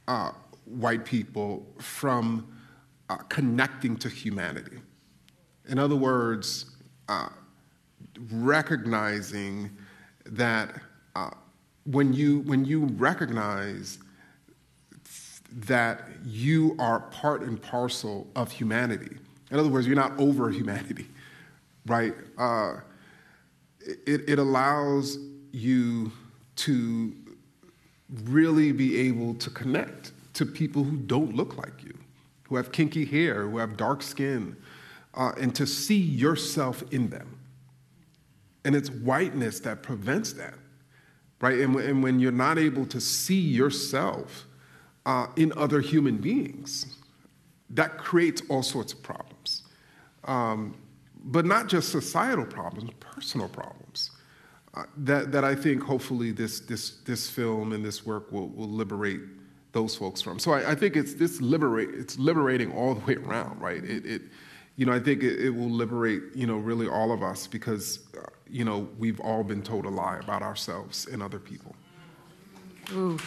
uh, 0.07 0.31
white 0.65 1.05
people 1.05 1.65
from 1.79 2.47
uh, 3.09 3.15
connecting 3.29 3.95
to 3.97 4.09
humanity. 4.09 4.79
In 5.67 5.79
other 5.79 5.95
words, 5.95 6.75
uh, 7.09 7.29
recognizing 8.31 9.75
that 10.25 10.79
when 11.91 12.13
you 12.13 12.39
when 12.41 12.65
you 12.65 12.85
recognize 12.85 13.99
that 15.53 16.07
you 16.25 16.75
are 16.79 17.01
part 17.11 17.41
and 17.41 17.61
parcel 17.61 18.27
of 18.35 18.51
humanity. 18.51 19.17
In 19.49 19.59
other 19.59 19.69
words, 19.69 19.85
you're 19.85 19.97
not 19.97 20.17
over 20.17 20.49
humanity, 20.49 21.07
right? 21.85 22.13
Uh, 22.37 22.75
it, 23.81 24.29
it 24.29 24.39
allows 24.39 25.17
you 25.51 26.11
to 26.55 27.13
really 28.23 28.71
be 28.71 28.97
able 28.99 29.33
to 29.35 29.49
connect 29.49 30.11
to 30.33 30.45
people 30.45 30.83
who 30.83 30.97
don't 30.97 31.35
look 31.35 31.57
like 31.57 31.83
you, 31.83 31.97
who 32.43 32.55
have 32.55 32.71
kinky 32.71 33.05
hair, 33.05 33.49
who 33.49 33.57
have 33.57 33.75
dark 33.75 34.01
skin, 34.01 34.55
uh, 35.15 35.31
and 35.39 35.53
to 35.55 35.67
see 35.67 35.99
yourself 35.99 36.83
in 36.91 37.09
them. 37.09 37.37
And 38.63 38.75
it's 38.75 38.89
whiteness 38.89 39.59
that 39.61 39.83
prevents 39.83 40.33
that, 40.33 40.53
right? 41.41 41.59
And, 41.59 41.75
and 41.75 42.03
when 42.03 42.19
you're 42.19 42.31
not 42.31 42.57
able 42.57 42.85
to 42.87 43.01
see 43.01 43.39
yourself 43.39 44.45
uh, 45.05 45.27
in 45.35 45.51
other 45.57 45.81
human 45.81 46.17
beings, 46.17 46.97
that 47.71 47.97
creates 47.97 48.41
all 48.49 48.63
sorts 48.63 48.93
of 48.93 49.01
problems. 49.01 49.63
Um, 50.25 50.75
but 51.23 51.45
not 51.45 51.67
just 51.67 51.89
societal 51.89 52.45
problems, 52.45 52.91
personal 52.99 53.47
problems. 53.47 54.11
Uh, 54.73 54.83
that, 54.97 55.31
that 55.31 55.43
I 55.43 55.53
think 55.53 55.83
hopefully 55.83 56.31
this, 56.31 56.61
this, 56.61 56.97
this 57.05 57.29
film 57.29 57.73
and 57.73 57.83
this 57.83 58.05
work 58.05 58.31
will, 58.31 58.47
will 58.49 58.69
liberate 58.69 59.19
those 59.73 59.95
folks 59.95 60.21
from. 60.21 60.39
So 60.39 60.53
I, 60.53 60.71
I 60.71 60.75
think 60.75 60.95
it's 60.95 61.13
this 61.13 61.41
liberate 61.41 61.89
it's 61.93 62.17
liberating 62.17 62.71
all 62.71 62.95
the 62.95 63.05
way 63.05 63.15
around, 63.15 63.59
right? 63.61 63.83
It, 63.83 64.05
it 64.05 64.21
you 64.75 64.85
know 64.85 64.93
I 64.93 64.99
think 64.99 65.23
it, 65.23 65.39
it, 65.39 65.49
will 65.49 65.69
liberate 65.69 66.23
you 66.35 66.47
know 66.47 66.57
really 66.57 66.87
all 66.87 67.11
of 67.11 67.23
us 67.23 67.47
because 67.47 68.07
uh, 68.17 68.21
you 68.49 68.65
know 68.65 68.87
we've 68.97 69.19
all 69.19 69.43
been 69.43 69.61
told 69.61 69.85
a 69.85 69.89
lie 69.89 70.19
about 70.19 70.41
ourselves 70.41 71.07
and 71.07 71.21
other 71.21 71.39
people. 71.39 71.75
Ooh. 72.93 73.17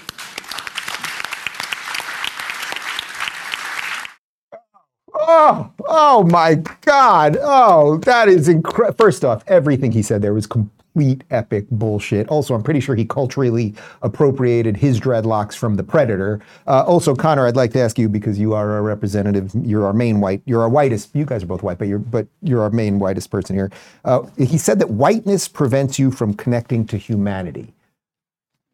Oh, 5.27 5.73
oh 5.89 6.25
my 6.25 6.57
God. 6.83 7.39
Oh, 7.41 7.99
that 7.99 8.29
is 8.29 8.49
incredible. 8.49 8.97
First 8.97 9.25
off, 9.25 9.43
everything 9.47 9.93
he 9.93 10.03
said 10.03 10.21
there 10.21 10.35
was 10.35 10.47
complete 10.95 11.25
epic 11.31 11.67
bullshit. 11.71 12.29
Also, 12.29 12.55
I'm 12.55 12.63
pretty 12.63 12.79
sure 12.79 12.95
he 12.95 13.05
culturally 13.05 13.75
appropriated 14.03 14.77
his 14.77 15.01
dreadlocks 15.01 15.55
from 15.55 15.75
the 15.75 15.83
Predator. 15.83 16.41
Uh, 16.69 16.85
also, 16.85 17.17
Connor, 17.17 17.47
I'd 17.47 17.57
like 17.57 17.73
to 17.73 17.81
ask 17.81 17.99
you 17.99 18.09
because 18.09 18.39
you 18.39 18.55
are 18.55 18.79
a 18.79 18.83
representative. 18.83 19.51
You're 19.65 19.85
our 19.87 19.93
main 19.93 20.21
white. 20.21 20.41
You're 20.47 20.63
our 20.63 20.69
whitest. 20.69 21.11
You 21.15 21.25
guys 21.25 21.43
are 21.43 21.47
both 21.47 21.63
white, 21.63 21.79
but 21.79 21.89
you're 21.89 21.99
but 21.99 22.29
you're 22.43 22.63
our 22.63 22.71
main 22.71 23.01
whitest 23.01 23.31
person 23.31 23.57
here. 23.57 23.71
Uh, 24.05 24.23
he 24.39 24.57
said 24.57 24.79
that 24.79 24.91
whiteness 24.91 25.49
prevents 25.49 25.99
you 25.99 26.13
from 26.13 26.35
connecting 26.35 26.87
to 26.87 26.97
humanity. 26.97 27.75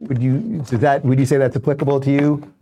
Would 0.01 0.23
you 0.23 0.63
does 0.69 0.81
that? 0.81 1.05
Would 1.05 1.19
you 1.19 1.27
say 1.27 1.39
that's 1.39 1.57
applicable 1.57 2.01
to 2.01 2.11
you? 2.11 2.53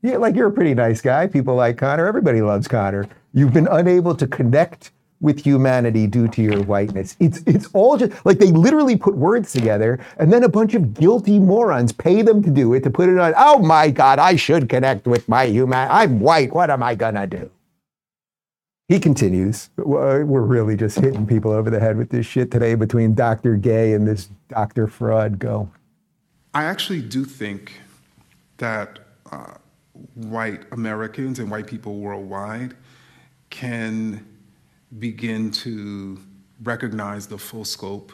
Yeah, 0.00 0.16
like 0.16 0.34
you're 0.34 0.48
a 0.48 0.52
pretty 0.52 0.74
nice 0.74 1.00
guy. 1.02 1.26
People 1.26 1.54
like 1.54 1.76
Connor. 1.76 2.06
Everybody 2.06 2.40
loves 2.40 2.66
Connor. 2.66 3.06
You've 3.34 3.52
been 3.52 3.68
unable 3.70 4.14
to 4.14 4.26
connect 4.26 4.90
with 5.22 5.42
humanity 5.42 6.06
due 6.06 6.28
to 6.28 6.42
your 6.42 6.62
whiteness. 6.64 7.16
It's 7.20 7.42
it's 7.46 7.68
all 7.72 7.96
just 7.96 8.12
like 8.26 8.38
they 8.38 8.50
literally 8.50 8.96
put 8.96 9.14
words 9.14 9.52
together 9.52 9.98
and 10.18 10.30
then 10.30 10.42
a 10.42 10.48
bunch 10.48 10.74
of 10.74 10.92
guilty 10.92 11.38
morons 11.38 11.92
pay 11.92 12.20
them 12.20 12.42
to 12.42 12.50
do 12.50 12.74
it 12.74 12.82
to 12.82 12.90
put 12.90 13.08
it 13.08 13.18
on. 13.18 13.32
Oh 13.38 13.58
my 13.60 13.88
God, 13.90 14.18
I 14.18 14.36
should 14.36 14.68
connect 14.68 15.06
with 15.06 15.28
my 15.28 15.44
human. 15.44 15.88
I'm 15.90 16.20
white. 16.20 16.52
What 16.52 16.68
am 16.68 16.82
I 16.82 16.94
gonna 16.94 17.26
do? 17.26 17.50
He 18.88 19.00
continues. 19.00 19.70
We're 19.76 20.24
really 20.24 20.76
just 20.76 20.98
hitting 20.98 21.26
people 21.26 21.52
over 21.52 21.70
the 21.70 21.80
head 21.80 21.96
with 21.96 22.10
this 22.10 22.26
shit 22.26 22.50
today 22.50 22.74
between 22.74 23.14
Dr. 23.14 23.56
Gay 23.56 23.94
and 23.94 24.06
this 24.06 24.28
Dr. 24.48 24.86
Fraud. 24.86 25.38
Go. 25.38 25.70
I 26.52 26.64
actually 26.64 27.00
do 27.00 27.24
think 27.24 27.80
that 28.58 28.98
uh, 29.30 29.54
white 30.14 30.64
Americans 30.72 31.38
and 31.38 31.50
white 31.50 31.66
people 31.66 32.00
worldwide 32.00 32.74
can 33.48 34.26
begin 34.98 35.50
to 35.50 36.18
recognize 36.62 37.26
the 37.26 37.38
full 37.38 37.64
scope 37.64 38.12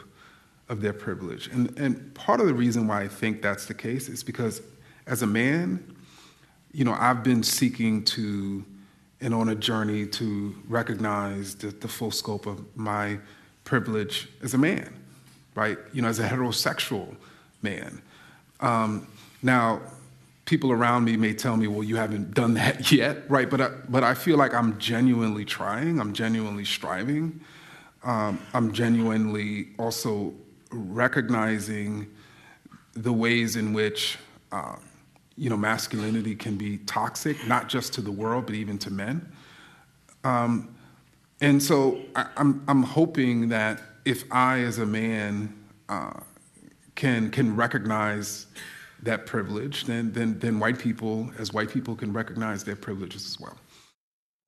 of 0.69 0.81
their 0.81 0.93
privilege. 0.93 1.47
And, 1.47 1.77
and 1.77 2.13
part 2.13 2.39
of 2.39 2.47
the 2.47 2.53
reason 2.53 2.87
why 2.87 3.01
I 3.01 3.07
think 3.07 3.41
that's 3.41 3.65
the 3.65 3.73
case 3.73 4.07
is 4.07 4.23
because 4.23 4.61
as 5.07 5.21
a 5.21 5.27
man, 5.27 5.95
you 6.71 6.85
know, 6.85 6.93
I've 6.93 7.23
been 7.23 7.43
seeking 7.43 8.03
to 8.05 8.63
and 9.21 9.33
on 9.33 9.49
a 9.49 9.55
journey 9.55 10.05
to 10.05 10.55
recognize 10.67 11.55
the, 11.55 11.67
the 11.67 11.87
full 11.87 12.11
scope 12.11 12.45
of 12.45 12.63
my 12.75 13.19
privilege 13.65 14.29
as 14.41 14.53
a 14.53 14.57
man, 14.57 14.93
right? 15.55 15.77
You 15.91 16.01
know, 16.01 16.07
as 16.07 16.19
a 16.19 16.27
heterosexual 16.27 17.15
man. 17.61 18.01
Um, 18.61 19.07
now, 19.41 19.81
people 20.49 20.71
around 20.71 21.05
me 21.05 21.15
may 21.15 21.31
tell 21.31 21.55
me, 21.55 21.67
well, 21.67 21.83
you 21.83 21.95
haven't 21.95 22.33
done 22.33 22.55
that 22.55 22.91
yet, 22.91 23.29
right? 23.29 23.51
But 23.51 23.61
I, 23.61 23.69
but 23.87 24.03
I 24.03 24.15
feel 24.15 24.35
like 24.35 24.53
I'm 24.55 24.79
genuinely 24.79 25.45
trying, 25.45 25.99
I'm 25.99 26.11
genuinely 26.11 26.65
striving. 26.65 27.39
Um, 28.03 28.39
I'm 28.55 28.71
genuinely 28.71 29.67
also 29.77 30.33
recognizing 30.71 32.07
the 32.93 33.13
ways 33.13 33.57
in 33.57 33.73
which, 33.73 34.17
uh, 34.51 34.77
you 35.37 35.51
know, 35.51 35.57
masculinity 35.57 36.35
can 36.35 36.57
be 36.57 36.79
toxic, 36.79 37.45
not 37.45 37.69
just 37.69 37.93
to 37.93 38.01
the 38.01 38.11
world, 38.11 38.47
but 38.47 38.55
even 38.55 38.79
to 38.79 38.89
men. 38.89 39.31
Um, 40.23 40.75
and 41.41 41.61
so 41.61 42.01
I, 42.15 42.25
I'm, 42.37 42.63
I'm 42.67 42.81
hoping 42.81 43.49
that 43.49 43.81
if 44.03 44.23
I, 44.31 44.61
as 44.61 44.79
a 44.79 44.85
man, 44.85 45.53
uh, 45.89 46.21
can, 46.95 47.29
can 47.29 47.55
recognize 47.55 48.47
that 49.03 49.25
privilege, 49.25 49.85
then, 49.85 50.11
then, 50.13 50.39
then 50.39 50.59
white 50.59 50.79
people, 50.79 51.31
as 51.37 51.53
white 51.53 51.69
people, 51.69 51.95
can 51.95 52.13
recognize 52.13 52.63
their 52.63 52.75
privileges 52.75 53.25
as 53.25 53.39
well. 53.39 53.57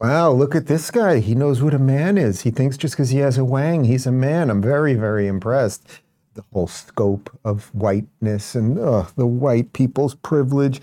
Wow, 0.01 0.31
look 0.31 0.55
at 0.55 0.65
this 0.65 0.89
guy. 0.89 1.19
He 1.19 1.35
knows 1.35 1.61
what 1.61 1.75
a 1.75 1.79
man 1.79 2.17
is. 2.17 2.41
He 2.41 2.49
thinks 2.49 2.75
just 2.75 2.95
because 2.95 3.11
he 3.11 3.19
has 3.19 3.37
a 3.37 3.45
wang, 3.45 3.83
he's 3.83 4.07
a 4.07 4.11
man. 4.11 4.49
I'm 4.49 4.61
very, 4.61 4.95
very 4.95 5.27
impressed. 5.27 5.99
The 6.33 6.43
whole 6.51 6.65
scope 6.65 7.29
of 7.43 7.65
whiteness 7.75 8.55
and 8.55 8.79
uh, 8.79 9.05
the 9.15 9.27
white 9.27 9.73
people's 9.73 10.15
privilege. 10.15 10.81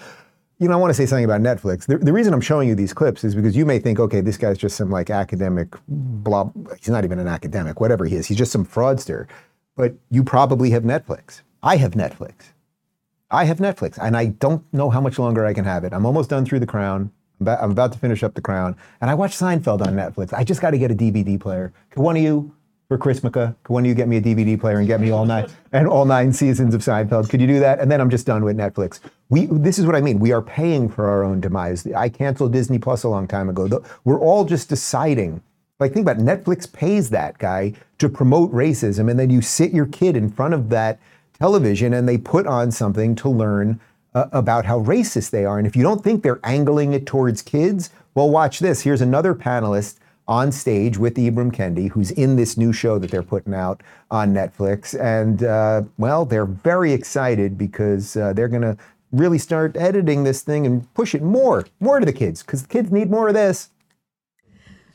You 0.58 0.68
know, 0.68 0.74
I 0.74 0.76
want 0.76 0.90
to 0.90 0.94
say 0.94 1.06
something 1.06 1.24
about 1.24 1.40
Netflix. 1.40 1.86
The, 1.86 1.98
the, 1.98 2.12
reason 2.12 2.32
I'm 2.32 2.40
showing 2.40 2.68
you 2.68 2.76
these 2.76 2.92
clips 2.92 3.24
is 3.24 3.34
because 3.34 3.56
you 3.56 3.66
may 3.66 3.80
think, 3.80 3.98
okay, 3.98 4.20
this 4.20 4.36
guy's 4.36 4.58
just 4.58 4.76
some 4.76 4.90
like 4.90 5.10
academic 5.10 5.74
blob. 5.88 6.52
He's 6.78 6.88
not 6.88 7.04
even 7.04 7.18
an 7.18 7.28
academic, 7.28 7.80
whatever 7.80 8.04
he 8.04 8.14
is. 8.14 8.26
He's 8.26 8.38
just 8.38 8.52
some 8.52 8.64
fraudster. 8.64 9.26
But 9.74 9.94
you 10.10 10.22
probably 10.22 10.70
have 10.70 10.84
Netflix. 10.84 11.42
I 11.62 11.76
have 11.76 11.92
Netflix. 11.92 12.52
I 13.30 13.44
have 13.44 13.58
Netflix, 13.58 13.98
and 14.00 14.16
I 14.16 14.26
don't 14.26 14.64
know 14.72 14.88
how 14.88 15.00
much 15.00 15.18
longer 15.18 15.44
I 15.44 15.52
can 15.52 15.64
have 15.64 15.84
it. 15.84 15.92
I'm 15.92 16.06
almost 16.06 16.30
done 16.30 16.46
through 16.46 16.60
The 16.60 16.66
Crown. 16.66 17.12
I'm 17.46 17.70
about 17.70 17.92
to 17.92 17.98
finish 17.98 18.22
up 18.22 18.34
The 18.34 18.40
Crown, 18.40 18.74
and 19.00 19.10
I 19.10 19.14
watched 19.14 19.38
Seinfeld 19.38 19.86
on 19.86 19.94
Netflix. 19.94 20.32
I 20.32 20.44
just 20.44 20.62
got 20.62 20.70
to 20.70 20.78
get 20.78 20.90
a 20.90 20.94
DVD 20.94 21.38
player. 21.38 21.72
Can 21.90 22.02
one 22.02 22.16
of 22.16 22.22
you, 22.22 22.54
for 22.88 22.96
Christmaka, 22.96 23.54
can 23.64 23.74
one 23.74 23.84
of 23.84 23.86
you 23.86 23.94
get 23.94 24.08
me 24.08 24.16
a 24.16 24.20
DVD 24.20 24.58
player 24.58 24.78
and 24.78 24.86
get 24.86 24.98
me 24.98 25.10
all 25.10 25.26
nine 25.26 25.46
and 25.72 25.86
all 25.86 26.06
nine 26.06 26.32
seasons 26.32 26.74
of 26.74 26.80
Seinfeld? 26.80 27.28
Could 27.28 27.42
you 27.42 27.46
do 27.46 27.60
that? 27.60 27.80
And 27.80 27.90
then 27.90 28.00
I'm 28.00 28.08
just 28.08 28.26
done 28.26 28.44
with 28.44 28.56
Netflix. 28.56 29.00
We, 29.28 29.44
this 29.46 29.78
is 29.78 29.84
what 29.84 29.94
I 29.94 30.00
mean. 30.00 30.18
We 30.20 30.32
are 30.32 30.40
paying 30.40 30.88
for 30.88 31.06
our 31.06 31.22
own 31.22 31.42
demise. 31.42 31.86
I 31.86 32.08
canceled 32.08 32.54
Disney 32.54 32.78
Plus 32.78 33.04
a 33.04 33.10
long 33.10 33.28
time 33.28 33.50
ago. 33.50 33.84
We're 34.04 34.20
all 34.20 34.46
just 34.46 34.70
deciding. 34.70 35.42
Like 35.78 35.92
think 35.92 36.08
about 36.08 36.18
it. 36.18 36.24
Netflix 36.24 36.70
pays 36.72 37.10
that 37.10 37.36
guy 37.36 37.74
to 37.98 38.08
promote 38.08 38.50
racism, 38.52 39.10
and 39.10 39.20
then 39.20 39.28
you 39.28 39.42
sit 39.42 39.72
your 39.72 39.86
kid 39.86 40.16
in 40.16 40.30
front 40.30 40.54
of 40.54 40.70
that 40.70 40.98
television 41.40 41.94
and 41.94 42.08
they 42.08 42.18
put 42.18 42.46
on 42.46 42.70
something 42.70 43.14
to 43.16 43.28
learn 43.28 43.80
uh, 44.14 44.26
about 44.32 44.64
how 44.64 44.80
racist 44.80 45.30
they 45.30 45.44
are. 45.44 45.58
And 45.58 45.66
if 45.66 45.76
you 45.76 45.82
don't 45.82 46.02
think 46.02 46.22
they're 46.22 46.40
angling 46.44 46.92
it 46.92 47.06
towards 47.06 47.42
kids, 47.42 47.90
well, 48.14 48.30
watch 48.30 48.58
this. 48.58 48.80
Here's 48.80 49.00
another 49.00 49.34
panelist 49.34 49.96
on 50.26 50.52
stage 50.52 50.98
with 50.98 51.14
Ibram 51.14 51.52
Kendi, 51.52 51.88
who's 51.90 52.10
in 52.10 52.36
this 52.36 52.56
new 52.56 52.72
show 52.72 52.98
that 52.98 53.10
they're 53.10 53.22
putting 53.22 53.54
out 53.54 53.82
on 54.10 54.34
Netflix. 54.34 54.98
And, 55.00 55.42
uh, 55.42 55.82
well, 55.96 56.24
they're 56.26 56.44
very 56.44 56.92
excited 56.92 57.56
because 57.56 58.16
uh, 58.16 58.34
they're 58.34 58.48
going 58.48 58.62
to 58.62 58.76
really 59.12 59.38
start 59.38 59.74
editing 59.76 60.24
this 60.24 60.42
thing 60.42 60.66
and 60.66 60.92
push 60.92 61.14
it 61.14 61.22
more, 61.22 61.64
more 61.80 61.98
to 61.98 62.04
the 62.04 62.12
kids, 62.12 62.42
because 62.42 62.62
the 62.62 62.68
kids 62.68 62.92
need 62.92 63.10
more 63.10 63.28
of 63.28 63.34
this. 63.34 63.70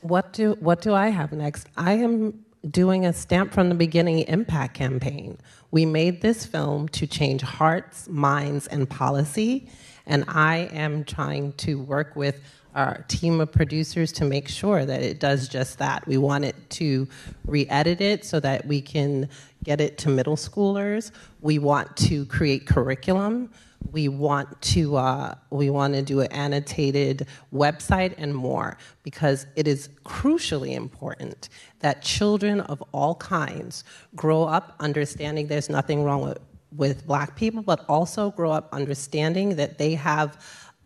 What 0.02 0.34
do, 0.34 0.56
what 0.60 0.82
do 0.82 0.94
I 0.94 1.10
have 1.10 1.32
next? 1.32 1.68
I 1.78 1.94
am 1.94 2.43
doing 2.70 3.06
a 3.06 3.14
Stamped 3.14 3.54
from 3.54 3.70
the 3.70 3.76
Beginning 3.76 4.20
impact 4.20 4.76
campaign. 4.76 5.38
We 5.72 5.86
made 5.86 6.22
this 6.22 6.46
film 6.46 6.88
to 6.90 7.08
change 7.08 7.42
hearts, 7.42 8.08
minds, 8.08 8.68
and 8.68 8.90
policy, 8.90 9.70
and 10.06 10.24
I 10.28 10.70
am 10.72 11.04
trying 11.04 11.54
to 11.54 11.80
work 11.80 12.16
with 12.16 12.42
our 12.76 13.06
team 13.08 13.40
of 13.40 13.52
producers 13.52 14.12
to 14.14 14.26
make 14.26 14.48
sure 14.48 14.84
that 14.86 15.04
it 15.04 15.20
does 15.20 15.48
just 15.48 15.78
that. 15.78 16.08
We 16.08 16.18
want 16.18 16.46
it 16.46 16.56
to 16.72 17.08
re 17.46 17.68
edit 17.68 18.02
it 18.02 18.26
so 18.26 18.40
that 18.40 18.66
we 18.66 18.82
can 18.82 19.30
get 19.64 19.80
it 19.80 19.98
to 20.00 20.10
middle 20.10 20.36
schoolers. 20.36 21.12
We 21.42 21.60
want 21.60 21.96
to 21.98 22.26
create 22.26 22.66
curriculum 22.66 23.52
we 23.92 24.08
want 24.08 24.62
to 24.62 24.96
uh, 24.96 25.36
we 25.50 25.70
want 25.70 25.94
to 25.94 26.02
do 26.02 26.22
an 26.22 26.32
annotated 26.32 27.28
website 27.54 28.14
and 28.18 28.34
more 28.34 28.78
because 29.04 29.46
it 29.56 29.68
is 29.68 29.90
crucially 30.06 30.74
important 30.76 31.50
that 31.80 32.02
children 32.02 32.62
of 32.62 32.82
all 32.92 33.16
kinds 33.16 33.84
grow 34.16 34.44
up 34.44 34.76
understanding 34.80 35.48
there's 35.48 35.70
nothing 35.70 36.04
wrong 36.04 36.22
with, 36.22 36.40
with 36.76 37.06
black 37.06 37.36
people 37.36 37.62
but 37.62 37.86
also 37.88 38.32
grow 38.32 38.52
up 38.52 38.70
understanding 38.72 39.56
that 39.56 39.78
they 39.78 39.94
have 39.94 40.44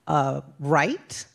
a 0.07 0.43
right 0.59 1.25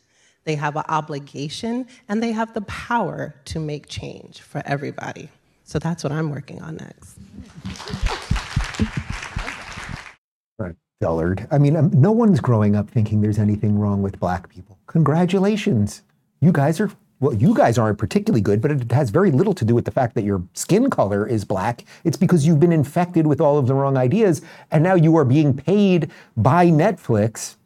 they 0.45 0.55
have 0.55 0.75
an 0.75 0.83
obligation 0.89 1.87
and 2.09 2.21
they 2.21 2.33
have 2.33 2.53
the 2.53 2.61
power 2.61 3.33
to 3.45 3.59
make 3.59 3.87
change 3.87 4.41
for 4.41 4.61
everybody. 4.65 5.29
So 5.63 5.79
that's 5.79 6.03
what 6.03 6.11
i'm 6.11 6.29
working 6.29 6.61
on 6.61 6.75
next 6.75 7.17
dullard. 11.03 11.45
I 11.51 11.57
mean, 11.57 11.75
um, 11.75 11.91
no 11.93 12.13
one's 12.13 12.39
growing 12.39 12.77
up 12.77 12.89
thinking 12.89 13.19
there's 13.19 13.37
anything 13.37 13.77
wrong 13.77 14.01
with 14.01 14.19
black 14.21 14.47
people. 14.47 14.77
Congratulations. 14.87 16.01
You 16.39 16.53
guys 16.53 16.79
are, 16.79 16.89
well, 17.19 17.33
you 17.33 17.53
guys 17.53 17.77
aren't 17.77 17.97
particularly 17.97 18.39
good, 18.39 18.61
but 18.61 18.71
it 18.71 18.89
has 18.93 19.09
very 19.09 19.29
little 19.29 19.53
to 19.55 19.65
do 19.65 19.75
with 19.75 19.83
the 19.83 19.91
fact 19.91 20.15
that 20.15 20.23
your 20.23 20.41
skin 20.53 20.89
color 20.89 21.27
is 21.27 21.43
black. 21.43 21.83
It's 22.05 22.15
because 22.15 22.47
you've 22.47 22.61
been 22.61 22.71
infected 22.71 23.27
with 23.27 23.41
all 23.41 23.57
of 23.57 23.67
the 23.67 23.73
wrong 23.73 23.97
ideas, 23.97 24.41
and 24.71 24.81
now 24.81 24.95
you 24.95 25.17
are 25.17 25.25
being 25.25 25.53
paid 25.53 26.09
by 26.37 26.67
Netflix 26.67 27.57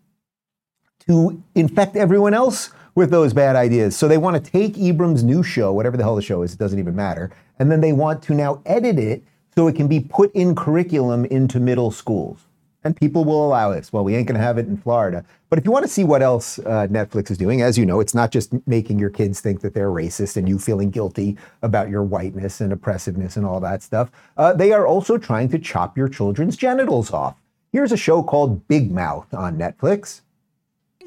to 1.08 1.42
infect 1.54 1.96
everyone 1.96 2.34
else 2.34 2.72
with 2.96 3.12
those 3.12 3.34
bad 3.34 3.56
ideas. 3.56 3.96
So 3.96 4.08
they 4.08 4.18
want 4.18 4.44
to 4.44 4.52
take 4.52 4.74
Ibram's 4.74 5.24
new 5.24 5.44
show, 5.44 5.72
whatever 5.72 5.96
the 5.96 6.04
hell 6.04 6.16
the 6.16 6.24
show 6.24 6.42
is, 6.42 6.54
it 6.54 6.60
doesn't 6.60 6.80
even 6.80 6.96
matter, 6.96 7.30
and 7.60 7.72
then 7.72 7.82
they 7.82 7.94
want 7.94 8.24
to 8.24 8.34
now 8.34 8.64
edit 8.66 8.98
it 8.98 9.24
so 9.54 9.68
it 9.68 9.76
can 9.76 9.88
be 9.88 10.00
put 10.00 10.34
in 10.34 10.56
curriculum 10.56 11.26
into 11.26 11.60
middle 11.60 11.92
schools 11.92 12.47
and 12.88 12.96
people 12.96 13.24
will 13.24 13.46
allow 13.46 13.72
this. 13.72 13.94
Well, 13.94 14.04
we 14.04 14.16
ain't 14.16 14.28
going 14.28 14.40
to 14.40 14.44
have 14.44 14.58
it 14.58 14.66
in 14.66 14.78
Florida. 14.78 15.24
But 15.50 15.60
if 15.60 15.66
you 15.66 15.72
want 15.72 15.86
to 15.86 15.92
see 15.92 16.04
what 16.04 16.24
else 16.24 16.58
uh, 16.60 16.88
Netflix 16.90 17.30
is 17.30 17.38
doing, 17.38 17.62
as 17.62 17.78
you 17.78 17.86
know, 17.86 18.00
it's 18.00 18.16
not 18.16 18.32
just 18.32 18.52
making 18.66 18.98
your 18.98 19.10
kids 19.10 19.40
think 19.40 19.62
that 19.62 19.74
they're 19.74 19.92
racist 19.92 20.38
and 20.38 20.50
you 20.50 20.58
feeling 20.58 20.90
guilty 20.90 21.38
about 21.62 21.90
your 21.90 22.04
whiteness 22.04 22.60
and 22.60 22.74
oppressiveness 22.74 23.38
and 23.38 23.46
all 23.46 23.60
that 23.60 23.84
stuff. 23.84 24.10
Uh, 24.38 24.54
they 24.54 24.72
are 24.72 24.88
also 24.88 25.18
trying 25.18 25.50
to 25.50 25.60
chop 25.60 25.98
your 25.98 26.10
children's 26.10 26.58
genitals 26.58 27.12
off. 27.12 27.36
Here's 27.72 27.92
a 27.92 27.98
show 27.98 28.24
called 28.24 28.68
Big 28.68 28.92
Mouth 28.92 29.32
on 29.34 29.58
Netflix. 29.58 30.22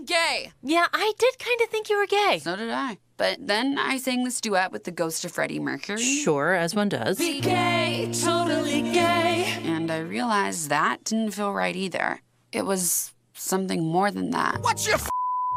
Gay. 0.05 0.53
Yeah, 0.63 0.87
I 0.93 1.13
did 1.19 1.39
kind 1.39 1.61
of 1.63 1.69
think 1.69 1.91
you 1.91 1.97
were 1.97 2.07
gay. 2.07 2.39
So 2.43 2.57
did 2.57 2.71
I. 2.71 2.99
But 3.21 3.47
then 3.47 3.77
I 3.77 3.99
sang 3.99 4.25
this 4.25 4.41
duet 4.41 4.73
with 4.73 4.85
the 4.85 4.91
ghost 4.91 5.27
of 5.27 5.33
Freddie 5.33 5.61
Mercury. 5.61 6.03
Sure, 6.03 6.55
as 6.55 6.75
one 6.75 6.89
does. 6.89 7.19
Be 7.19 7.43
gay, 7.43 8.09
totally 8.19 8.81
gay. 8.81 9.59
And 9.63 9.91
I 9.91 9.99
realized 9.99 10.71
that 10.71 11.05
didn't 11.05 11.33
feel 11.33 11.53
right 11.53 11.77
either. 11.77 12.23
It 12.51 12.65
was 12.65 13.13
something 13.35 13.85
more 13.85 14.11
than 14.11 14.31
that. 14.31 14.63
What's 14.63 14.89
your 14.89 14.97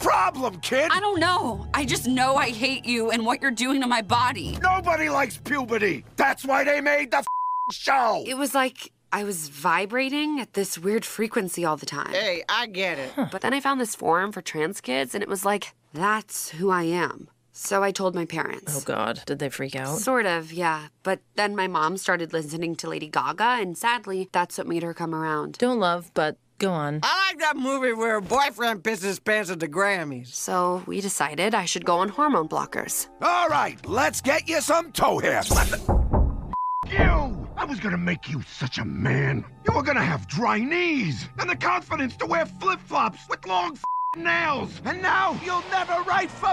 problem, 0.02 0.60
kid? 0.60 0.92
I 0.92 1.00
don't 1.00 1.22
know. 1.22 1.66
I 1.74 1.86
just 1.86 2.06
know 2.06 2.36
I 2.36 2.50
hate 2.50 2.84
you 2.84 3.12
and 3.12 3.26
what 3.26 3.42
you're 3.42 3.50
doing 3.50 3.80
to 3.80 3.88
my 3.88 4.02
body. 4.02 4.58
Nobody 4.62 5.08
likes 5.08 5.38
puberty. 5.38 6.04
That's 6.18 6.44
why 6.44 6.66
they 6.66 6.82
made 6.82 7.12
the 7.12 7.24
show. 7.72 8.26
It 8.28 8.36
was 8.36 8.54
like 8.54 8.92
I 9.14 9.24
was 9.24 9.48
vibrating 9.48 10.42
at 10.42 10.54
this 10.54 10.78
weird 10.78 11.06
frequency 11.06 11.64
all 11.64 11.78
the 11.78 11.86
time. 11.86 12.12
Hey, 12.12 12.44
I 12.50 12.68
get 12.68 13.00
it. 13.00 13.14
But 13.32 13.40
then 13.40 13.54
I 13.54 13.62
found 13.62 13.80
this 13.80 13.96
forum 13.96 14.34
for 14.34 14.42
trans 14.42 14.82
kids, 14.82 15.16
and 15.16 15.24
it 15.24 15.30
was 15.30 15.46
like, 15.46 15.74
that's 15.94 16.50
who 16.50 16.70
I 16.70 16.84
am. 16.84 17.30
So 17.56 17.84
I 17.84 17.92
told 17.92 18.16
my 18.16 18.26
parents. 18.26 18.76
Oh, 18.76 18.82
God. 18.84 19.22
Did 19.28 19.38
they 19.40 19.50
freak 19.50 19.76
out? 19.76 20.00
Sort 20.00 20.26
of, 20.26 20.52
yeah. 20.52 20.88
But 21.04 21.20
then 21.36 21.56
my 21.56 21.68
mom 21.68 21.98
started 21.98 22.34
listening 22.34 22.76
to 22.78 22.90
Lady 22.90 23.08
Gaga, 23.08 23.58
and 23.62 23.78
sadly, 23.78 24.28
that's 24.32 24.58
what 24.58 24.68
made 24.68 24.82
her 24.82 24.94
come 24.94 25.14
around. 25.14 25.60
Don't 25.60 25.80
love, 25.80 26.10
but 26.16 26.38
go 26.58 26.72
on. 26.72 27.00
I 27.04 27.28
like 27.30 27.40
that 27.42 27.56
movie 27.56 27.94
where 27.94 28.16
a 28.18 28.22
boyfriend 28.24 28.82
pisses 28.82 29.24
pants 29.24 29.52
at 29.52 29.60
the 29.60 29.68
Grammys. 29.68 30.30
So 30.34 30.82
we 30.88 31.00
decided 31.00 31.54
I 31.54 31.66
should 31.66 31.86
go 31.86 31.98
on 32.00 32.10
hormone 32.10 32.50
blockers. 32.50 33.08
All 33.22 33.48
right, 33.50 33.78
let's 33.86 34.20
get 34.20 34.50
you 34.50 34.60
some 34.60 34.92
toe 34.92 35.20
hair. 35.20 35.44
What 35.50 35.68
the- 35.70 36.54
you! 36.90 37.48
I 37.56 37.66
was 37.66 37.80
gonna 37.80 37.98
make 38.00 38.30
you 38.30 38.42
such 38.42 38.80
a 38.80 38.86
man. 38.86 39.46
You 39.68 39.76
were 39.76 39.84
gonna 39.84 40.04
have 40.04 40.28
dry 40.28 40.60
knees 40.60 41.28
and 41.38 41.48
the 41.50 41.56
confidence 41.56 42.16
to 42.18 42.26
wear 42.26 42.46
flip-flops 42.48 43.20
with 43.30 43.46
long 43.46 43.78
nails. 44.18 44.82
And 44.86 45.02
now 45.02 45.40
you'll 45.44 45.64
never 45.72 46.02
write 46.04 46.30
for 46.30 46.53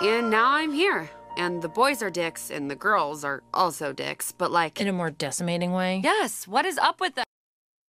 And 0.00 0.30
now 0.30 0.52
I'm 0.52 0.72
here. 0.72 1.10
And 1.36 1.60
the 1.60 1.68
boys 1.68 2.02
are 2.02 2.10
dicks, 2.10 2.50
and 2.50 2.70
the 2.70 2.76
girls 2.76 3.24
are 3.24 3.42
also 3.52 3.92
dicks, 3.92 4.30
but 4.30 4.52
like. 4.52 4.80
In 4.80 4.86
a 4.86 4.92
more 4.92 5.10
decimating 5.10 5.72
way? 5.72 6.00
Yes, 6.04 6.46
what 6.46 6.64
is 6.64 6.78
up 6.78 7.00
with 7.00 7.16
that? 7.16 7.24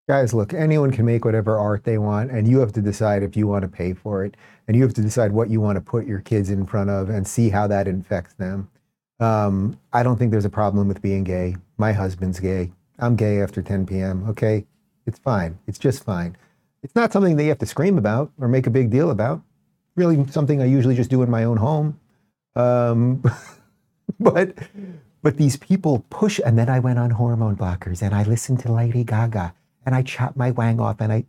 Guys, 0.08 0.34
look, 0.34 0.52
anyone 0.52 0.90
can 0.90 1.06
make 1.06 1.24
whatever 1.24 1.60
art 1.60 1.84
they 1.84 2.00
want, 2.00 2.32
and 2.32 2.48
you 2.48 2.60
have 2.60 2.74
to 2.74 2.82
decide 2.82 3.22
if 3.22 3.38
you 3.38 3.46
want 3.46 3.62
to 3.62 3.68
pay 3.68 3.94
for 3.94 4.26
it, 4.26 4.36
and 4.68 4.76
you 4.76 4.82
have 4.82 4.96
to 4.96 5.04
decide 5.04 5.32
what 5.32 5.52
you 5.52 5.62
want 5.62 5.76
to 5.76 5.82
put 5.82 6.08
your 6.08 6.20
kids 6.20 6.50
in 6.50 6.66
front 6.66 6.90
of 6.90 7.10
and 7.10 7.28
see 7.28 7.50
how 7.50 7.68
that 7.68 7.88
infects 7.88 8.34
them. 8.34 8.72
Um, 9.20 9.80
I 9.94 10.02
don't 10.02 10.18
think 10.18 10.32
there's 10.32 10.46
a 10.46 10.50
problem 10.50 10.88
with 10.88 11.04
being 11.04 11.24
gay. 11.24 11.58
My 11.78 11.94
husband's 11.94 12.40
gay. 12.40 12.72
I'm 12.98 13.16
gay 13.16 13.40
after 13.40 13.62
10 13.62 13.86
p.m. 13.86 14.28
Okay, 14.30 14.66
it's 15.06 15.20
fine. 15.20 15.60
It's 15.68 15.78
just 15.78 16.04
fine. 16.04 16.36
It's 16.82 16.96
not 16.96 17.14
something 17.14 17.36
that 17.36 17.44
you 17.44 17.50
have 17.50 17.60
to 17.60 17.68
scream 17.68 18.00
about 18.00 18.32
or 18.40 18.48
make 18.48 18.66
a 18.66 18.72
big 18.72 18.90
deal 18.90 19.12
about. 19.12 19.44
Really, 20.00 20.26
something 20.28 20.62
I 20.62 20.66
usually 20.66 20.96
just 20.96 21.10
do 21.10 21.22
in 21.24 21.30
my 21.30 21.44
own 21.44 21.58
home. 21.58 22.00
Um, 22.56 23.22
but 24.20 24.58
but 25.22 25.36
these 25.36 25.58
people 25.58 26.06
push, 26.10 26.40
and 26.46 26.58
then 26.58 26.70
I 26.70 26.80
went 26.80 27.00
on 27.00 27.10
hormone 27.10 27.58
blockers, 27.58 28.02
and 28.02 28.16
I 28.16 28.24
listened 28.24 28.62
to 28.62 28.72
Lady 28.72 29.04
Gaga, 29.04 29.54
and 29.86 29.94
I 29.94 30.04
chopped 30.04 30.38
my 30.38 30.52
wang 30.52 30.80
off, 30.80 31.02
and 31.02 31.12
I. 31.12 31.26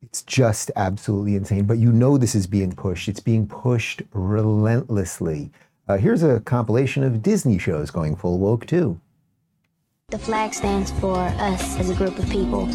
It's 0.00 0.22
just 0.22 0.70
absolutely 0.74 1.36
insane. 1.36 1.64
But 1.66 1.78
you 1.78 1.92
know 1.92 2.16
this 2.16 2.34
is 2.34 2.46
being 2.46 2.72
pushed. 2.72 3.08
It's 3.08 3.20
being 3.20 3.46
pushed 3.46 4.02
relentlessly. 4.12 5.50
Uh, 5.86 5.98
here's 5.98 6.22
a 6.22 6.40
compilation 6.40 7.04
of 7.04 7.22
Disney 7.22 7.58
shows 7.58 7.90
going 7.90 8.16
full 8.16 8.38
woke 8.38 8.64
too. 8.66 8.98
The 10.12 10.18
flag 10.18 10.52
stands 10.54 10.90
for 11.00 11.16
us 11.16 11.78
as 11.78 11.88
a 11.88 11.94
group 11.94 12.18
of 12.18 12.28
people 12.28 12.66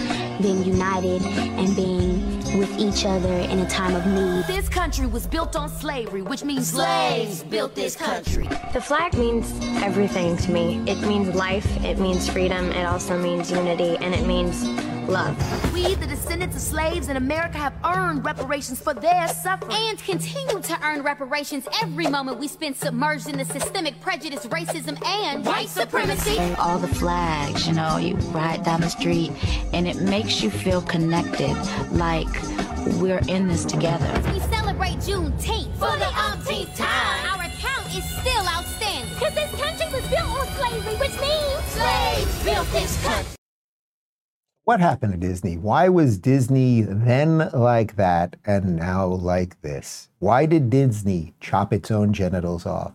being 0.41 0.63
united 0.63 1.21
and 1.21 1.75
being 1.75 2.16
with 2.57 2.77
each 2.79 3.05
other 3.05 3.33
in 3.33 3.59
a 3.59 3.69
time 3.69 3.95
of 3.95 4.05
need. 4.05 4.45
This 4.47 4.69
country 4.69 5.07
was 5.07 5.27
built 5.27 5.55
on 5.55 5.69
slavery, 5.69 6.21
which 6.21 6.43
means 6.43 6.71
slaves 6.71 7.43
built 7.43 7.75
this 7.75 7.95
country. 7.95 8.47
The 8.73 8.81
flag 8.81 9.13
means 9.15 9.53
everything 9.83 10.37
to 10.37 10.51
me. 10.51 10.81
It 10.87 10.99
means 11.07 11.33
life, 11.35 11.67
it 11.83 11.99
means 11.99 12.29
freedom, 12.29 12.71
it 12.71 12.85
also 12.85 13.17
means 13.17 13.51
unity, 13.51 13.97
and 13.97 14.13
it 14.13 14.25
means 14.25 14.63
love. 15.07 15.73
We, 15.73 15.95
the 15.95 16.07
descendants 16.07 16.55
of 16.55 16.61
slaves 16.61 17.07
in 17.07 17.17
America, 17.17 17.57
have 17.57 17.73
earned 17.85 18.25
reparations 18.25 18.81
for 18.81 18.93
their 18.93 19.27
suffering. 19.27 19.71
And 19.71 19.97
continue 19.99 20.61
to 20.61 20.85
earn 20.85 21.01
reparations 21.01 21.67
every 21.81 22.07
moment 22.07 22.39
we 22.39 22.47
spend 22.47 22.75
submerged 22.75 23.29
in 23.29 23.37
the 23.37 23.45
systemic 23.45 23.99
prejudice, 24.01 24.45
racism, 24.47 25.01
and 25.05 25.45
white 25.45 25.69
supremacy. 25.69 26.37
All 26.59 26.77
the 26.77 26.87
flags, 26.87 27.67
you 27.67 27.73
know, 27.73 27.97
you 27.97 28.15
ride 28.31 28.63
down 28.63 28.81
the 28.81 28.89
street, 28.89 29.31
and 29.73 29.87
it 29.87 30.01
makes 30.01 30.41
you 30.41 30.49
feel 30.49 30.81
connected, 30.81 31.55
like 31.91 32.27
we're 32.99 33.21
in 33.27 33.47
this 33.47 33.65
together. 33.65 34.11
We 34.31 34.39
celebrate 34.39 34.97
Juneteenth 34.97 35.73
for 35.73 35.97
the 35.97 36.11
umpteenth 36.15 36.75
time. 36.75 37.25
Our 37.25 37.45
account 37.45 37.87
is 37.95 38.03
still 38.19 38.45
outstanding. 38.47 39.13
Because 39.13 39.33
this 39.35 39.51
country 39.61 39.87
was 39.93 40.07
built 40.09 40.29
on 40.29 40.47
slavery, 40.47 40.95
which 40.95 41.19
means 41.19 41.63
slaves 41.65 42.43
built 42.43 42.67
this 42.71 43.03
country. 43.03 43.33
What 44.63 44.81
happened 44.81 45.13
to 45.13 45.17
Disney? 45.17 45.57
Why 45.57 45.87
was 45.87 46.17
Disney 46.17 46.81
then 46.81 47.49
like 47.53 47.95
that 47.95 48.35
and 48.45 48.75
now 48.75 49.07
like 49.07 49.61
this? 49.61 50.09
Why 50.19 50.45
did 50.45 50.69
Disney 50.69 51.33
chop 51.39 51.71
its 51.71 51.89
own 51.89 52.11
genitals 52.11 52.65
off? 52.65 52.91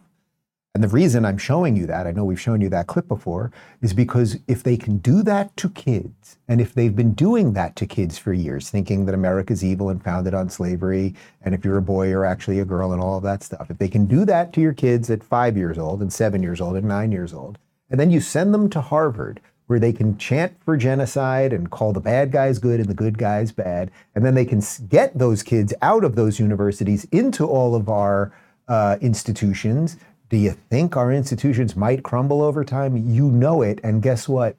And 0.74 0.82
the 0.82 0.88
reason 0.88 1.26
I'm 1.26 1.36
showing 1.36 1.76
you 1.76 1.84
that, 1.88 2.06
I 2.06 2.12
know 2.12 2.24
we've 2.24 2.40
shown 2.40 2.62
you 2.62 2.70
that 2.70 2.86
clip 2.86 3.06
before, 3.06 3.52
is 3.82 3.92
because 3.92 4.38
if 4.48 4.62
they 4.62 4.78
can 4.78 4.96
do 4.98 5.22
that 5.22 5.54
to 5.58 5.68
kids, 5.68 6.38
and 6.48 6.62
if 6.62 6.72
they've 6.72 6.96
been 6.96 7.12
doing 7.12 7.52
that 7.52 7.76
to 7.76 7.86
kids 7.86 8.16
for 8.16 8.32
years, 8.32 8.70
thinking 8.70 9.04
that 9.04 9.14
America's 9.14 9.62
evil 9.62 9.90
and 9.90 10.02
founded 10.02 10.32
on 10.32 10.48
slavery, 10.48 11.14
and 11.42 11.54
if 11.54 11.62
you're 11.62 11.76
a 11.76 11.82
boy, 11.82 12.08
you're 12.08 12.24
actually 12.24 12.58
a 12.58 12.64
girl, 12.64 12.92
and 12.92 13.02
all 13.02 13.18
of 13.18 13.22
that 13.22 13.42
stuff, 13.42 13.70
if 13.70 13.76
they 13.76 13.88
can 13.88 14.06
do 14.06 14.24
that 14.24 14.54
to 14.54 14.62
your 14.62 14.72
kids 14.72 15.10
at 15.10 15.22
five 15.22 15.58
years 15.58 15.76
old, 15.76 16.00
and 16.00 16.10
seven 16.10 16.42
years 16.42 16.58
old, 16.58 16.74
and 16.74 16.88
nine 16.88 17.12
years 17.12 17.34
old, 17.34 17.58
and 17.90 18.00
then 18.00 18.10
you 18.10 18.20
send 18.20 18.54
them 18.54 18.70
to 18.70 18.80
Harvard, 18.80 19.42
where 19.66 19.78
they 19.78 19.92
can 19.92 20.16
chant 20.16 20.56
for 20.64 20.78
genocide 20.78 21.52
and 21.52 21.70
call 21.70 21.92
the 21.92 22.00
bad 22.00 22.32
guys 22.32 22.58
good 22.58 22.80
and 22.80 22.88
the 22.88 22.94
good 22.94 23.18
guys 23.18 23.52
bad, 23.52 23.90
and 24.14 24.24
then 24.24 24.34
they 24.34 24.46
can 24.46 24.62
get 24.88 25.18
those 25.18 25.42
kids 25.42 25.74
out 25.82 26.02
of 26.02 26.16
those 26.16 26.40
universities 26.40 27.04
into 27.12 27.46
all 27.46 27.74
of 27.74 27.90
our 27.90 28.32
uh, 28.68 28.96
institutions 29.02 29.98
do 30.32 30.38
you 30.38 30.52
think 30.70 30.96
our 30.96 31.12
institutions 31.12 31.76
might 31.76 32.02
crumble 32.02 32.40
over 32.40 32.64
time? 32.64 32.96
You 32.96 33.30
know 33.30 33.60
it. 33.60 33.78
And 33.84 34.00
guess 34.00 34.26
what? 34.26 34.56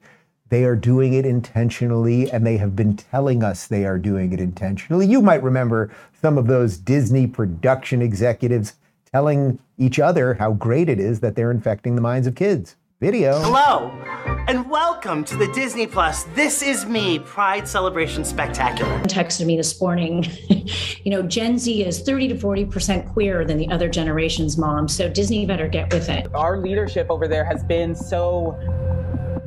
They 0.48 0.62
are 0.62 0.76
doing 0.76 1.14
it 1.14 1.26
intentionally, 1.26 2.30
and 2.30 2.46
they 2.46 2.58
have 2.58 2.76
been 2.76 2.96
telling 2.96 3.42
us 3.42 3.66
they 3.66 3.84
are 3.84 3.98
doing 3.98 4.32
it 4.32 4.38
intentionally. 4.38 5.04
You 5.04 5.20
might 5.20 5.42
remember 5.42 5.90
some 6.22 6.38
of 6.38 6.46
those 6.46 6.76
Disney 6.76 7.26
production 7.26 8.02
executives 8.02 8.74
telling 9.10 9.58
each 9.76 9.98
other 9.98 10.34
how 10.34 10.52
great 10.52 10.88
it 10.88 11.00
is 11.00 11.18
that 11.18 11.34
they're 11.34 11.50
infecting 11.50 11.96
the 11.96 12.00
minds 12.00 12.28
of 12.28 12.36
kids. 12.36 12.76
Video. 13.00 13.40
Hello, 13.40 13.90
and 14.46 14.70
welcome 14.70 15.24
to 15.24 15.36
the 15.36 15.48
Disney 15.48 15.84
Plus 15.84 16.22
This 16.34 16.62
Is 16.62 16.86
Me 16.86 17.18
Pride 17.18 17.66
Celebration 17.66 18.24
Spectacular. 18.24 19.00
texted 19.00 19.46
me 19.46 19.56
this 19.56 19.80
morning, 19.80 20.24
you 20.48 21.10
know, 21.10 21.20
Gen 21.20 21.58
Z 21.58 21.84
is 21.84 22.02
30 22.02 22.28
to 22.28 22.34
40% 22.36 23.12
queer 23.12 23.44
than 23.44 23.58
the 23.58 23.68
other 23.70 23.88
generation's 23.88 24.56
mom, 24.56 24.86
so 24.86 25.08
Disney 25.08 25.44
better 25.44 25.66
get 25.66 25.92
with 25.92 26.08
it. 26.08 26.32
Our 26.36 26.58
leadership 26.58 27.08
over 27.10 27.26
there 27.26 27.44
has 27.44 27.64
been 27.64 27.96
so 27.96 28.56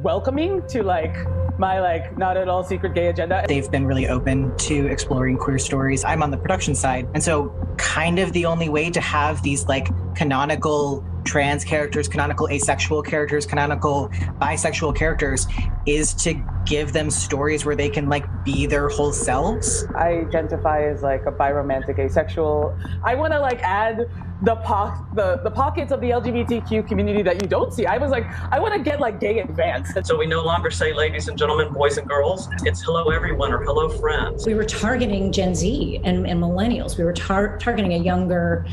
welcoming 0.03 0.67
to 0.67 0.83
like 0.83 1.15
my 1.57 1.79
like 1.79 2.17
not 2.17 2.37
at 2.37 2.49
all 2.49 2.63
secret 2.63 2.93
gay 2.93 3.07
agenda. 3.07 3.45
They've 3.47 3.71
been 3.71 3.85
really 3.85 4.07
open 4.07 4.55
to 4.57 4.87
exploring 4.87 5.37
queer 5.37 5.57
stories. 5.57 6.03
I'm 6.03 6.21
on 6.21 6.31
the 6.31 6.37
production 6.37 6.75
side. 6.75 7.07
And 7.13 7.23
so 7.23 7.53
kind 7.77 8.19
of 8.19 8.33
the 8.33 8.45
only 8.45 8.69
way 8.69 8.89
to 8.91 9.01
have 9.01 9.41
these 9.41 9.65
like 9.67 9.87
canonical 10.15 11.03
trans 11.27 11.63
characters, 11.65 12.07
canonical 12.07 12.47
asexual 12.49 13.03
characters, 13.03 13.45
canonical 13.45 14.09
bisexual 14.39 14.95
characters 14.95 15.45
is 15.85 16.13
to 16.13 16.33
give 16.65 16.93
them 16.93 17.09
stories 17.11 17.65
where 17.65 17.75
they 17.75 17.89
can 17.89 18.09
like 18.09 18.25
be 18.43 18.65
their 18.65 18.87
whole 18.87 19.11
selves. 19.11 19.85
I 19.95 20.25
identify 20.27 20.83
as 20.87 21.01
like 21.03 21.25
a 21.25 21.31
biromantic 21.31 21.99
asexual. 21.99 22.77
I 23.03 23.15
want 23.15 23.33
to 23.33 23.39
like 23.39 23.61
add 23.61 24.09
the 24.43 24.55
po- 24.57 24.93
the 25.15 25.39
the 25.43 25.49
pockets 25.49 25.91
of 25.91 25.99
the 25.99 26.11
LGBTQ 26.11 26.87
community 26.87 27.23
that 27.23 27.41
you 27.41 27.47
don't 27.47 27.73
see. 27.73 27.85
I 27.85 27.97
was 27.97 28.11
like, 28.11 28.25
I 28.51 28.59
want 28.59 28.73
to 28.75 28.79
get 28.79 28.99
like 28.99 29.19
gay 29.19 29.39
advanced. 29.39 30.05
So 30.05 30.15
we 30.15 30.27
no 30.27 30.43
longer 30.43 30.69
say 30.69 30.93
ladies 30.93 31.27
and 31.27 31.37
gentlemen, 31.37 31.73
boys 31.73 31.97
and 31.97 32.07
girls. 32.07 32.47
It's 32.63 32.81
hello 32.81 33.09
everyone 33.09 33.51
or 33.51 33.63
hello 33.63 33.89
friends. 33.89 34.45
We 34.45 34.53
were 34.53 34.65
targeting 34.65 35.31
Gen 35.31 35.55
Z 35.55 36.01
and, 36.03 36.27
and 36.27 36.41
millennials. 36.41 36.97
We 36.97 37.03
were 37.03 37.13
tar- 37.13 37.57
targeting 37.57 37.93
a 37.93 37.97
younger. 37.97 38.65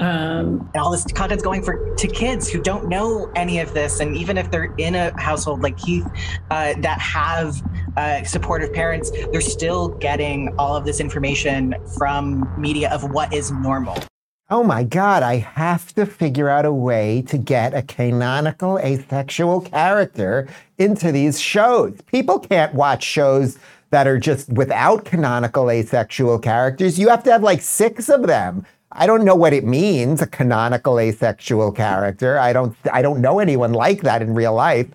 Um, 0.00 0.70
all 0.76 0.92
this 0.92 1.04
content's 1.04 1.42
going 1.42 1.62
for 1.62 1.94
to 1.96 2.06
kids 2.06 2.48
who 2.48 2.62
don't 2.62 2.88
know 2.88 3.32
any 3.34 3.60
of 3.60 3.72
this, 3.74 4.00
and 4.00 4.16
even 4.16 4.36
if 4.36 4.50
they're 4.50 4.74
in 4.76 4.94
a 4.94 5.18
household 5.20 5.62
like 5.62 5.76
Keith 5.78 6.06
uh, 6.50 6.74
that 6.80 7.00
have 7.00 7.60
uh, 7.96 8.22
supportive 8.24 8.72
parents, 8.72 9.10
they're 9.32 9.40
still 9.40 9.88
getting 9.88 10.54
all 10.58 10.76
of 10.76 10.84
this 10.84 11.00
information 11.00 11.74
from 11.96 12.48
media 12.60 12.90
of 12.90 13.10
what 13.10 13.32
is 13.32 13.50
normal. 13.50 13.96
Oh 14.50 14.64
my 14.64 14.82
God, 14.82 15.22
I 15.22 15.36
have 15.36 15.94
to 15.94 16.06
figure 16.06 16.48
out 16.48 16.64
a 16.64 16.72
way 16.72 17.20
to 17.28 17.36
get 17.36 17.74
a 17.74 17.82
canonical 17.82 18.78
asexual 18.78 19.60
character 19.60 20.48
into 20.78 21.12
these 21.12 21.38
shows. 21.38 22.00
People 22.06 22.38
can't 22.38 22.72
watch 22.72 23.04
shows 23.04 23.58
that 23.90 24.06
are 24.06 24.18
just 24.18 24.48
without 24.48 25.04
canonical 25.04 25.70
asexual 25.70 26.38
characters. 26.38 26.98
You 26.98 27.10
have 27.10 27.22
to 27.24 27.32
have 27.32 27.42
like 27.42 27.60
six 27.60 28.08
of 28.08 28.26
them. 28.26 28.64
I 28.90 29.06
don't 29.06 29.24
know 29.26 29.34
what 29.34 29.52
it 29.52 29.64
means, 29.64 30.22
a 30.22 30.26
canonical 30.26 30.98
asexual 30.98 31.72
character. 31.72 32.38
I 32.38 32.54
don't 32.54 32.74
I 32.90 33.02
don't 33.02 33.20
know 33.20 33.40
anyone 33.40 33.74
like 33.74 34.00
that 34.00 34.22
in 34.22 34.34
real 34.34 34.54
life. 34.54 34.88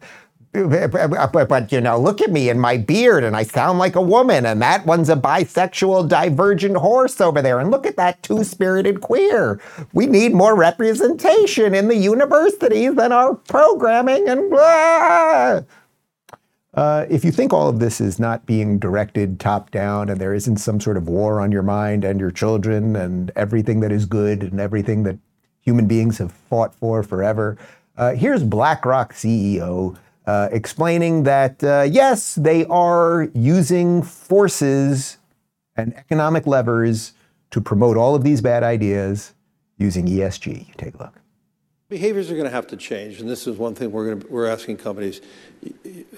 But, 0.54 1.72
you 1.72 1.82
know, 1.82 2.00
look 2.00 2.22
at 2.22 2.32
me 2.32 2.50
and 2.50 2.62
my 2.62 2.78
beard, 2.78 3.24
and 3.24 3.36
I 3.36 3.44
sound 3.44 3.80
like 3.80 3.96
a 3.96 4.02
woman, 4.02 4.46
and 4.46 4.62
that 4.62 4.86
one's 4.86 5.10
a 5.10 5.16
bisexual 5.16 6.08
divergent 6.08 6.78
horse 6.78 7.20
over 7.20 7.42
there. 7.42 7.60
And 7.60 7.72
look 7.72 7.88
at 7.88 7.98
that 7.98 8.22
two 8.22 8.44
spirited 8.44 9.02
queer. 9.02 9.60
We 9.94 10.06
need 10.06 10.34
more 10.34 10.56
representation 10.56 11.74
in 11.74 11.88
the 11.88 11.98
universities 11.98 12.94
than 12.96 13.12
our 13.12 13.34
programming 13.34 14.30
and 14.30 14.50
blah. 14.50 15.62
Uh, 16.76 17.06
if 17.10 17.24
you 17.24 17.32
think 17.32 17.54
all 17.54 17.70
of 17.70 17.80
this 17.80 18.02
is 18.02 18.20
not 18.20 18.46
being 18.46 18.80
directed 18.80 19.40
top 19.40 19.70
down 19.70 20.10
and 20.10 20.20
there 20.20 20.34
isn't 20.34 20.58
some 20.58 20.80
sort 20.80 20.98
of 20.98 21.08
war 21.08 21.40
on 21.40 21.52
your 21.52 21.62
mind 21.62 22.04
and 22.04 22.20
your 22.20 22.32
children 22.32 22.96
and 22.96 23.32
everything 23.36 23.80
that 23.80 23.92
is 23.92 24.08
good 24.08 24.42
and 24.42 24.60
everything 24.60 25.04
that 25.04 25.18
human 25.62 25.88
beings 25.88 26.18
have 26.18 26.32
fought 26.32 26.74
for 26.74 27.04
forever, 27.04 27.58
uh, 27.96 28.14
here's 28.14 28.44
BlackRock 28.44 29.14
CEO 29.14 29.96
uh, 30.26 30.50
explaining 30.52 31.24
that 31.24 31.64
uh, 31.64 31.88
yes, 31.90 32.36
they 32.36 32.66
are 32.66 33.30
using 33.34 34.02
forces 34.02 35.18
and 35.76 35.94
economic 35.96 36.46
levers 36.48 37.14
to 37.52 37.62
promote 37.62 37.98
all 37.98 38.16
of 38.16 38.24
these 38.24 38.42
bad 38.42 38.64
ideas 38.64 39.34
using 39.78 40.06
ESG. 40.06 40.68
You 40.68 40.74
take 40.78 40.96
a 40.96 40.98
look. 40.98 41.22
Behaviors 41.90 42.32
are 42.32 42.36
going 42.36 42.46
to 42.46 42.52
have 42.52 42.68
to 42.68 42.78
change, 42.78 43.20
and 43.20 43.30
this 43.30 43.46
is 43.46 43.58
one 43.58 43.76
thing 43.76 43.92
we're, 43.92 44.16
to, 44.16 44.28
we're 44.28 44.48
asking 44.48 44.78
companies. 44.78 45.22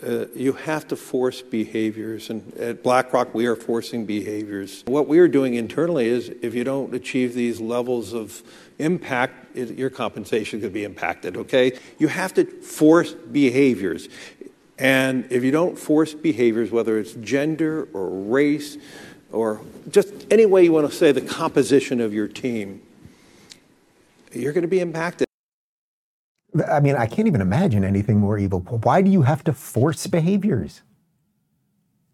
Uh, 0.06 0.26
you 0.36 0.54
have 0.54 0.88
to 0.88 0.96
force 0.96 1.42
behaviors, 1.42 2.30
and 2.30 2.54
at 2.58 2.84
BlackRock, 2.84 3.34
we 3.34 3.46
are 3.48 3.56
forcing 3.56 4.06
behaviors. 4.06 4.84
What 4.86 5.08
we 5.08 5.20
are 5.20 5.28
doing 5.28 5.56
internally 5.56 6.08
is 6.08 6.30
if 6.42 6.54
you 6.54 6.64
don't 6.64 6.94
achieve 6.94 7.34
these 7.34 7.60
levels 7.60 8.14
of 8.14 8.44
impact, 8.78 9.56
it, 9.56 9.78
your 9.78 9.90
compensation 9.90 10.62
could 10.62 10.74
be 10.74 10.84
impacted, 10.84 11.38
okay? 11.38 11.80
You 11.98 12.08
have 12.08 12.34
to 12.36 12.46
force 12.46 13.14
behaviors. 13.14 14.10
And 14.78 15.26
if 15.32 15.44
you 15.44 15.52
don't 15.52 15.78
force 15.78 16.14
behaviors, 16.14 16.72
whether 16.72 17.00
it's 17.00 17.14
gender 17.14 17.88
or 17.94 18.10
race 18.10 18.78
or 19.32 19.62
just 19.90 20.10
any 20.30 20.46
way 20.46 20.64
you 20.64 20.74
want 20.74 20.90
to 20.90 20.96
say 20.96 21.12
the 21.12 21.22
composition 21.22 22.02
of 22.02 22.14
your 22.14 22.28
team, 22.28 22.82
you're 24.34 24.54
going 24.54 24.64
to 24.64 24.68
be 24.68 24.82
impacted. 24.82 25.26
I 26.70 26.80
mean, 26.80 26.96
I 26.96 27.06
can't 27.06 27.28
even 27.28 27.42
imagine 27.42 27.84
anything 27.84 28.20
more 28.20 28.38
evil. 28.38 28.60
Why 28.60 29.02
do 29.02 29.10
you 29.10 29.24
have 29.24 29.44
to 29.46 29.54
force 29.54 30.08
behaviors? 30.08 30.82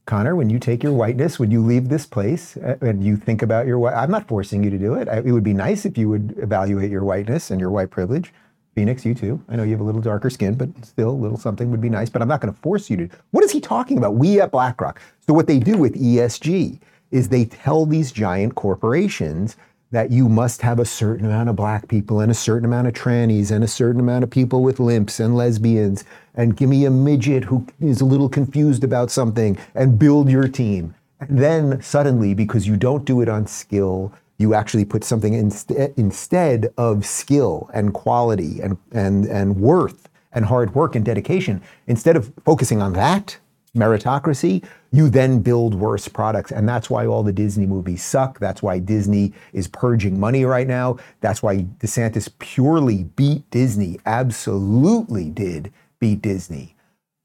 Connor, 0.06 0.36
when 0.36 0.50
you 0.50 0.58
take 0.58 0.84
your 0.84 0.94
whiteness, 0.94 1.40
when 1.40 1.52
you 1.52 1.64
leave 1.64 1.90
this 1.90 2.06
place 2.06 2.58
uh, 2.58 2.76
and 2.82 3.04
you 3.04 3.16
think 3.16 3.42
about 3.42 3.68
your 3.68 3.78
white, 3.78 3.94
I'm 3.94 4.10
not 4.10 4.28
forcing 4.28 4.64
you 4.64 4.70
to 4.70 4.78
do 4.78 4.96
it. 4.96 5.08
It 5.08 5.32
would 5.32 5.44
be 5.44 5.54
nice 5.54 5.86
if 5.86 5.98
you 5.98 6.10
would 6.10 6.36
evaluate 6.40 6.90
your 6.90 7.04
whiteness 7.04 7.52
and 7.52 7.62
your 7.62 7.70
white 7.70 7.92
privilege. 7.92 8.34
Phoenix, 8.74 9.06
you 9.06 9.14
too. 9.14 9.44
I 9.50 9.56
know 9.56 9.64
you 9.64 9.72
have 9.72 9.82
a 9.82 9.84
little 9.84 10.02
darker 10.02 10.30
skin, 10.30 10.56
but 10.56 10.70
still 10.84 11.10
a 11.10 11.12
little 11.12 11.38
something 11.38 11.70
would 11.72 11.82
be 11.82 11.90
nice, 11.90 12.10
but 12.10 12.22
I'm 12.22 12.28
not 12.28 12.42
going 12.42 12.54
to 12.54 12.60
force 12.62 12.90
you 12.90 12.98
to. 12.98 13.10
What 13.32 13.44
is 13.44 13.52
he 13.52 13.60
talking 13.60 13.98
about? 13.98 14.16
We 14.16 14.40
at 14.42 14.52
BlackRock. 14.52 15.00
So 15.28 15.34
what 15.34 15.48
they 15.48 15.60
do 15.60 15.78
with 15.78 15.94
ESG 15.94 16.80
is 17.12 17.28
they 17.30 17.46
tell 17.46 17.86
these 17.86 18.12
giant 18.12 18.56
corporations 18.56 19.58
that 19.92 20.12
you 20.12 20.30
must 20.30 20.62
have 20.62 20.80
a 20.80 20.86
certain 20.86 21.26
amount 21.26 21.50
of 21.50 21.56
black 21.56 21.88
people 21.88 22.22
and 22.22 22.32
a 22.32 22.36
certain 22.36 22.66
amount 22.66 22.88
of 22.88 22.94
trannies 22.94 23.52
and 23.52 23.64
a 23.64 23.68
certain 23.68 24.00
amount 24.00 24.24
of 24.24 24.30
people 24.30 24.64
with 24.64 24.80
limps 24.80 25.20
and 25.20 25.36
lesbians 25.36 26.06
and 26.36 26.56
give 26.56 26.70
me 26.70 26.86
a 26.86 26.90
midget 26.90 27.44
who 27.44 27.66
is 27.82 28.00
a 28.00 28.06
little 28.06 28.30
confused 28.30 28.84
about 28.84 29.12
something 29.12 29.58
and 29.76 30.00
build 30.00 30.30
your 30.30 30.48
team. 30.48 30.96
And 31.20 31.38
then 31.38 31.82
suddenly, 31.82 32.34
because 32.34 32.68
you 32.68 32.78
don't 32.78 33.06
do 33.06 33.22
it 33.22 33.30
on 33.30 33.46
skill, 33.46 34.14
you 34.38 34.54
actually 34.54 34.86
put 34.86 35.04
something 35.04 35.34
inst- 35.34 35.72
instead 35.98 36.74
of 36.78 37.06
skill 37.06 37.70
and 37.74 37.94
quality 37.94 38.62
and, 38.62 38.78
and, 38.92 39.26
and 39.26 39.58
worth 39.58 40.10
and 40.32 40.46
hard 40.46 40.74
work 40.74 40.96
and 40.96 41.06
dedication, 41.06 41.62
instead 41.88 42.16
of 42.16 42.32
focusing 42.46 42.82
on 42.82 42.94
that, 42.94 43.38
meritocracy, 43.76 44.66
you 44.92 45.10
then 45.10 45.40
build 45.40 45.74
worse 45.74 46.08
products. 46.08 46.52
And 46.52 46.68
that's 46.68 46.90
why 46.90 47.06
all 47.06 47.24
the 47.24 47.32
Disney 47.32 47.66
movies 47.66 48.04
suck. 48.04 48.40
That's 48.40 48.62
why 48.62 48.80
Disney 48.80 49.34
is 49.54 49.68
purging 49.68 50.20
money 50.20 50.44
right 50.44 50.68
now. 50.68 50.98
That's 51.22 51.42
why 51.42 51.60
DeSantis 51.80 52.30
purely 52.40 53.06
beat 53.06 53.50
Disney, 53.52 54.00
absolutely 54.06 55.30
did 55.30 55.72
beat 56.00 56.22
Disney. 56.22 56.76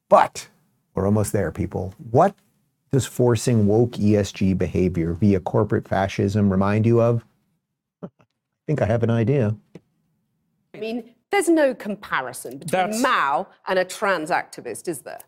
But 0.09 0.49
we're 0.95 1.07
almost 1.07 1.33
there, 1.33 1.51
people. 1.51 1.93
What 2.11 2.37
does 2.93 3.05
forcing 3.05 3.67
woke 3.67 3.93
ESG 3.93 4.57
behavior 4.57 5.13
via 5.13 5.41
corporate 5.41 5.89
fascism 5.89 6.51
remind 6.51 6.87
you 6.87 7.01
of? 7.01 7.25
I 8.03 8.09
think 8.69 8.81
I 8.81 8.87
have 8.87 9.03
an 9.03 9.11
idea. 9.11 9.57
I 10.73 10.79
mean, 10.79 11.15
there's 11.31 11.49
no 11.49 11.75
comparison 11.75 12.59
between 12.59 12.71
That's- 12.71 13.03
Mao 13.03 13.49
and 13.67 13.79
a 13.79 13.85
trans 13.85 14.31
activist, 14.31 14.87
is 14.87 15.01
there? 15.01 15.21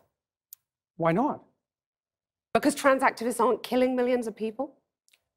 Why 0.95 1.11
not? 1.11 1.43
Because 2.53 2.75
trans 2.75 3.03
activists 3.03 3.39
aren't 3.39 3.63
killing 3.63 3.95
millions 3.95 4.27
of 4.27 4.35
people? 4.35 4.73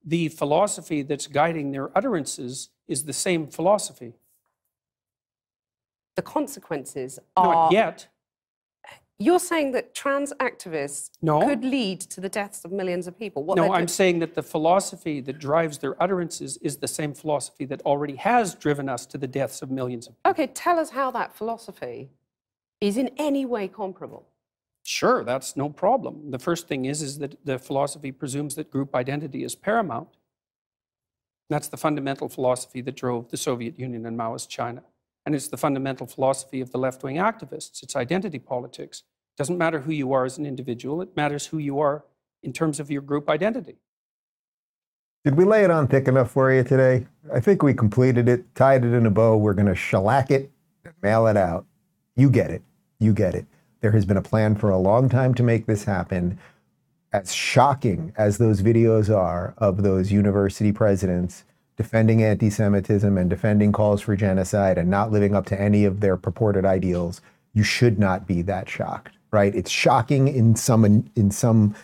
The 0.04 0.28
philosophy 0.28 1.02
that's 1.02 1.26
guiding 1.26 1.70
their 1.70 1.96
utterances 1.96 2.70
is 2.88 3.04
the 3.04 3.12
same 3.12 3.46
philosophy. 3.46 4.14
The 6.16 6.22
consequences 6.22 7.18
are. 7.36 7.54
Not 7.54 7.72
yet. 7.72 8.08
You're 9.18 9.38
saying 9.38 9.70
that 9.72 9.94
trans 9.94 10.32
activists 10.40 11.10
No. 11.20 11.42
could 11.42 11.64
lead 11.64 12.00
to 12.00 12.20
the 12.20 12.28
deaths 12.28 12.64
of 12.64 12.72
millions 12.72 13.06
of 13.06 13.16
people. 13.16 13.44
What 13.44 13.56
no, 13.56 13.72
I'm 13.72 13.86
saying 13.86 14.18
that 14.18 14.34
the 14.34 14.42
philosophy 14.42 15.20
that 15.20 15.38
drives 15.38 15.78
their 15.78 16.02
utterances 16.02 16.56
is 16.56 16.78
the 16.78 16.88
same 16.88 17.14
philosophy 17.14 17.64
that 17.66 17.82
already 17.82 18.16
has 18.16 18.56
driven 18.56 18.88
us 18.88 19.06
to 19.06 19.18
the 19.18 19.28
deaths 19.28 19.62
of 19.62 19.70
millions 19.70 20.08
of 20.08 20.14
people. 20.14 20.30
Okay, 20.32 20.48
tell 20.48 20.78
us 20.80 20.90
how 20.90 21.12
that 21.12 21.36
philosophy 21.36 22.10
is 22.80 22.96
in 22.96 23.10
any 23.16 23.44
way 23.46 23.68
comparable. 23.68 24.26
Sure, 24.84 25.22
that's 25.22 25.56
no 25.56 25.68
problem. 25.68 26.30
The 26.30 26.38
first 26.38 26.66
thing 26.66 26.86
is, 26.86 27.02
is 27.02 27.18
that 27.18 27.36
the 27.44 27.58
philosophy 27.58 28.10
presumes 28.10 28.56
that 28.56 28.70
group 28.70 28.94
identity 28.94 29.44
is 29.44 29.54
paramount. 29.54 30.08
That's 31.48 31.68
the 31.68 31.76
fundamental 31.76 32.28
philosophy 32.28 32.80
that 32.80 32.96
drove 32.96 33.30
the 33.30 33.36
Soviet 33.36 33.78
Union 33.78 34.06
and 34.06 34.18
Maoist 34.18 34.48
China. 34.48 34.82
And 35.24 35.34
it's 35.34 35.48
the 35.48 35.56
fundamental 35.56 36.06
philosophy 36.06 36.60
of 36.60 36.72
the 36.72 36.78
left 36.78 37.04
wing 37.04 37.16
activists. 37.16 37.82
It's 37.82 37.94
identity 37.94 38.40
politics. 38.40 39.04
It 39.34 39.38
doesn't 39.38 39.58
matter 39.58 39.80
who 39.80 39.92
you 39.92 40.12
are 40.12 40.24
as 40.24 40.36
an 40.38 40.46
individual, 40.46 41.00
it 41.00 41.16
matters 41.16 41.46
who 41.46 41.58
you 41.58 41.78
are 41.78 42.04
in 42.42 42.52
terms 42.52 42.80
of 42.80 42.90
your 42.90 43.02
group 43.02 43.30
identity. 43.30 43.78
Did 45.24 45.36
we 45.36 45.44
lay 45.44 45.62
it 45.62 45.70
on 45.70 45.86
thick 45.86 46.08
enough 46.08 46.32
for 46.32 46.52
you 46.52 46.64
today? 46.64 47.06
I 47.32 47.38
think 47.38 47.62
we 47.62 47.72
completed 47.72 48.28
it, 48.28 48.52
tied 48.56 48.84
it 48.84 48.92
in 48.92 49.06
a 49.06 49.10
bow. 49.10 49.36
We're 49.36 49.54
going 49.54 49.66
to 49.66 49.76
shellac 49.76 50.32
it, 50.32 50.50
mail 51.00 51.28
it 51.28 51.36
out. 51.36 51.64
You 52.16 52.28
get 52.28 52.50
it. 52.50 52.62
You 52.98 53.12
get 53.12 53.36
it. 53.36 53.46
There 53.82 53.92
has 53.92 54.06
been 54.06 54.16
a 54.16 54.22
plan 54.22 54.54
for 54.54 54.70
a 54.70 54.78
long 54.78 55.08
time 55.08 55.34
to 55.34 55.42
make 55.42 55.66
this 55.66 55.84
happen. 55.84 56.38
As 57.12 57.34
shocking 57.34 58.12
as 58.16 58.38
those 58.38 58.62
videos 58.62 59.14
are 59.14 59.54
of 59.58 59.82
those 59.82 60.12
university 60.12 60.72
presidents 60.72 61.44
defending 61.76 62.22
anti 62.22 62.48
Semitism 62.48 63.18
and 63.18 63.28
defending 63.28 63.72
calls 63.72 64.00
for 64.00 64.14
genocide 64.14 64.78
and 64.78 64.88
not 64.88 65.10
living 65.10 65.34
up 65.34 65.46
to 65.46 65.60
any 65.60 65.84
of 65.84 65.98
their 65.98 66.16
purported 66.16 66.64
ideals, 66.64 67.20
you 67.54 67.64
should 67.64 67.98
not 67.98 68.26
be 68.26 68.40
that 68.42 68.68
shocked, 68.68 69.16
right? 69.32 69.54
It's 69.54 69.70
shocking 69.70 70.28
in 70.28 70.54
some, 70.54 70.84
in 71.16 71.30
some 71.32 71.74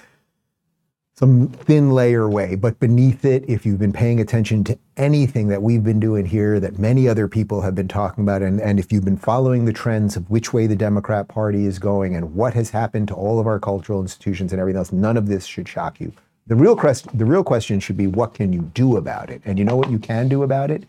some 1.18 1.48
thin 1.48 1.90
layer 1.90 2.28
way, 2.28 2.54
but 2.54 2.78
beneath 2.78 3.24
it, 3.24 3.44
if 3.48 3.66
you've 3.66 3.80
been 3.80 3.92
paying 3.92 4.20
attention 4.20 4.62
to 4.62 4.78
anything 4.96 5.48
that 5.48 5.60
we've 5.60 5.82
been 5.82 5.98
doing 5.98 6.24
here, 6.24 6.60
that 6.60 6.78
many 6.78 7.08
other 7.08 7.26
people 7.26 7.60
have 7.60 7.74
been 7.74 7.88
talking 7.88 8.22
about, 8.22 8.40
and, 8.40 8.60
and 8.60 8.78
if 8.78 8.92
you've 8.92 9.04
been 9.04 9.16
following 9.16 9.64
the 9.64 9.72
trends 9.72 10.14
of 10.14 10.30
which 10.30 10.52
way 10.52 10.68
the 10.68 10.76
Democrat 10.76 11.26
Party 11.26 11.66
is 11.66 11.80
going 11.80 12.14
and 12.14 12.36
what 12.36 12.54
has 12.54 12.70
happened 12.70 13.08
to 13.08 13.14
all 13.14 13.40
of 13.40 13.48
our 13.48 13.58
cultural 13.58 14.00
institutions 14.00 14.52
and 14.52 14.60
everything 14.60 14.78
else, 14.78 14.92
none 14.92 15.16
of 15.16 15.26
this 15.26 15.44
should 15.44 15.68
shock 15.68 15.98
you. 15.98 16.12
The 16.46 16.54
real, 16.54 16.76
quest- 16.76 17.18
the 17.18 17.24
real 17.24 17.42
question 17.42 17.80
should 17.80 17.96
be 17.96 18.06
what 18.06 18.34
can 18.34 18.52
you 18.52 18.62
do 18.72 18.96
about 18.96 19.28
it? 19.28 19.42
And 19.44 19.58
you 19.58 19.64
know 19.64 19.74
what 19.74 19.90
you 19.90 19.98
can 19.98 20.28
do 20.28 20.44
about 20.44 20.70
it? 20.70 20.84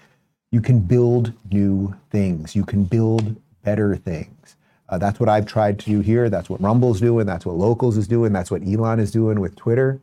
You 0.52 0.62
can 0.62 0.80
build 0.80 1.34
new 1.52 1.96
things, 2.12 2.56
you 2.56 2.66
can 2.66 2.84
build 2.84 3.36
better 3.64 3.96
things. 3.96 4.58
Uh, 4.90 5.00
that's 5.00 5.20
what 5.20 5.28
I've 5.28 5.48
tried 5.48 5.80
to 5.80 5.86
do 5.88 6.02
here. 6.02 6.30
That's 6.30 6.52
what 6.52 6.62
Rumble's 6.62 7.00
doing. 7.00 7.26
That's 7.26 7.48
what 7.48 7.56
Locals 7.56 7.98
is 7.98 8.08
doing. 8.08 8.32
That's 8.32 8.52
what 8.52 8.62
Elon 8.62 9.00
is 9.00 9.12
doing 9.12 9.40
with 9.40 9.56
Twitter 9.56 10.00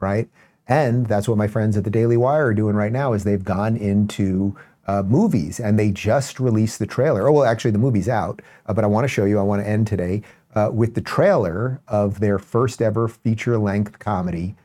right? 0.00 0.28
And 0.68 1.06
that's 1.06 1.28
what 1.28 1.38
my 1.38 1.46
friends 1.46 1.76
at 1.76 1.84
the 1.84 1.90
Daily 1.90 2.16
Wire 2.16 2.46
are 2.46 2.54
doing 2.54 2.74
right 2.74 2.92
now 2.92 3.12
is 3.12 3.24
they've 3.24 3.44
gone 3.44 3.76
into 3.76 4.56
uh, 4.86 5.02
movies 5.02 5.60
and 5.60 5.78
they 5.78 5.90
just 5.90 6.40
released 6.40 6.78
the 6.78 6.86
trailer. 6.86 7.28
Oh, 7.28 7.32
well, 7.32 7.44
actually, 7.44 7.70
the 7.70 7.78
movie's 7.78 8.08
out, 8.08 8.42
uh, 8.66 8.72
but 8.72 8.84
I 8.84 8.88
want 8.88 9.04
to 9.04 9.08
show 9.08 9.24
you. 9.24 9.38
I 9.38 9.42
want 9.42 9.62
to 9.62 9.68
end 9.68 9.86
today 9.86 10.22
uh, 10.54 10.70
with 10.72 10.94
the 10.94 11.00
trailer 11.00 11.80
of 11.86 12.20
their 12.20 12.38
first 12.38 12.82
ever 12.82 13.08
feature 13.08 13.58
length 13.58 13.98
comedy, 13.98 14.56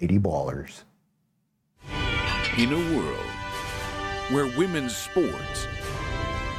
Lady 0.00 0.18
Ballers. 0.18 0.84
In 2.56 2.72
a 2.72 2.96
world 2.96 3.16
where 4.30 4.46
women's 4.58 4.96
sports 4.96 5.66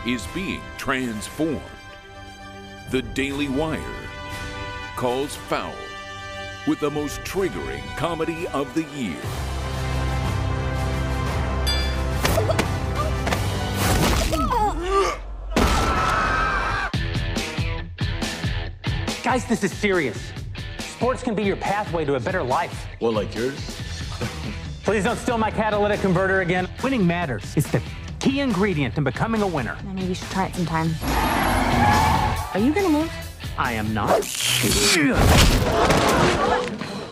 is 0.06 0.26
being 0.34 0.62
transformed, 0.78 1.62
the 2.90 3.02
Daily 3.02 3.48
Wire 3.48 3.80
calls 4.96 5.36
foul 5.36 5.74
with 6.68 6.80
the 6.80 6.90
most 6.90 7.20
triggering 7.22 7.82
comedy 7.98 8.48
of 8.50 8.74
the 8.74 8.84
year. 8.96 9.18
Guys, 19.24 19.46
this 19.46 19.64
is 19.64 19.72
serious. 19.72 20.32
Sports 20.80 21.24
can 21.24 21.36
be 21.36 21.44
your 21.44 21.56
pathway 21.56 22.04
to 22.06 22.16
a 22.16 22.20
better 22.20 22.44
life. 22.44 22.88
Well, 23.00 23.14
like 23.14 23.34
yours? 23.34 23.56
Please 24.84 25.04
don't 25.04 25.18
steal 25.18 25.38
my 25.38 25.50
catalytic 25.50 26.02
converter 26.02 26.42
again. 26.42 26.68
Winning 26.84 27.08
matters. 27.08 27.56
It's 27.56 27.72
the 27.72 27.82
key 28.20 28.42
ingredient 28.42 28.98
in 28.98 29.04
becoming 29.04 29.42
a 29.42 29.48
winner. 29.48 29.78
Maybe 29.86 30.08
you 30.08 30.16
should 30.16 30.30
try 30.30 30.48
it 30.48 30.56
sometime. 30.56 30.92
Are 32.54 32.60
you 32.60 32.74
gonna 32.74 32.90
move? 32.90 33.12
I 33.58 33.74
am 33.74 33.94
not. 33.94 34.22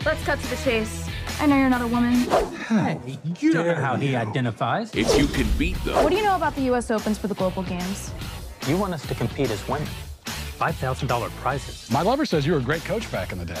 Let's 0.04 0.24
cut 0.24 0.40
to 0.40 0.46
the 0.48 0.56
chase. 0.56 1.08
I 1.40 1.46
know 1.46 1.56
you're 1.56 1.70
not 1.70 1.82
a 1.82 1.86
woman. 1.86 2.14
Hey, 2.68 2.98
you 3.38 3.52
don't 3.52 3.66
know 3.66 3.74
how 3.74 3.96
he 3.96 4.14
identifies. 4.16 4.94
If 4.94 5.16
you 5.18 5.26
can 5.26 5.46
beat 5.58 5.76
them, 5.84 5.94
What 6.02 6.10
do 6.10 6.16
you 6.16 6.22
know 6.22 6.36
about 6.36 6.54
the 6.54 6.62
U.S. 6.62 6.90
Opens 6.90 7.18
for 7.18 7.28
the 7.28 7.34
Global 7.34 7.62
Games? 7.62 8.12
You 8.66 8.76
want 8.76 8.94
us 8.94 9.06
to 9.06 9.14
compete 9.14 9.50
as 9.50 9.66
women. 9.68 9.88
$5,000 10.26 11.30
prizes. 11.36 11.90
My 11.90 12.02
lover 12.02 12.26
says 12.26 12.46
you 12.46 12.52
were 12.52 12.58
a 12.58 12.62
great 12.62 12.84
coach 12.84 13.10
back 13.10 13.32
in 13.32 13.38
the 13.38 13.46
day. 13.46 13.60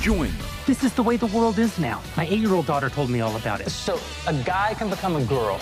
join 0.00 0.28
them. 0.28 0.46
This 0.66 0.84
is 0.84 0.92
the 0.92 1.02
way 1.02 1.16
the 1.16 1.26
world 1.28 1.58
is 1.58 1.78
now. 1.78 2.02
My 2.18 2.26
eight 2.26 2.40
year 2.40 2.52
old 2.52 2.66
daughter 2.66 2.90
told 2.90 3.08
me 3.08 3.22
all 3.22 3.34
about 3.36 3.62
it. 3.62 3.70
So, 3.70 3.98
a 4.26 4.34
guy 4.44 4.74
can 4.74 4.90
become 4.90 5.16
a 5.16 5.24
girl 5.24 5.58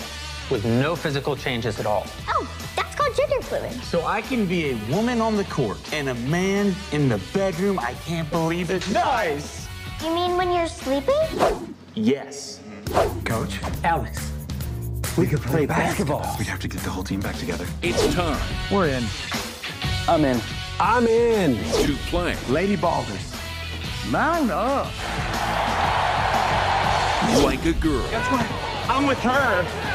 with 0.49 0.65
no 0.65 0.95
physical 0.95 1.35
changes 1.35 1.79
at 1.79 1.85
all. 1.85 2.05
Oh, 2.27 2.49
that's 2.75 2.95
called 2.95 3.15
gender 3.15 3.41
fluid. 3.41 3.73
So 3.83 4.05
I 4.05 4.21
can 4.21 4.45
be 4.45 4.71
a 4.71 4.75
woman 4.89 5.21
on 5.21 5.35
the 5.35 5.43
court 5.45 5.77
and 5.93 6.09
a 6.09 6.15
man 6.15 6.75
in 6.91 7.09
the 7.09 7.19
bedroom. 7.33 7.79
I 7.79 7.93
can't 8.05 8.29
believe 8.29 8.69
it. 8.69 8.87
Nice. 8.91 9.67
You 10.01 10.13
mean 10.13 10.37
when 10.37 10.51
you're 10.51 10.67
sleeping? 10.67 11.75
Yes. 11.95 12.59
Coach? 13.25 13.59
Alex. 13.83 14.31
We 15.17 15.27
could 15.27 15.41
play 15.41 15.65
basketball. 15.65 16.35
We'd 16.39 16.47
have 16.47 16.59
to 16.61 16.67
get 16.67 16.81
the 16.81 16.89
whole 16.89 17.03
team 17.03 17.19
back 17.19 17.35
together. 17.35 17.65
It's 17.81 18.13
time 18.15 18.39
We're 18.71 18.87
in. 18.87 19.03
I'm 20.07 20.25
in. 20.25 20.41
I'm 20.79 21.05
in. 21.07 21.55
to 21.85 21.93
play 22.09 22.35
Lady 22.49 22.75
Ballers. 22.75 23.29
Mount 24.11 24.51
up. 24.51 24.87
You 27.31 27.45
like 27.45 27.63
a 27.65 27.73
girl. 27.73 28.05
That's 28.09 28.31
right. 28.31 28.85
I'm 28.89 29.07
with 29.07 29.19
her. 29.19 29.92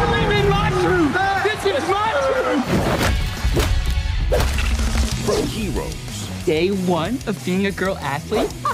Believe 0.00 0.30
in 0.30 0.48
my 0.48 0.70
truth. 0.82 1.12
This 1.44 1.64
is 1.64 1.88
my 1.88 2.12
truth. 2.32 2.64
From 5.26 5.42
heroes 5.46 6.06
Day 6.46 6.68
one 6.68 7.18
of 7.26 7.44
being 7.44 7.66
a 7.66 7.72
girl 7.72 7.98
athlete? 7.98 8.48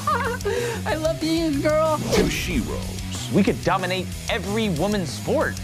I 0.87 0.95
love 0.95 1.19
being 1.23 1.55
a 1.55 1.59
girl. 1.59 1.97
to 1.97 2.25
sheroes. 2.25 3.33
We 3.33 3.43
could 3.43 3.65
dominate 3.65 4.07
every 4.29 4.69
woman's 4.69 5.09
sport. 5.09 5.59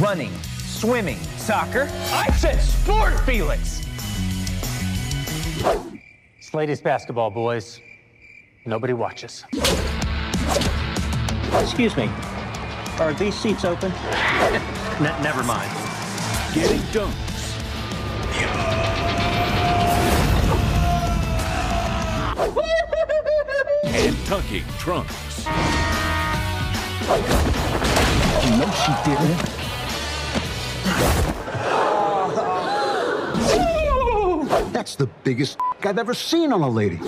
Running, 0.00 0.32
swimming, 0.64 1.18
soccer. 1.36 1.88
I 2.10 2.32
said 2.32 2.60
sport, 2.60 3.20
Felix! 3.20 3.86
It's 6.36 6.52
ladies 6.52 6.80
basketball, 6.80 7.30
boys. 7.30 7.80
Nobody 8.64 8.92
watches. 8.92 9.44
Excuse 11.62 11.96
me. 11.96 12.10
Are 12.98 13.12
these 13.14 13.34
seats 13.34 13.64
open? 13.64 13.90
Ne- 14.98 15.22
never 15.22 15.42
mind. 15.42 15.70
Getting 16.54 16.80
dunks. 16.88 17.26
and 24.06 24.16
tucking 24.26 24.64
trunks. 24.78 25.44
No, 28.58 28.70
she 28.70 28.92
didn't. 29.04 29.66
That's 34.72 34.96
the 34.96 35.08
biggest 35.24 35.58
I've 35.82 35.98
ever 35.98 36.14
seen 36.14 36.52
on 36.52 36.62
a 36.62 36.68
lady. 36.68 37.00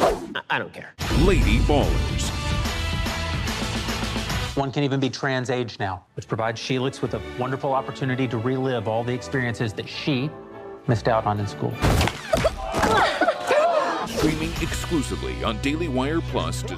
I 0.50 0.58
don't 0.58 0.72
care. 0.72 0.94
Lady 1.20 1.58
Ballers. 1.60 2.27
One 4.58 4.72
can 4.72 4.82
even 4.82 4.98
be 4.98 5.08
trans 5.08 5.50
age 5.50 5.78
now, 5.78 6.04
which 6.14 6.26
provides 6.26 6.60
Sheelix 6.60 7.00
with 7.00 7.14
a 7.14 7.22
wonderful 7.38 7.72
opportunity 7.72 8.26
to 8.26 8.38
relive 8.38 8.88
all 8.88 9.04
the 9.04 9.14
experiences 9.14 9.72
that 9.74 9.88
she 9.88 10.28
missed 10.88 11.06
out 11.06 11.26
on 11.26 11.38
in 11.38 11.46
school. 11.46 11.72
Streaming 14.08 14.50
exclusively 14.60 15.44
on 15.44 15.62
Daily 15.62 15.86
Wire 15.86 16.20
Plus. 16.20 16.64
To 16.64 16.76